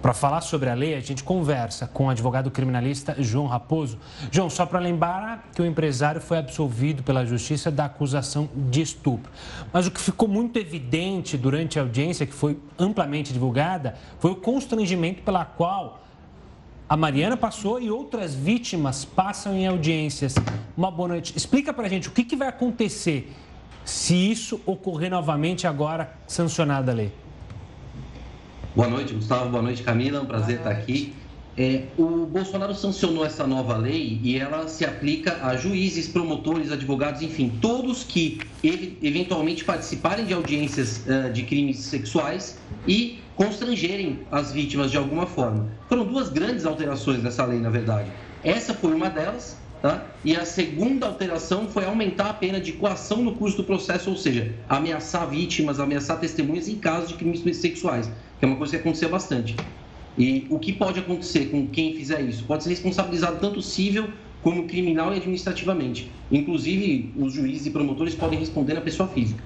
Para 0.00 0.14
falar 0.14 0.40
sobre 0.40 0.70
a 0.70 0.74
lei, 0.74 0.94
a 0.94 1.00
gente 1.00 1.22
conversa 1.22 1.86
com 1.86 2.06
o 2.06 2.08
advogado 2.08 2.50
criminalista 2.50 3.14
João 3.18 3.46
Raposo. 3.46 3.98
João, 4.32 4.48
só 4.48 4.64
para 4.64 4.78
lembrar 4.78 5.50
que 5.54 5.60
o 5.60 5.66
empresário 5.66 6.20
foi 6.20 6.38
absolvido 6.38 7.02
pela 7.02 7.26
justiça 7.26 7.70
da 7.70 7.84
acusação 7.84 8.48
de 8.54 8.80
estupro. 8.80 9.30
Mas 9.70 9.86
o 9.86 9.90
que 9.90 10.00
ficou 10.00 10.26
muito 10.26 10.58
evidente 10.58 11.36
durante 11.36 11.78
a 11.78 11.82
audiência, 11.82 12.24
que 12.24 12.32
foi 12.32 12.58
amplamente 12.78 13.30
divulgada, 13.30 13.94
foi 14.18 14.30
o 14.30 14.36
constrangimento 14.36 15.22
pela 15.22 15.44
qual 15.44 16.05
a 16.88 16.96
Mariana 16.96 17.36
passou 17.36 17.80
e 17.80 17.90
outras 17.90 18.34
vítimas 18.34 19.04
passam 19.04 19.54
em 19.54 19.66
audiências. 19.66 20.36
Uma 20.76 20.90
boa 20.90 21.08
noite. 21.08 21.36
Explica 21.36 21.72
para 21.72 21.86
a 21.86 21.88
gente 21.88 22.08
o 22.08 22.12
que, 22.12 22.22
que 22.22 22.36
vai 22.36 22.46
acontecer 22.46 23.32
se 23.84 24.14
isso 24.14 24.60
ocorrer 24.64 25.10
novamente 25.10 25.66
agora 25.66 26.16
sancionada 26.28 26.92
a 26.92 26.94
lei. 26.94 27.12
Boa 28.74 28.88
noite, 28.88 29.14
Gustavo. 29.14 29.50
Boa 29.50 29.62
noite, 29.62 29.82
Camila. 29.82 30.18
É 30.18 30.22
um 30.22 30.26
prazer 30.26 30.58
estar 30.58 30.70
aqui. 30.70 31.14
É, 31.58 31.84
o 31.96 32.26
Bolsonaro 32.26 32.74
sancionou 32.74 33.24
essa 33.24 33.46
nova 33.46 33.78
lei 33.78 34.20
e 34.22 34.36
ela 34.36 34.68
se 34.68 34.84
aplica 34.84 35.38
a 35.42 35.56
juízes, 35.56 36.06
promotores, 36.06 36.70
advogados, 36.70 37.22
enfim, 37.22 37.50
todos 37.62 38.04
que 38.04 38.38
eventualmente 38.62 39.64
participarem 39.64 40.26
de 40.26 40.34
audiências 40.34 41.02
uh, 41.06 41.32
de 41.32 41.44
crimes 41.44 41.78
sexuais 41.78 42.58
e 42.86 43.20
constrangerem 43.34 44.20
as 44.30 44.52
vítimas 44.52 44.90
de 44.90 44.98
alguma 44.98 45.26
forma. 45.26 45.66
Foram 45.88 46.04
duas 46.04 46.28
grandes 46.28 46.66
alterações 46.66 47.22
nessa 47.22 47.46
lei, 47.46 47.58
na 47.58 47.70
verdade. 47.70 48.10
Essa 48.44 48.74
foi 48.74 48.92
uma 48.92 49.08
delas, 49.08 49.56
tá? 49.80 50.04
E 50.22 50.36
a 50.36 50.44
segunda 50.44 51.06
alteração 51.06 51.68
foi 51.68 51.86
aumentar 51.86 52.28
a 52.28 52.34
pena 52.34 52.60
de 52.60 52.72
coação 52.72 53.22
no 53.22 53.34
curso 53.34 53.56
do 53.56 53.64
processo, 53.64 54.10
ou 54.10 54.16
seja, 54.16 54.54
ameaçar 54.68 55.26
vítimas, 55.26 55.80
ameaçar 55.80 56.20
testemunhas 56.20 56.68
em 56.68 56.76
casos 56.76 57.08
de 57.08 57.14
crimes 57.14 57.56
sexuais, 57.56 58.10
que 58.38 58.44
é 58.44 58.46
uma 58.46 58.56
coisa 58.56 58.72
que 58.72 58.78
aconteceu 58.78 59.08
bastante. 59.08 59.56
E 60.18 60.46
o 60.48 60.58
que 60.58 60.72
pode 60.72 61.00
acontecer 61.00 61.50
com 61.50 61.66
quem 61.66 61.94
fizer 61.94 62.20
isso? 62.22 62.44
Pode 62.44 62.62
ser 62.62 62.70
responsabilizado 62.70 63.38
tanto 63.38 63.60
civil 63.60 64.10
como 64.42 64.66
criminal 64.66 65.12
e 65.12 65.16
administrativamente. 65.16 66.10
Inclusive, 66.30 67.12
os 67.16 67.32
juízes 67.32 67.66
e 67.66 67.70
promotores 67.70 68.14
podem 68.14 68.38
responder 68.38 68.74
na 68.74 68.80
pessoa 68.80 69.08
física. 69.08 69.42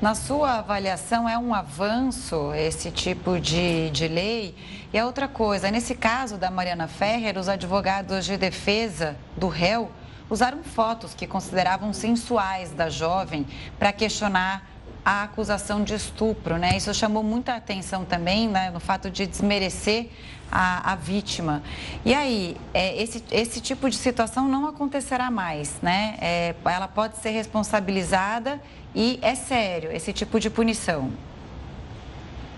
Na 0.00 0.16
sua 0.16 0.58
avaliação, 0.58 1.28
é 1.28 1.38
um 1.38 1.54
avanço 1.54 2.52
esse 2.54 2.90
tipo 2.90 3.38
de, 3.38 3.88
de 3.90 4.08
lei? 4.08 4.54
E 4.92 4.98
a 4.98 5.06
outra 5.06 5.28
coisa, 5.28 5.70
nesse 5.70 5.94
caso 5.94 6.36
da 6.36 6.50
Mariana 6.50 6.88
Ferrer, 6.88 7.38
os 7.38 7.48
advogados 7.48 8.24
de 8.24 8.36
defesa 8.36 9.16
do 9.36 9.46
réu 9.46 9.92
usaram 10.28 10.64
fotos 10.64 11.14
que 11.14 11.26
consideravam 11.26 11.92
sensuais 11.92 12.72
da 12.72 12.90
jovem 12.90 13.46
para 13.78 13.92
questionar 13.92 14.71
a 15.04 15.24
acusação 15.24 15.82
de 15.82 15.94
estupro, 15.94 16.56
né? 16.56 16.76
Isso 16.76 16.92
chamou 16.94 17.22
muita 17.22 17.54
atenção 17.54 18.04
também, 18.04 18.48
né, 18.48 18.70
no 18.70 18.78
fato 18.78 19.10
de 19.10 19.26
desmerecer 19.26 20.08
a, 20.50 20.92
a 20.92 20.94
vítima. 20.94 21.62
E 22.04 22.14
aí, 22.14 22.56
é, 22.72 23.02
esse, 23.02 23.24
esse 23.30 23.60
tipo 23.60 23.88
de 23.88 23.96
situação 23.96 24.46
não 24.46 24.68
acontecerá 24.68 25.30
mais, 25.30 25.80
né? 25.82 26.16
É, 26.20 26.54
ela 26.66 26.86
pode 26.86 27.16
ser 27.16 27.30
responsabilizada 27.30 28.60
e 28.94 29.18
é 29.22 29.34
sério 29.34 29.90
esse 29.90 30.12
tipo 30.12 30.38
de 30.38 30.50
punição. 30.50 31.10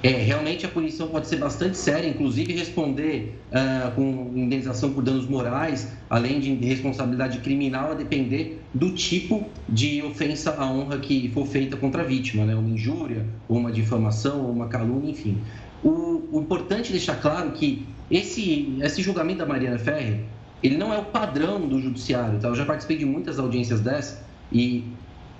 É, 0.04 0.10
realmente 0.10 0.66
a 0.66 0.68
punição 0.68 1.08
pode 1.08 1.26
ser 1.26 1.36
bastante 1.36 1.78
séria, 1.78 2.06
inclusive 2.06 2.52
responder 2.52 3.40
uh, 3.50 3.90
com 3.92 4.32
indenização 4.36 4.92
por 4.92 5.02
danos 5.02 5.26
morais, 5.26 5.90
além 6.10 6.40
de 6.40 6.52
responsabilidade 6.56 7.38
criminal, 7.38 7.92
a 7.92 7.94
depender 7.94 8.60
do 8.74 8.90
tipo 8.90 9.48
de 9.66 10.02
ofensa 10.02 10.56
à 10.58 10.70
honra 10.70 10.98
que 10.98 11.30
for 11.30 11.46
feita 11.46 11.78
contra 11.78 12.02
a 12.02 12.04
vítima, 12.04 12.44
né? 12.44 12.54
uma 12.54 12.68
injúria, 12.68 13.24
ou 13.48 13.56
uma 13.56 13.72
difamação, 13.72 14.44
ou 14.44 14.52
uma 14.52 14.68
calúnia, 14.68 15.10
enfim. 15.10 15.38
O, 15.82 16.22
o 16.32 16.38
importante 16.38 16.90
é 16.90 16.92
deixar 16.92 17.18
claro 17.18 17.52
que 17.52 17.86
esse, 18.10 18.76
esse 18.82 19.00
julgamento 19.00 19.38
da 19.38 19.46
Mariana 19.46 19.78
Ferrer, 19.78 20.20
ele 20.62 20.76
não 20.76 20.92
é 20.92 20.98
o 20.98 21.04
padrão 21.06 21.66
do 21.66 21.80
judiciário, 21.80 22.38
tá? 22.38 22.48
Eu 22.48 22.54
já 22.54 22.66
participei 22.66 22.98
de 22.98 23.06
muitas 23.06 23.38
audiências 23.38 23.80
dessas 23.80 24.22
e 24.52 24.84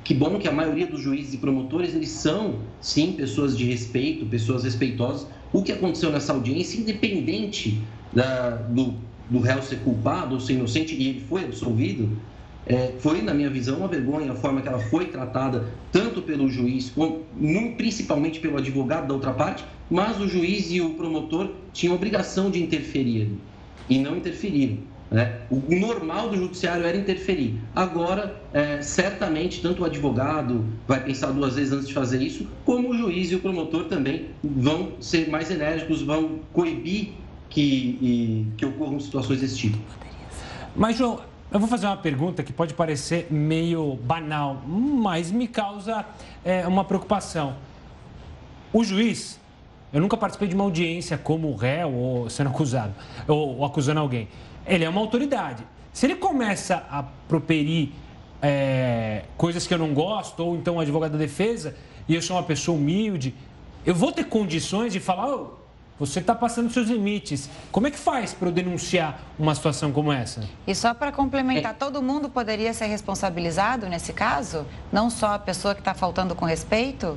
que 0.05 0.13
bom 0.13 0.39
que 0.39 0.47
a 0.47 0.53
maioria 0.53 0.87
dos 0.87 1.01
juízes 1.01 1.33
e 1.33 1.39
promotores, 1.39 1.95
eles 1.95 2.11
são, 2.11 2.61
sim, 2.79 3.13
pessoas 3.13 3.57
de 3.57 3.65
respeito, 3.65 4.27
pessoas 4.27 4.63
respeitosas. 4.63 5.27
O 5.51 5.63
que 5.63 5.73
aconteceu 5.73 6.13
nessa 6.13 6.35
audiência, 6.35 6.79
independente 6.79 7.83
da, 8.13 8.51
do, 8.51 8.95
do 9.31 9.41
réu 9.41 9.63
ser 9.63 9.77
culpado 9.77 10.35
ou 10.35 10.41
ser 10.41 10.53
inocente, 10.53 10.95
e 10.95 11.09
ele 11.09 11.21
foi 11.21 11.45
absolvido, 11.45 12.19
é, 12.67 12.93
foi, 12.99 13.23
na 13.23 13.33
minha 13.33 13.49
visão, 13.49 13.79
uma 13.79 13.89
vergonha 13.89 14.33
a 14.33 14.35
forma 14.35 14.61
que 14.61 14.69
ela 14.69 14.79
foi 14.79 15.07
tratada, 15.07 15.69
tanto 15.91 16.21
pelo 16.21 16.49
juiz, 16.51 16.91
como, 16.91 17.25
principalmente 17.77 18.41
pelo 18.41 18.59
advogado 18.59 19.09
da 19.09 19.15
outra 19.15 19.33
parte, 19.33 19.65
mas 19.91 20.21
o 20.21 20.29
juiz 20.29 20.71
e 20.71 20.83
o 20.83 20.91
promotor 20.91 21.51
tinham 21.73 21.95
obrigação 21.95 22.51
de 22.51 22.63
interferir 22.63 23.33
e 23.89 23.99
não 23.99 24.17
interferiram. 24.17 24.79
Né? 25.11 25.41
O 25.51 25.63
normal 25.77 26.31
do 26.31 26.37
judiciário 26.37 26.85
era 26.85 26.97
interferir. 26.97 27.61
Agora, 27.75 28.41
é, 28.53 28.83
certamente, 28.83 29.61
tanto 29.61 29.83
o 29.83 29.85
advogado 29.85 30.65
vai 30.89 31.03
pensar 31.05 31.31
duas 31.31 31.55
vezes 31.55 31.73
antes 31.73 31.89
de 31.89 31.95
fazer 31.95 32.21
isso, 32.21 32.47
como 32.65 32.91
o 32.91 32.97
juiz 32.97 33.31
e 33.31 33.37
o 33.37 33.41
promotor 33.41 33.85
também 33.85 34.31
vão 34.43 34.93
ser 35.01 35.29
mais 35.29 35.51
enérgicos, 35.51 36.03
vão 36.03 36.41
coibir 36.53 37.13
que, 37.49 37.61
e, 37.61 38.47
que 38.57 38.67
ocorram 38.67 38.99
situações 38.99 39.41
desse 39.41 39.57
tipo. 39.57 39.79
Mas, 40.75 40.97
João, 40.97 41.21
eu 41.53 41.61
vou 41.61 41.69
fazer 41.69 41.87
uma 41.87 41.97
pergunta 41.97 42.43
que 42.43 42.53
pode 42.53 42.75
parecer 42.75 43.29
meio 43.31 43.95
banal, 44.03 44.61
mas 44.67 45.31
me 45.31 45.47
causa 45.47 46.05
é, 46.45 46.67
uma 46.67 46.83
preocupação. 46.83 47.55
O 48.73 48.83
juiz, 48.83 49.39
eu 49.93 50.01
nunca 50.01 50.17
participei 50.17 50.49
de 50.49 50.57
uma 50.57 50.65
audiência 50.65 51.17
como 51.17 51.55
réu 51.55 51.93
ou 51.95 52.29
sendo 52.29 52.51
acusado, 52.51 52.93
ou, 53.29 53.59
ou 53.59 53.65
acusando 53.65 54.01
alguém 54.01 54.27
ele 54.67 54.85
é 54.85 54.89
uma 54.89 55.01
autoridade. 55.01 55.65
Se 55.93 56.07
ele 56.07 56.17
começa 56.17 56.85
a 56.91 57.03
properir 57.29 57.91
é, 58.43 59.23
coisas 59.37 59.67
que 59.67 59.73
eu 59.73 59.79
não 59.79 59.95
gosto, 59.95 60.41
ou 60.41 60.57
então 60.57 60.77
um 60.77 60.81
advogado 60.81 61.13
da 61.13 61.19
defesa, 61.19 61.77
e 62.09 62.15
eu 62.15 62.21
sou 62.21 62.37
uma 62.37 62.43
pessoa 62.43 62.77
humilde, 62.77 63.35
eu 63.87 63.95
vou 63.95 64.13
ter 64.13 64.25
condições 64.25 64.93
de 64.93 65.01
falar, 65.01 65.35
oh, 65.35 65.65
você 65.99 66.19
está 66.19 66.35
passando 66.35 66.73
seus 66.73 66.89
limites. 66.89 67.49
Como 67.71 67.87
é 67.87 67.91
que 67.91 67.99
faz 67.99 68.35
para 68.35 68.49
eu 68.49 68.53
denunciar 68.53 69.21
uma 69.39 69.55
situação 69.55 69.93
como 69.93 70.13
essa? 70.13 70.43
E 70.67 70.75
só 70.75 70.93
para 70.93 71.13
complementar, 71.13 71.71
é... 71.71 71.75
todo 71.75 72.03
mundo 72.03 72.29
poderia 72.29 72.75
ser 72.75 72.87
responsabilizado 72.87 73.87
nesse 73.87 74.13
caso? 74.13 74.67
Não 74.93 75.09
só 75.09 75.35
a 75.35 75.39
pessoa 75.39 75.75
que 75.75 75.81
está 75.81 75.95
faltando 75.95 76.35
com 76.35 76.45
respeito? 76.45 77.17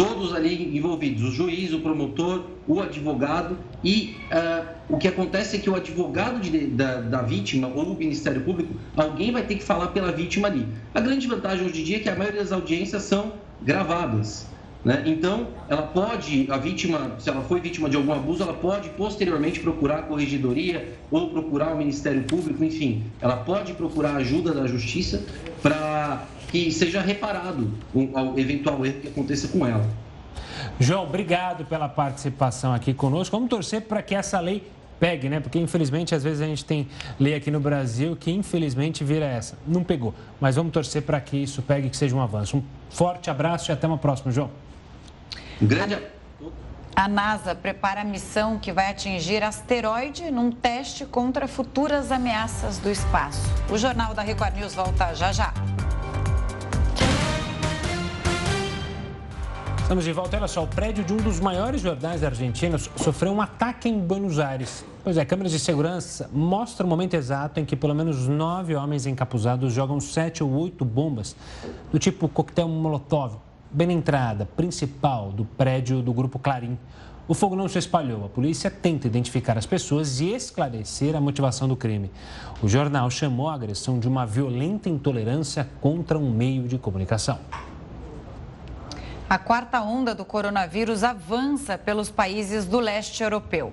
Todos 0.00 0.34
ali 0.34 0.74
envolvidos, 0.74 1.22
o 1.22 1.30
juiz, 1.30 1.74
o 1.74 1.80
promotor, 1.80 2.46
o 2.66 2.80
advogado 2.80 3.58
e 3.84 4.16
uh, 4.32 4.66
o 4.88 4.96
que 4.96 5.06
acontece 5.06 5.56
é 5.56 5.58
que 5.58 5.68
o 5.68 5.74
advogado 5.74 6.40
de, 6.40 6.68
da, 6.68 7.02
da, 7.02 7.20
vítima 7.20 7.68
ou 7.68 7.92
o 7.92 7.94
Ministério 7.94 8.40
Público, 8.40 8.72
alguém 8.96 9.30
vai 9.30 9.42
ter 9.42 9.56
que 9.56 9.62
falar 9.62 9.88
pela 9.88 10.10
vítima 10.10 10.48
ali. 10.48 10.66
A 10.94 11.00
grande 11.02 11.26
vantagem 11.26 11.66
hoje 11.66 11.82
em 11.82 11.84
dia 11.84 11.96
é 11.98 12.00
que 12.00 12.08
a 12.08 12.16
maioria 12.16 12.40
das 12.40 12.50
audiências 12.50 13.02
são 13.02 13.34
gravadas. 13.60 14.46
Né? 14.82 15.02
Então, 15.04 15.48
ela 15.68 15.82
pode, 15.82 16.46
a 16.50 16.56
vítima, 16.56 17.16
se 17.18 17.28
ela 17.28 17.42
foi 17.42 17.60
vítima 17.60 17.90
de 17.90 17.96
algum 17.96 18.14
abuso, 18.14 18.42
ela 18.42 18.54
pode 18.54 18.88
posteriormente 18.90 19.60
procurar 19.60 19.98
a 19.98 20.02
corregedoria 20.02 20.94
ou 21.10 21.28
procurar 21.28 21.74
o 21.74 21.76
Ministério 21.76 22.22
Público, 22.22 22.64
enfim, 22.64 23.04
ela 23.20 23.36
pode 23.36 23.74
procurar 23.74 24.16
ajuda 24.16 24.54
da 24.54 24.66
Justiça 24.66 25.22
para 25.62 26.26
que 26.50 26.70
seja 26.72 27.00
reparado 27.00 27.72
o 27.94 28.38
eventual 28.38 28.84
erro 28.84 29.00
que 29.00 29.08
aconteça 29.08 29.48
com 29.48 29.66
ela. 29.66 29.86
João, 30.78 31.04
obrigado 31.04 31.64
pela 31.64 31.88
participação 31.88 32.72
aqui 32.72 32.92
conosco. 32.92 33.34
Vamos 33.36 33.48
torcer 33.48 33.82
para 33.82 34.02
que 34.02 34.14
essa 34.14 34.40
lei 34.40 34.66
pegue, 34.98 35.28
né? 35.28 35.40
Porque 35.40 35.58
infelizmente 35.58 36.14
às 36.14 36.22
vezes 36.22 36.42
a 36.42 36.46
gente 36.46 36.64
tem 36.64 36.88
lei 37.18 37.34
aqui 37.34 37.50
no 37.50 37.60
Brasil 37.60 38.16
que 38.16 38.30
infelizmente 38.30 39.04
vira 39.04 39.24
essa. 39.24 39.56
Não 39.66 39.82
pegou, 39.82 40.14
mas 40.40 40.56
vamos 40.56 40.72
torcer 40.72 41.02
para 41.02 41.20
que 41.20 41.36
isso 41.36 41.62
pegue 41.62 41.86
e 41.86 41.90
que 41.90 41.96
seja 41.96 42.14
um 42.14 42.20
avanço. 42.20 42.58
Um 42.58 42.62
forte 42.90 43.30
abraço 43.30 43.70
e 43.70 43.72
até 43.72 43.86
uma 43.86 43.98
próxima, 43.98 44.32
João. 44.32 44.50
Grande 45.60 45.98
a 46.94 47.08
NASA 47.08 47.54
prepara 47.54 48.02
a 48.02 48.04
missão 48.04 48.58
que 48.58 48.72
vai 48.72 48.90
atingir 48.90 49.42
asteroide 49.42 50.30
num 50.30 50.50
teste 50.50 51.06
contra 51.06 51.48
futuras 51.48 52.12
ameaças 52.12 52.76
do 52.78 52.90
espaço. 52.90 53.40
O 53.70 53.78
Jornal 53.78 54.12
da 54.12 54.20
Record 54.20 54.56
News 54.56 54.74
volta 54.74 55.14
já 55.14 55.32
já. 55.32 55.54
Estamos 59.90 60.04
de 60.04 60.12
volta. 60.12 60.36
Olha 60.36 60.46
só, 60.46 60.62
o 60.62 60.68
prédio 60.68 61.02
de 61.02 61.12
um 61.12 61.16
dos 61.16 61.40
maiores 61.40 61.80
jornais 61.80 62.22
argentinos 62.22 62.88
sofreu 62.94 63.32
um 63.32 63.40
ataque 63.40 63.88
em 63.88 63.98
Buenos 63.98 64.38
Aires. 64.38 64.84
Pois 65.02 65.16
é, 65.16 65.24
câmeras 65.24 65.50
de 65.50 65.58
segurança 65.58 66.30
mostram 66.32 66.86
o 66.86 66.88
momento 66.88 67.14
exato 67.14 67.58
em 67.58 67.64
que 67.64 67.74
pelo 67.74 67.92
menos 67.92 68.28
nove 68.28 68.76
homens 68.76 69.04
encapuzados 69.04 69.72
jogam 69.72 69.98
sete 69.98 70.44
ou 70.44 70.52
oito 70.52 70.84
bombas 70.84 71.34
do 71.90 71.98
tipo 71.98 72.28
coquetel 72.28 72.68
Molotov, 72.68 73.38
bem 73.68 73.88
na 73.88 73.92
entrada 73.94 74.46
principal 74.46 75.32
do 75.32 75.44
prédio 75.44 76.00
do 76.02 76.12
Grupo 76.12 76.38
Clarim. 76.38 76.78
O 77.26 77.34
fogo 77.34 77.56
não 77.56 77.68
se 77.68 77.78
espalhou. 77.78 78.24
A 78.24 78.28
polícia 78.28 78.70
tenta 78.70 79.08
identificar 79.08 79.58
as 79.58 79.66
pessoas 79.66 80.20
e 80.20 80.32
esclarecer 80.32 81.16
a 81.16 81.20
motivação 81.20 81.66
do 81.66 81.74
crime. 81.74 82.12
O 82.62 82.68
jornal 82.68 83.10
chamou 83.10 83.48
a 83.48 83.54
agressão 83.54 83.98
de 83.98 84.06
uma 84.06 84.24
violenta 84.24 84.88
intolerância 84.88 85.68
contra 85.80 86.16
um 86.16 86.30
meio 86.30 86.68
de 86.68 86.78
comunicação. 86.78 87.40
A 89.30 89.38
quarta 89.38 89.80
onda 89.80 90.12
do 90.12 90.24
coronavírus 90.24 91.04
avança 91.04 91.78
pelos 91.78 92.10
países 92.10 92.64
do 92.64 92.80
leste 92.80 93.22
europeu. 93.22 93.72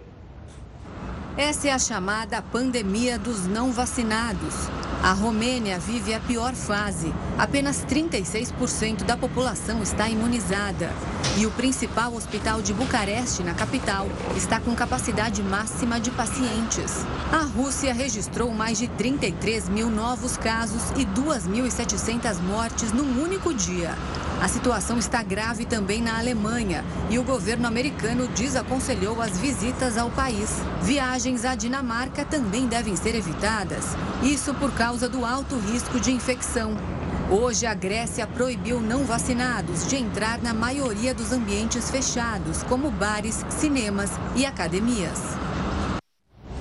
Essa 1.37 1.67
é 1.67 1.71
a 1.71 1.77
chamada 1.77 2.41
pandemia 2.41 3.19
dos 3.19 3.45
não 3.45 3.71
vacinados. 3.71 4.55
A 5.03 5.13
Romênia 5.13 5.77
vive 5.77 6.11
a 6.11 6.19
pior 6.19 6.55
fase. 6.55 7.13
Apenas 7.37 7.85
36% 7.85 9.03
da 9.03 9.15
população 9.15 9.83
está 9.83 10.09
imunizada. 10.09 10.89
E 11.37 11.45
o 11.45 11.51
principal 11.51 12.15
hospital 12.15 12.63
de 12.63 12.73
Bucareste, 12.73 13.43
na 13.43 13.53
capital, 13.53 14.07
está 14.35 14.59
com 14.59 14.73
capacidade 14.73 15.43
máxima 15.43 15.99
de 15.99 16.09
pacientes. 16.09 17.05
A 17.31 17.43
Rússia 17.43 17.93
registrou 17.93 18.51
mais 18.51 18.79
de 18.79 18.87
33 18.87 19.69
mil 19.69 19.91
novos 19.91 20.37
casos 20.37 20.89
e 20.97 21.05
2.700 21.05 22.41
mortes 22.41 22.91
num 22.91 23.21
único 23.21 23.53
dia. 23.53 23.95
A 24.41 24.47
situação 24.47 24.99
está 24.99 25.23
grave 25.23 25.65
também 25.65 25.99
na 25.99 26.19
Alemanha 26.19 26.85
e 27.09 27.17
o 27.17 27.23
governo 27.23 27.65
americano 27.65 28.27
desaconselhou 28.27 29.19
as 29.19 29.35
visitas 29.39 29.97
ao 29.97 30.11
país. 30.11 30.51
Viagens 30.83 31.26
à 31.27 31.55
Dinamarca 31.55 32.23
também 32.23 32.67
devem 32.67 32.95
ser 32.95 33.13
evitadas, 33.13 33.83
isso 34.23 34.53
por 34.53 34.71
causa 34.71 35.09
do 35.09 35.25
alto 35.25 35.57
risco 35.57 35.99
de 35.99 36.09
infecção. 36.09 36.77
Hoje, 37.29 37.65
a 37.65 37.73
Grécia 37.73 38.25
proibiu 38.25 38.79
não 38.79 39.03
vacinados 39.03 39.85
de 39.87 39.97
entrar 39.97 40.41
na 40.41 40.53
maioria 40.53 41.13
dos 41.13 41.33
ambientes 41.33 41.91
fechados, 41.91 42.63
como 42.63 42.89
bares, 42.89 43.45
cinemas 43.49 44.11
e 44.37 44.45
academias. 44.45 45.19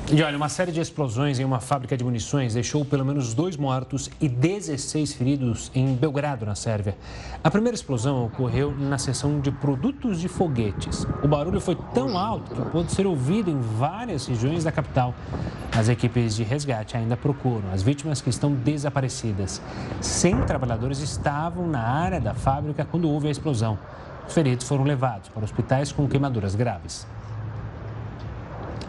E 0.09 0.22
olha, 0.22 0.36
uma 0.36 0.48
série 0.48 0.70
de 0.70 0.80
explosões 0.80 1.40
em 1.40 1.44
uma 1.44 1.59
fábrica 1.59 1.96
de 1.96 2.04
munições 2.04 2.54
deixou 2.54 2.84
pelo 2.84 3.04
menos 3.04 3.34
dois 3.34 3.57
mortos 3.57 4.09
e 4.20 4.28
16 4.28 5.12
feridos 5.12 5.68
em 5.74 5.96
Belgrado, 5.96 6.46
na 6.46 6.54
Sérvia. 6.54 6.96
A 7.42 7.50
primeira 7.50 7.74
explosão 7.74 8.24
ocorreu 8.24 8.70
na 8.70 8.98
seção 8.98 9.40
de 9.40 9.50
produtos 9.50 10.20
de 10.20 10.28
foguetes. 10.28 11.04
O 11.24 11.26
barulho 11.26 11.61
foi 11.61 11.76
tão 11.92 12.16
alto 12.16 12.54
que 12.54 12.70
pôde 12.70 12.92
ser 12.92 13.04
ouvido 13.04 13.50
em 13.50 13.61
várias 13.61 14.28
regiões 14.28 14.62
da 14.62 14.70
capital. 14.70 15.12
As 15.76 15.88
equipes 15.88 16.36
de 16.36 16.44
resgate 16.44 16.96
ainda 16.96 17.16
procuram 17.16 17.72
as 17.72 17.82
vítimas 17.82 18.20
que 18.20 18.30
estão 18.30 18.52
desaparecidas. 18.52 19.61
100 20.00 20.42
trabalhadores 20.42 21.00
estavam 21.00 21.66
na 21.66 21.82
área 21.82 22.20
da 22.20 22.32
fábrica 22.32 22.86
quando 22.88 23.11
houve 23.11 23.26
a 23.26 23.30
explosão. 23.32 23.76
Os 24.24 24.32
feridos 24.32 24.68
foram 24.68 24.84
levados 24.84 25.30
para 25.30 25.42
hospitais 25.42 25.90
com 25.90 26.07
queimaduras 26.07 26.54
graves. 26.54 27.04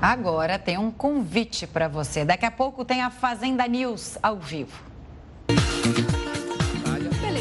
Agora 0.02 0.60
tem 0.60 0.78
um 0.78 0.91
convite 0.91 1.66
para 1.66 1.88
você. 1.88 2.24
Daqui 2.24 2.45
a 2.45 2.52
pouco 2.52 2.86
tem 2.86 3.02
a 3.02 3.10
Fazenda 3.10 3.68
News 3.68 4.18
ao 4.22 4.38
vivo. 4.38 4.86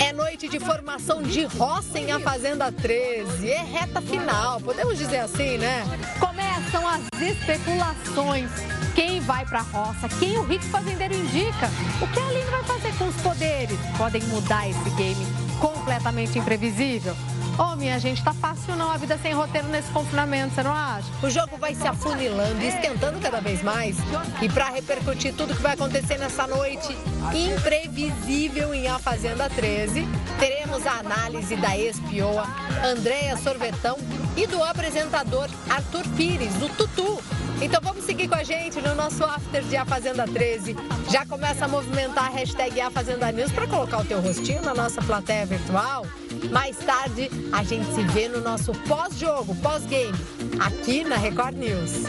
É 0.01 0.13
noite 0.13 0.49
de 0.49 0.59
formação 0.59 1.23
de 1.23 1.45
roça 1.45 1.99
em 1.99 2.13
A 2.13 2.21
Fazenda 2.21 2.71
13. 2.73 3.51
É 3.51 3.63
reta 3.63 4.01
final, 4.01 4.61
podemos 4.61 4.97
dizer 4.99 5.19
assim, 5.19 5.59
né? 5.59 5.83
Começam 6.19 6.87
as 6.89 7.03
especulações. 7.21 8.51
Quem 8.95 9.21
vai 9.21 9.45
para 9.45 9.61
a 9.61 9.63
roça? 9.63 10.09
Quem 10.19 10.39
o 10.39 10.45
rico 10.45 10.65
fazendeiro 10.65 11.15
indica? 11.15 11.69
O 12.01 12.09
que 12.09 12.19
a 12.19 12.27
Aline 12.27 12.51
vai 12.51 12.65
fazer 12.65 12.97
com 12.97 13.07
os 13.07 13.17
poderes? 13.17 13.79
Podem 13.99 14.23
mudar 14.25 14.69
esse 14.69 14.91
game 14.91 15.46
completamente 15.61 16.39
imprevisível. 16.39 17.15
Ô, 17.59 17.73
oh, 17.73 17.77
minha 17.77 17.99
gente, 17.99 18.23
tá 18.23 18.35
fácil 18.35 18.77
não 18.77 18.91
a 18.91 18.99
vida 18.99 19.17
sem 19.17 19.33
roteiro 19.33 19.67
nesse 19.69 19.91
confinamento, 19.91 20.55
você 20.55 20.63
não 20.63 20.75
acha? 20.75 21.09
O 21.23 21.31
jogo 21.31 21.57
vai 21.57 21.75
se 21.75 21.87
afunilando 21.87 22.63
esquentando 22.63 23.19
cada 23.19 23.41
vez 23.41 23.63
mais. 23.63 23.97
E 24.43 24.49
para 24.49 24.69
repercutir 24.69 25.33
tudo 25.35 25.55
que 25.55 25.63
vai 25.63 25.73
acontecer 25.73 26.19
nessa 26.19 26.47
noite 26.47 26.95
imprevisível 27.35 28.75
em 28.75 28.89
A 28.89 28.99
Fazenda 28.99 29.49
13, 29.49 30.07
teremos 30.39 30.87
a 30.87 30.99
análise 30.99 31.57
da 31.57 31.77
espioa 31.77 32.47
Andréia 32.85 33.37
Sorvetão 33.39 33.97
e 34.37 34.47
do 34.47 34.63
apresentador 34.63 35.49
Arthur 35.71 36.07
Pires, 36.17 36.53
do 36.55 36.69
Tutu. 36.69 37.23
Então 37.63 37.81
vamos 37.83 38.05
seguir 38.05 38.29
com 38.29 38.35
a 38.35 38.43
gente 38.43 38.83
no 38.83 38.95
nosso 38.95 39.25
after 39.25 39.63
de 39.63 39.77
A 39.79 39.87
Fazenda 39.87 40.27
13. 40.27 40.77
Já 41.11 41.25
começa 41.25 41.65
a 41.65 41.69
movimentar 41.69 42.27
a 42.27 42.29
hashtag 42.29 42.79
A 42.83 42.91
Fazenda 42.91 43.33
News 43.33 43.51
para 43.51 43.67
colocar 43.67 43.99
o 43.99 44.05
teu 44.05 44.21
rostinho 44.21 44.61
na 44.61 44.75
nossa 44.75 45.01
plateia 45.01 45.46
virtual. 45.47 46.07
Mais 46.51 46.77
tarde, 46.77 47.31
a 47.53 47.63
gente 47.63 47.87
se 47.95 48.03
vê 48.03 48.29
no 48.29 48.41
nosso 48.41 48.73
pós-jogo, 48.87 49.55
pós-game, 49.57 50.17
aqui 50.61 51.05
na 51.05 51.17
Record 51.17 51.57
News. 51.57 52.05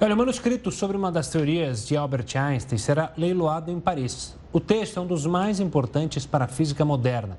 Olha, 0.00 0.14
o 0.14 0.18
manuscrito 0.18 0.72
sobre 0.72 0.96
uma 0.96 1.12
das 1.12 1.28
teorias 1.28 1.86
de 1.86 1.96
Albert 1.96 2.26
Einstein 2.34 2.76
será 2.76 3.12
leiloado 3.16 3.70
em 3.70 3.78
Paris. 3.78 4.36
O 4.52 4.58
texto 4.58 4.98
é 4.98 5.00
um 5.00 5.06
dos 5.06 5.24
mais 5.26 5.60
importantes 5.60 6.26
para 6.26 6.46
a 6.46 6.48
física 6.48 6.84
moderna. 6.84 7.38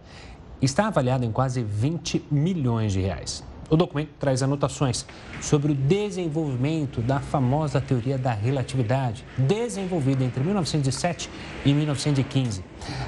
Está 0.61 0.87
avaliado 0.87 1.25
em 1.25 1.31
quase 1.31 1.61
20 1.61 2.25
milhões 2.31 2.93
de 2.93 3.01
reais. 3.01 3.43
O 3.69 3.77
documento 3.77 4.11
traz 4.19 4.43
anotações 4.43 5.05
sobre 5.41 5.71
o 5.71 5.75
desenvolvimento 5.75 7.01
da 7.01 7.19
famosa 7.19 7.81
teoria 7.81 8.17
da 8.17 8.31
relatividade, 8.31 9.25
desenvolvida 9.37 10.23
entre 10.23 10.43
1907 10.43 11.29
e 11.65 11.73
1915. 11.73 12.63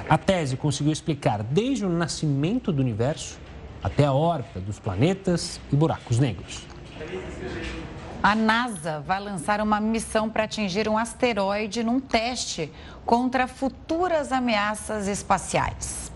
A 0.08 0.18
tese 0.18 0.56
conseguiu 0.56 0.92
explicar 0.92 1.42
desde 1.42 1.84
o 1.84 1.88
nascimento 1.88 2.72
do 2.72 2.80
universo 2.80 3.38
até 3.82 4.04
a 4.04 4.12
órbita 4.12 4.60
dos 4.60 4.78
planetas 4.78 5.60
e 5.72 5.76
buracos 5.76 6.18
negros. 6.18 6.66
A 8.22 8.34
NASA 8.34 9.00
vai 9.06 9.20
lançar 9.20 9.60
uma 9.60 9.78
missão 9.78 10.28
para 10.28 10.44
atingir 10.44 10.88
um 10.88 10.98
asteroide 10.98 11.84
num 11.84 12.00
teste 12.00 12.72
contra 13.04 13.46
futuras 13.46 14.32
ameaças 14.32 15.06
espaciais. 15.06 16.15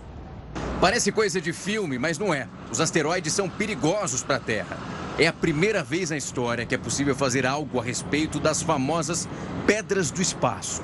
Parece 0.80 1.12
coisa 1.12 1.40
de 1.40 1.53
filme, 1.53 1.98
mas 1.98 2.18
não 2.18 2.32
é. 2.32 2.48
Os 2.70 2.80
asteroides 2.80 3.32
são 3.32 3.48
perigosos 3.48 4.22
para 4.22 4.36
a 4.36 4.40
Terra. 4.40 4.78
É 5.18 5.26
a 5.26 5.32
primeira 5.32 5.82
vez 5.82 6.11
na 6.11 6.16
história 6.16 6.64
que 6.64 6.74
é 6.74 6.78
possível 6.78 7.14
fazer 7.14 7.46
algo 7.46 7.78
a 7.78 7.82
respeito 7.82 8.40
das 8.40 8.62
famosas 8.62 9.28
pedras 9.66 10.11
do 10.11 10.22
espaço. 10.22 10.82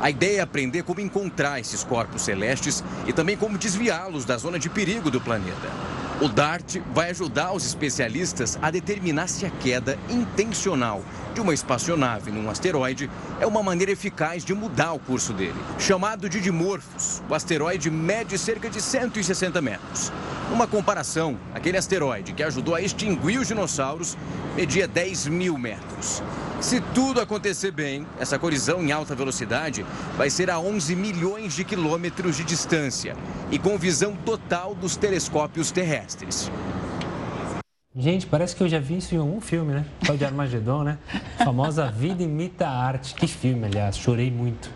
A 0.00 0.10
ideia 0.10 0.38
é 0.38 0.40
aprender 0.40 0.82
como 0.82 1.00
encontrar 1.00 1.60
esses 1.60 1.84
corpos 1.84 2.22
celestes 2.22 2.82
e 3.06 3.12
também 3.12 3.36
como 3.36 3.58
desviá-los 3.58 4.24
da 4.24 4.36
zona 4.36 4.58
de 4.58 4.70
perigo 4.70 5.10
do 5.10 5.20
planeta. 5.20 5.68
O 6.20 6.28
DART 6.28 6.76
vai 6.94 7.10
ajudar 7.10 7.52
os 7.52 7.66
especialistas 7.66 8.56
a 8.62 8.70
determinar 8.70 9.26
se 9.26 9.44
a 9.44 9.50
queda 9.50 9.98
intencional 10.08 11.02
de 11.34 11.40
uma 11.40 11.52
espaçonave 11.52 12.30
num 12.30 12.48
asteroide 12.48 13.10
é 13.40 13.46
uma 13.46 13.64
maneira 13.64 13.90
eficaz 13.90 14.44
de 14.44 14.54
mudar 14.54 14.92
o 14.92 15.00
curso 15.00 15.32
dele. 15.32 15.58
Chamado 15.76 16.28
de 16.28 16.40
Dimorphos, 16.40 17.20
o 17.28 17.34
asteroide 17.34 17.90
mede 17.90 18.38
cerca 18.38 18.70
de 18.70 18.80
160 18.80 19.60
metros. 19.60 20.12
Numa 20.48 20.68
comparação, 20.68 21.36
aquele 21.52 21.76
asteroide 21.76 22.32
que 22.32 22.44
ajudou 22.44 22.76
a 22.76 22.80
extinguir 22.80 23.40
os 23.40 23.48
dinossauros 23.48 24.16
media 24.54 24.86
10 24.86 25.26
mil 25.26 25.58
metros. 25.58 26.22
Se 26.64 26.80
tudo 26.80 27.20
acontecer 27.20 27.70
bem, 27.72 28.06
essa 28.18 28.38
colisão 28.38 28.82
em 28.82 28.90
alta 28.90 29.14
velocidade 29.14 29.84
vai 30.16 30.30
ser 30.30 30.48
a 30.48 30.58
11 30.58 30.96
milhões 30.96 31.54
de 31.54 31.62
quilômetros 31.62 32.38
de 32.38 32.42
distância 32.42 33.14
e 33.50 33.58
com 33.58 33.76
visão 33.76 34.16
total 34.16 34.74
dos 34.74 34.96
telescópios 34.96 35.70
terrestres. 35.70 36.50
Gente, 37.94 38.26
parece 38.26 38.56
que 38.56 38.62
eu 38.62 38.68
já 38.68 38.78
vi 38.78 38.96
isso 38.96 39.14
em 39.14 39.18
algum 39.18 39.42
filme, 39.42 39.74
né? 39.74 39.84
Tal 40.06 40.16
de 40.16 40.24
Armagedon, 40.24 40.84
né? 40.84 40.98
A 41.38 41.44
famosa 41.44 41.90
Vida 41.90 42.22
Imita 42.22 42.66
a 42.66 42.72
Arte. 42.72 43.14
Que 43.14 43.28
filme, 43.28 43.66
aliás. 43.66 43.98
Chorei 43.98 44.30
muito. 44.30 44.70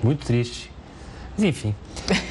Muito 0.00 0.24
triste. 0.24 0.70
Mas 1.36 1.44
enfim, 1.44 1.74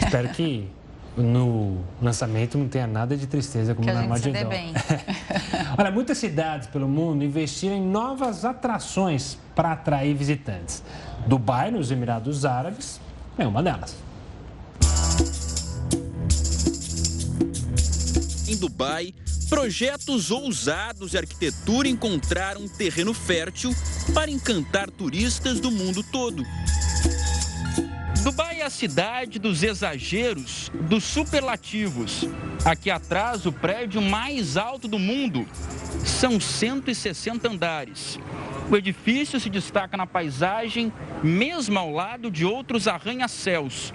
espero 0.02 0.30
que 0.30 0.72
no 1.18 1.84
lançamento 2.02 2.58
não 2.58 2.70
tenha 2.70 2.88
nada 2.88 3.18
de 3.18 3.28
tristeza 3.28 3.76
como 3.76 3.86
que 3.86 3.94
no 3.94 4.00
Armagedon. 4.00 4.50
Olha, 5.78 5.92
muitas 5.92 6.18
cidades 6.18 6.68
pelo 6.68 6.88
mundo 6.88 7.24
investiram 7.24 7.76
em 7.76 7.82
novas 7.82 8.44
atrações 8.44 9.38
para 9.56 9.74
atrair 9.74 10.16
visitantes. 10.16 10.82
Dubai, 11.28 11.70
nos 11.70 11.92
Emirados 11.92 12.46
Árabes, 12.46 13.00
é 13.38 13.46
uma 13.46 13.62
delas. 13.62 13.96
Em 18.48 18.56
Dubai, 18.56 19.14
projetos 19.50 20.32
ousados 20.32 21.12
de 21.12 21.18
arquitetura 21.20 21.88
encontraram 21.88 22.62
um 22.62 22.68
terreno 22.68 23.14
fértil 23.14 23.72
para 24.16 24.32
encantar 24.32 24.90
turistas 24.90 25.60
do 25.60 25.70
mundo 25.70 26.02
todo. 26.12 26.44
A 28.68 28.70
cidade 28.70 29.40
dos 29.40 29.64
exageros, 29.64 30.70
dos 30.74 31.06
superlativos. 31.06 32.28
Aqui 32.66 32.92
atrás, 32.92 33.46
o 33.46 33.52
prédio 33.54 34.02
mais 34.02 34.58
alto 34.58 34.90
do 34.90 35.00
mundo. 35.00 35.48
São 36.04 36.38
160 36.38 37.48
andares. 37.48 38.20
O 38.70 38.76
edifício 38.76 39.40
se 39.40 39.50
destaca 39.50 39.96
na 39.96 40.06
paisagem, 40.06 40.92
mesmo 41.24 41.80
ao 41.80 41.90
lado 41.90 42.30
de 42.30 42.44
outros 42.44 42.90
arranha-céus. 42.90 43.94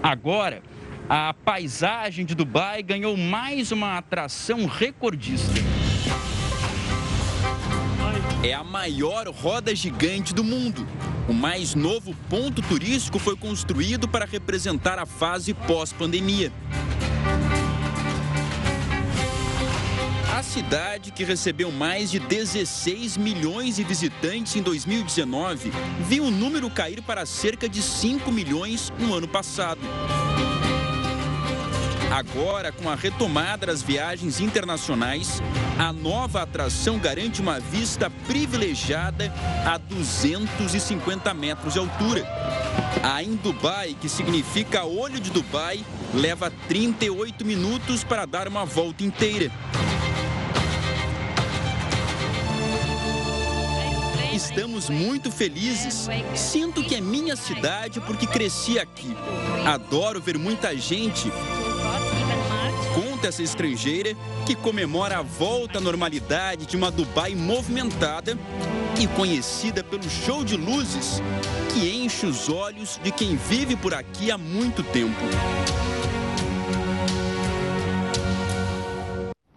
Agora, 0.00 0.62
a 1.08 1.34
paisagem 1.34 2.24
de 2.24 2.36
Dubai 2.36 2.80
ganhou 2.80 3.16
mais 3.16 3.72
uma 3.72 3.98
atração 3.98 4.66
recordista. 4.66 5.71
É 8.44 8.52
a 8.52 8.64
maior 8.64 9.28
roda 9.28 9.72
gigante 9.72 10.34
do 10.34 10.42
mundo. 10.42 10.84
O 11.28 11.32
mais 11.32 11.76
novo 11.76 12.12
ponto 12.28 12.60
turístico 12.60 13.20
foi 13.20 13.36
construído 13.36 14.08
para 14.08 14.24
representar 14.24 14.98
a 14.98 15.06
fase 15.06 15.54
pós-pandemia. 15.54 16.52
A 20.36 20.42
cidade, 20.42 21.12
que 21.12 21.22
recebeu 21.22 21.70
mais 21.70 22.10
de 22.10 22.18
16 22.18 23.16
milhões 23.16 23.76
de 23.76 23.84
visitantes 23.84 24.56
em 24.56 24.62
2019, 24.62 25.70
viu 26.00 26.24
o 26.24 26.30
número 26.32 26.68
cair 26.68 27.00
para 27.00 27.24
cerca 27.24 27.68
de 27.68 27.80
5 27.80 28.32
milhões 28.32 28.92
no 28.98 29.14
ano 29.14 29.28
passado. 29.28 29.80
Agora, 32.12 32.70
com 32.70 32.90
a 32.90 32.94
retomada 32.94 33.64
das 33.64 33.80
viagens 33.82 34.38
internacionais, 34.38 35.42
a 35.78 35.94
nova 35.94 36.42
atração 36.42 36.98
garante 36.98 37.40
uma 37.40 37.58
vista 37.58 38.10
privilegiada 38.26 39.32
a 39.64 39.78
250 39.78 41.32
metros 41.32 41.72
de 41.72 41.78
altura. 41.78 42.22
A 43.02 43.22
em 43.22 43.34
Dubai, 43.34 43.96
que 43.98 44.10
significa 44.10 44.84
olho 44.84 45.18
de 45.18 45.30
Dubai, 45.30 45.82
leva 46.12 46.52
38 46.68 47.46
minutos 47.46 48.04
para 48.04 48.26
dar 48.26 48.46
uma 48.46 48.66
volta 48.66 49.02
inteira. 49.02 49.50
Estamos 54.34 54.90
muito 54.90 55.30
felizes. 55.30 56.10
Sinto 56.36 56.84
que 56.84 56.94
é 56.94 57.00
minha 57.00 57.36
cidade 57.36 58.00
porque 58.00 58.26
cresci 58.26 58.78
aqui. 58.78 59.16
Adoro 59.64 60.20
ver 60.20 60.36
muita 60.36 60.76
gente 60.76 61.32
conta 62.94 63.28
essa 63.28 63.42
estrangeira 63.42 64.14
que 64.46 64.54
comemora 64.54 65.18
a 65.18 65.22
volta 65.22 65.78
à 65.78 65.80
normalidade 65.80 66.66
de 66.66 66.76
uma 66.76 66.90
Dubai 66.90 67.34
movimentada 67.34 68.38
e 69.00 69.06
conhecida 69.08 69.82
pelo 69.82 70.08
show 70.08 70.44
de 70.44 70.56
luzes 70.56 71.20
que 71.72 71.90
enche 71.90 72.26
os 72.26 72.48
olhos 72.48 73.00
de 73.02 73.10
quem 73.10 73.36
vive 73.36 73.76
por 73.76 73.94
aqui 73.94 74.30
há 74.30 74.38
muito 74.38 74.82
tempo. 74.82 75.20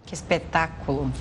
Que 0.05 0.13
espetáculo! 0.13 1.11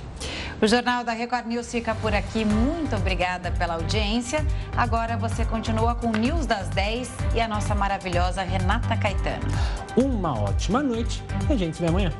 O 0.61 0.67
Jornal 0.67 1.03
da 1.03 1.11
Record 1.11 1.47
News 1.47 1.69
fica 1.69 1.93
por 1.95 2.13
aqui. 2.15 2.45
Muito 2.45 2.95
obrigada 2.95 3.51
pela 3.51 3.73
audiência. 3.73 4.45
Agora 4.75 5.17
você 5.17 5.43
continua 5.43 5.95
com 5.95 6.11
News 6.11 6.45
das 6.45 6.69
10 6.69 7.11
e 7.35 7.41
a 7.41 7.47
nossa 7.47 7.75
maravilhosa 7.75 8.41
Renata 8.41 8.95
Caetano. 8.95 9.45
Uma 9.97 10.39
ótima 10.39 10.81
noite 10.81 11.21
e 11.49 11.53
a 11.53 11.57
gente 11.57 11.75
se 11.75 11.81
vê 11.81 11.89
amanhã. 11.89 12.11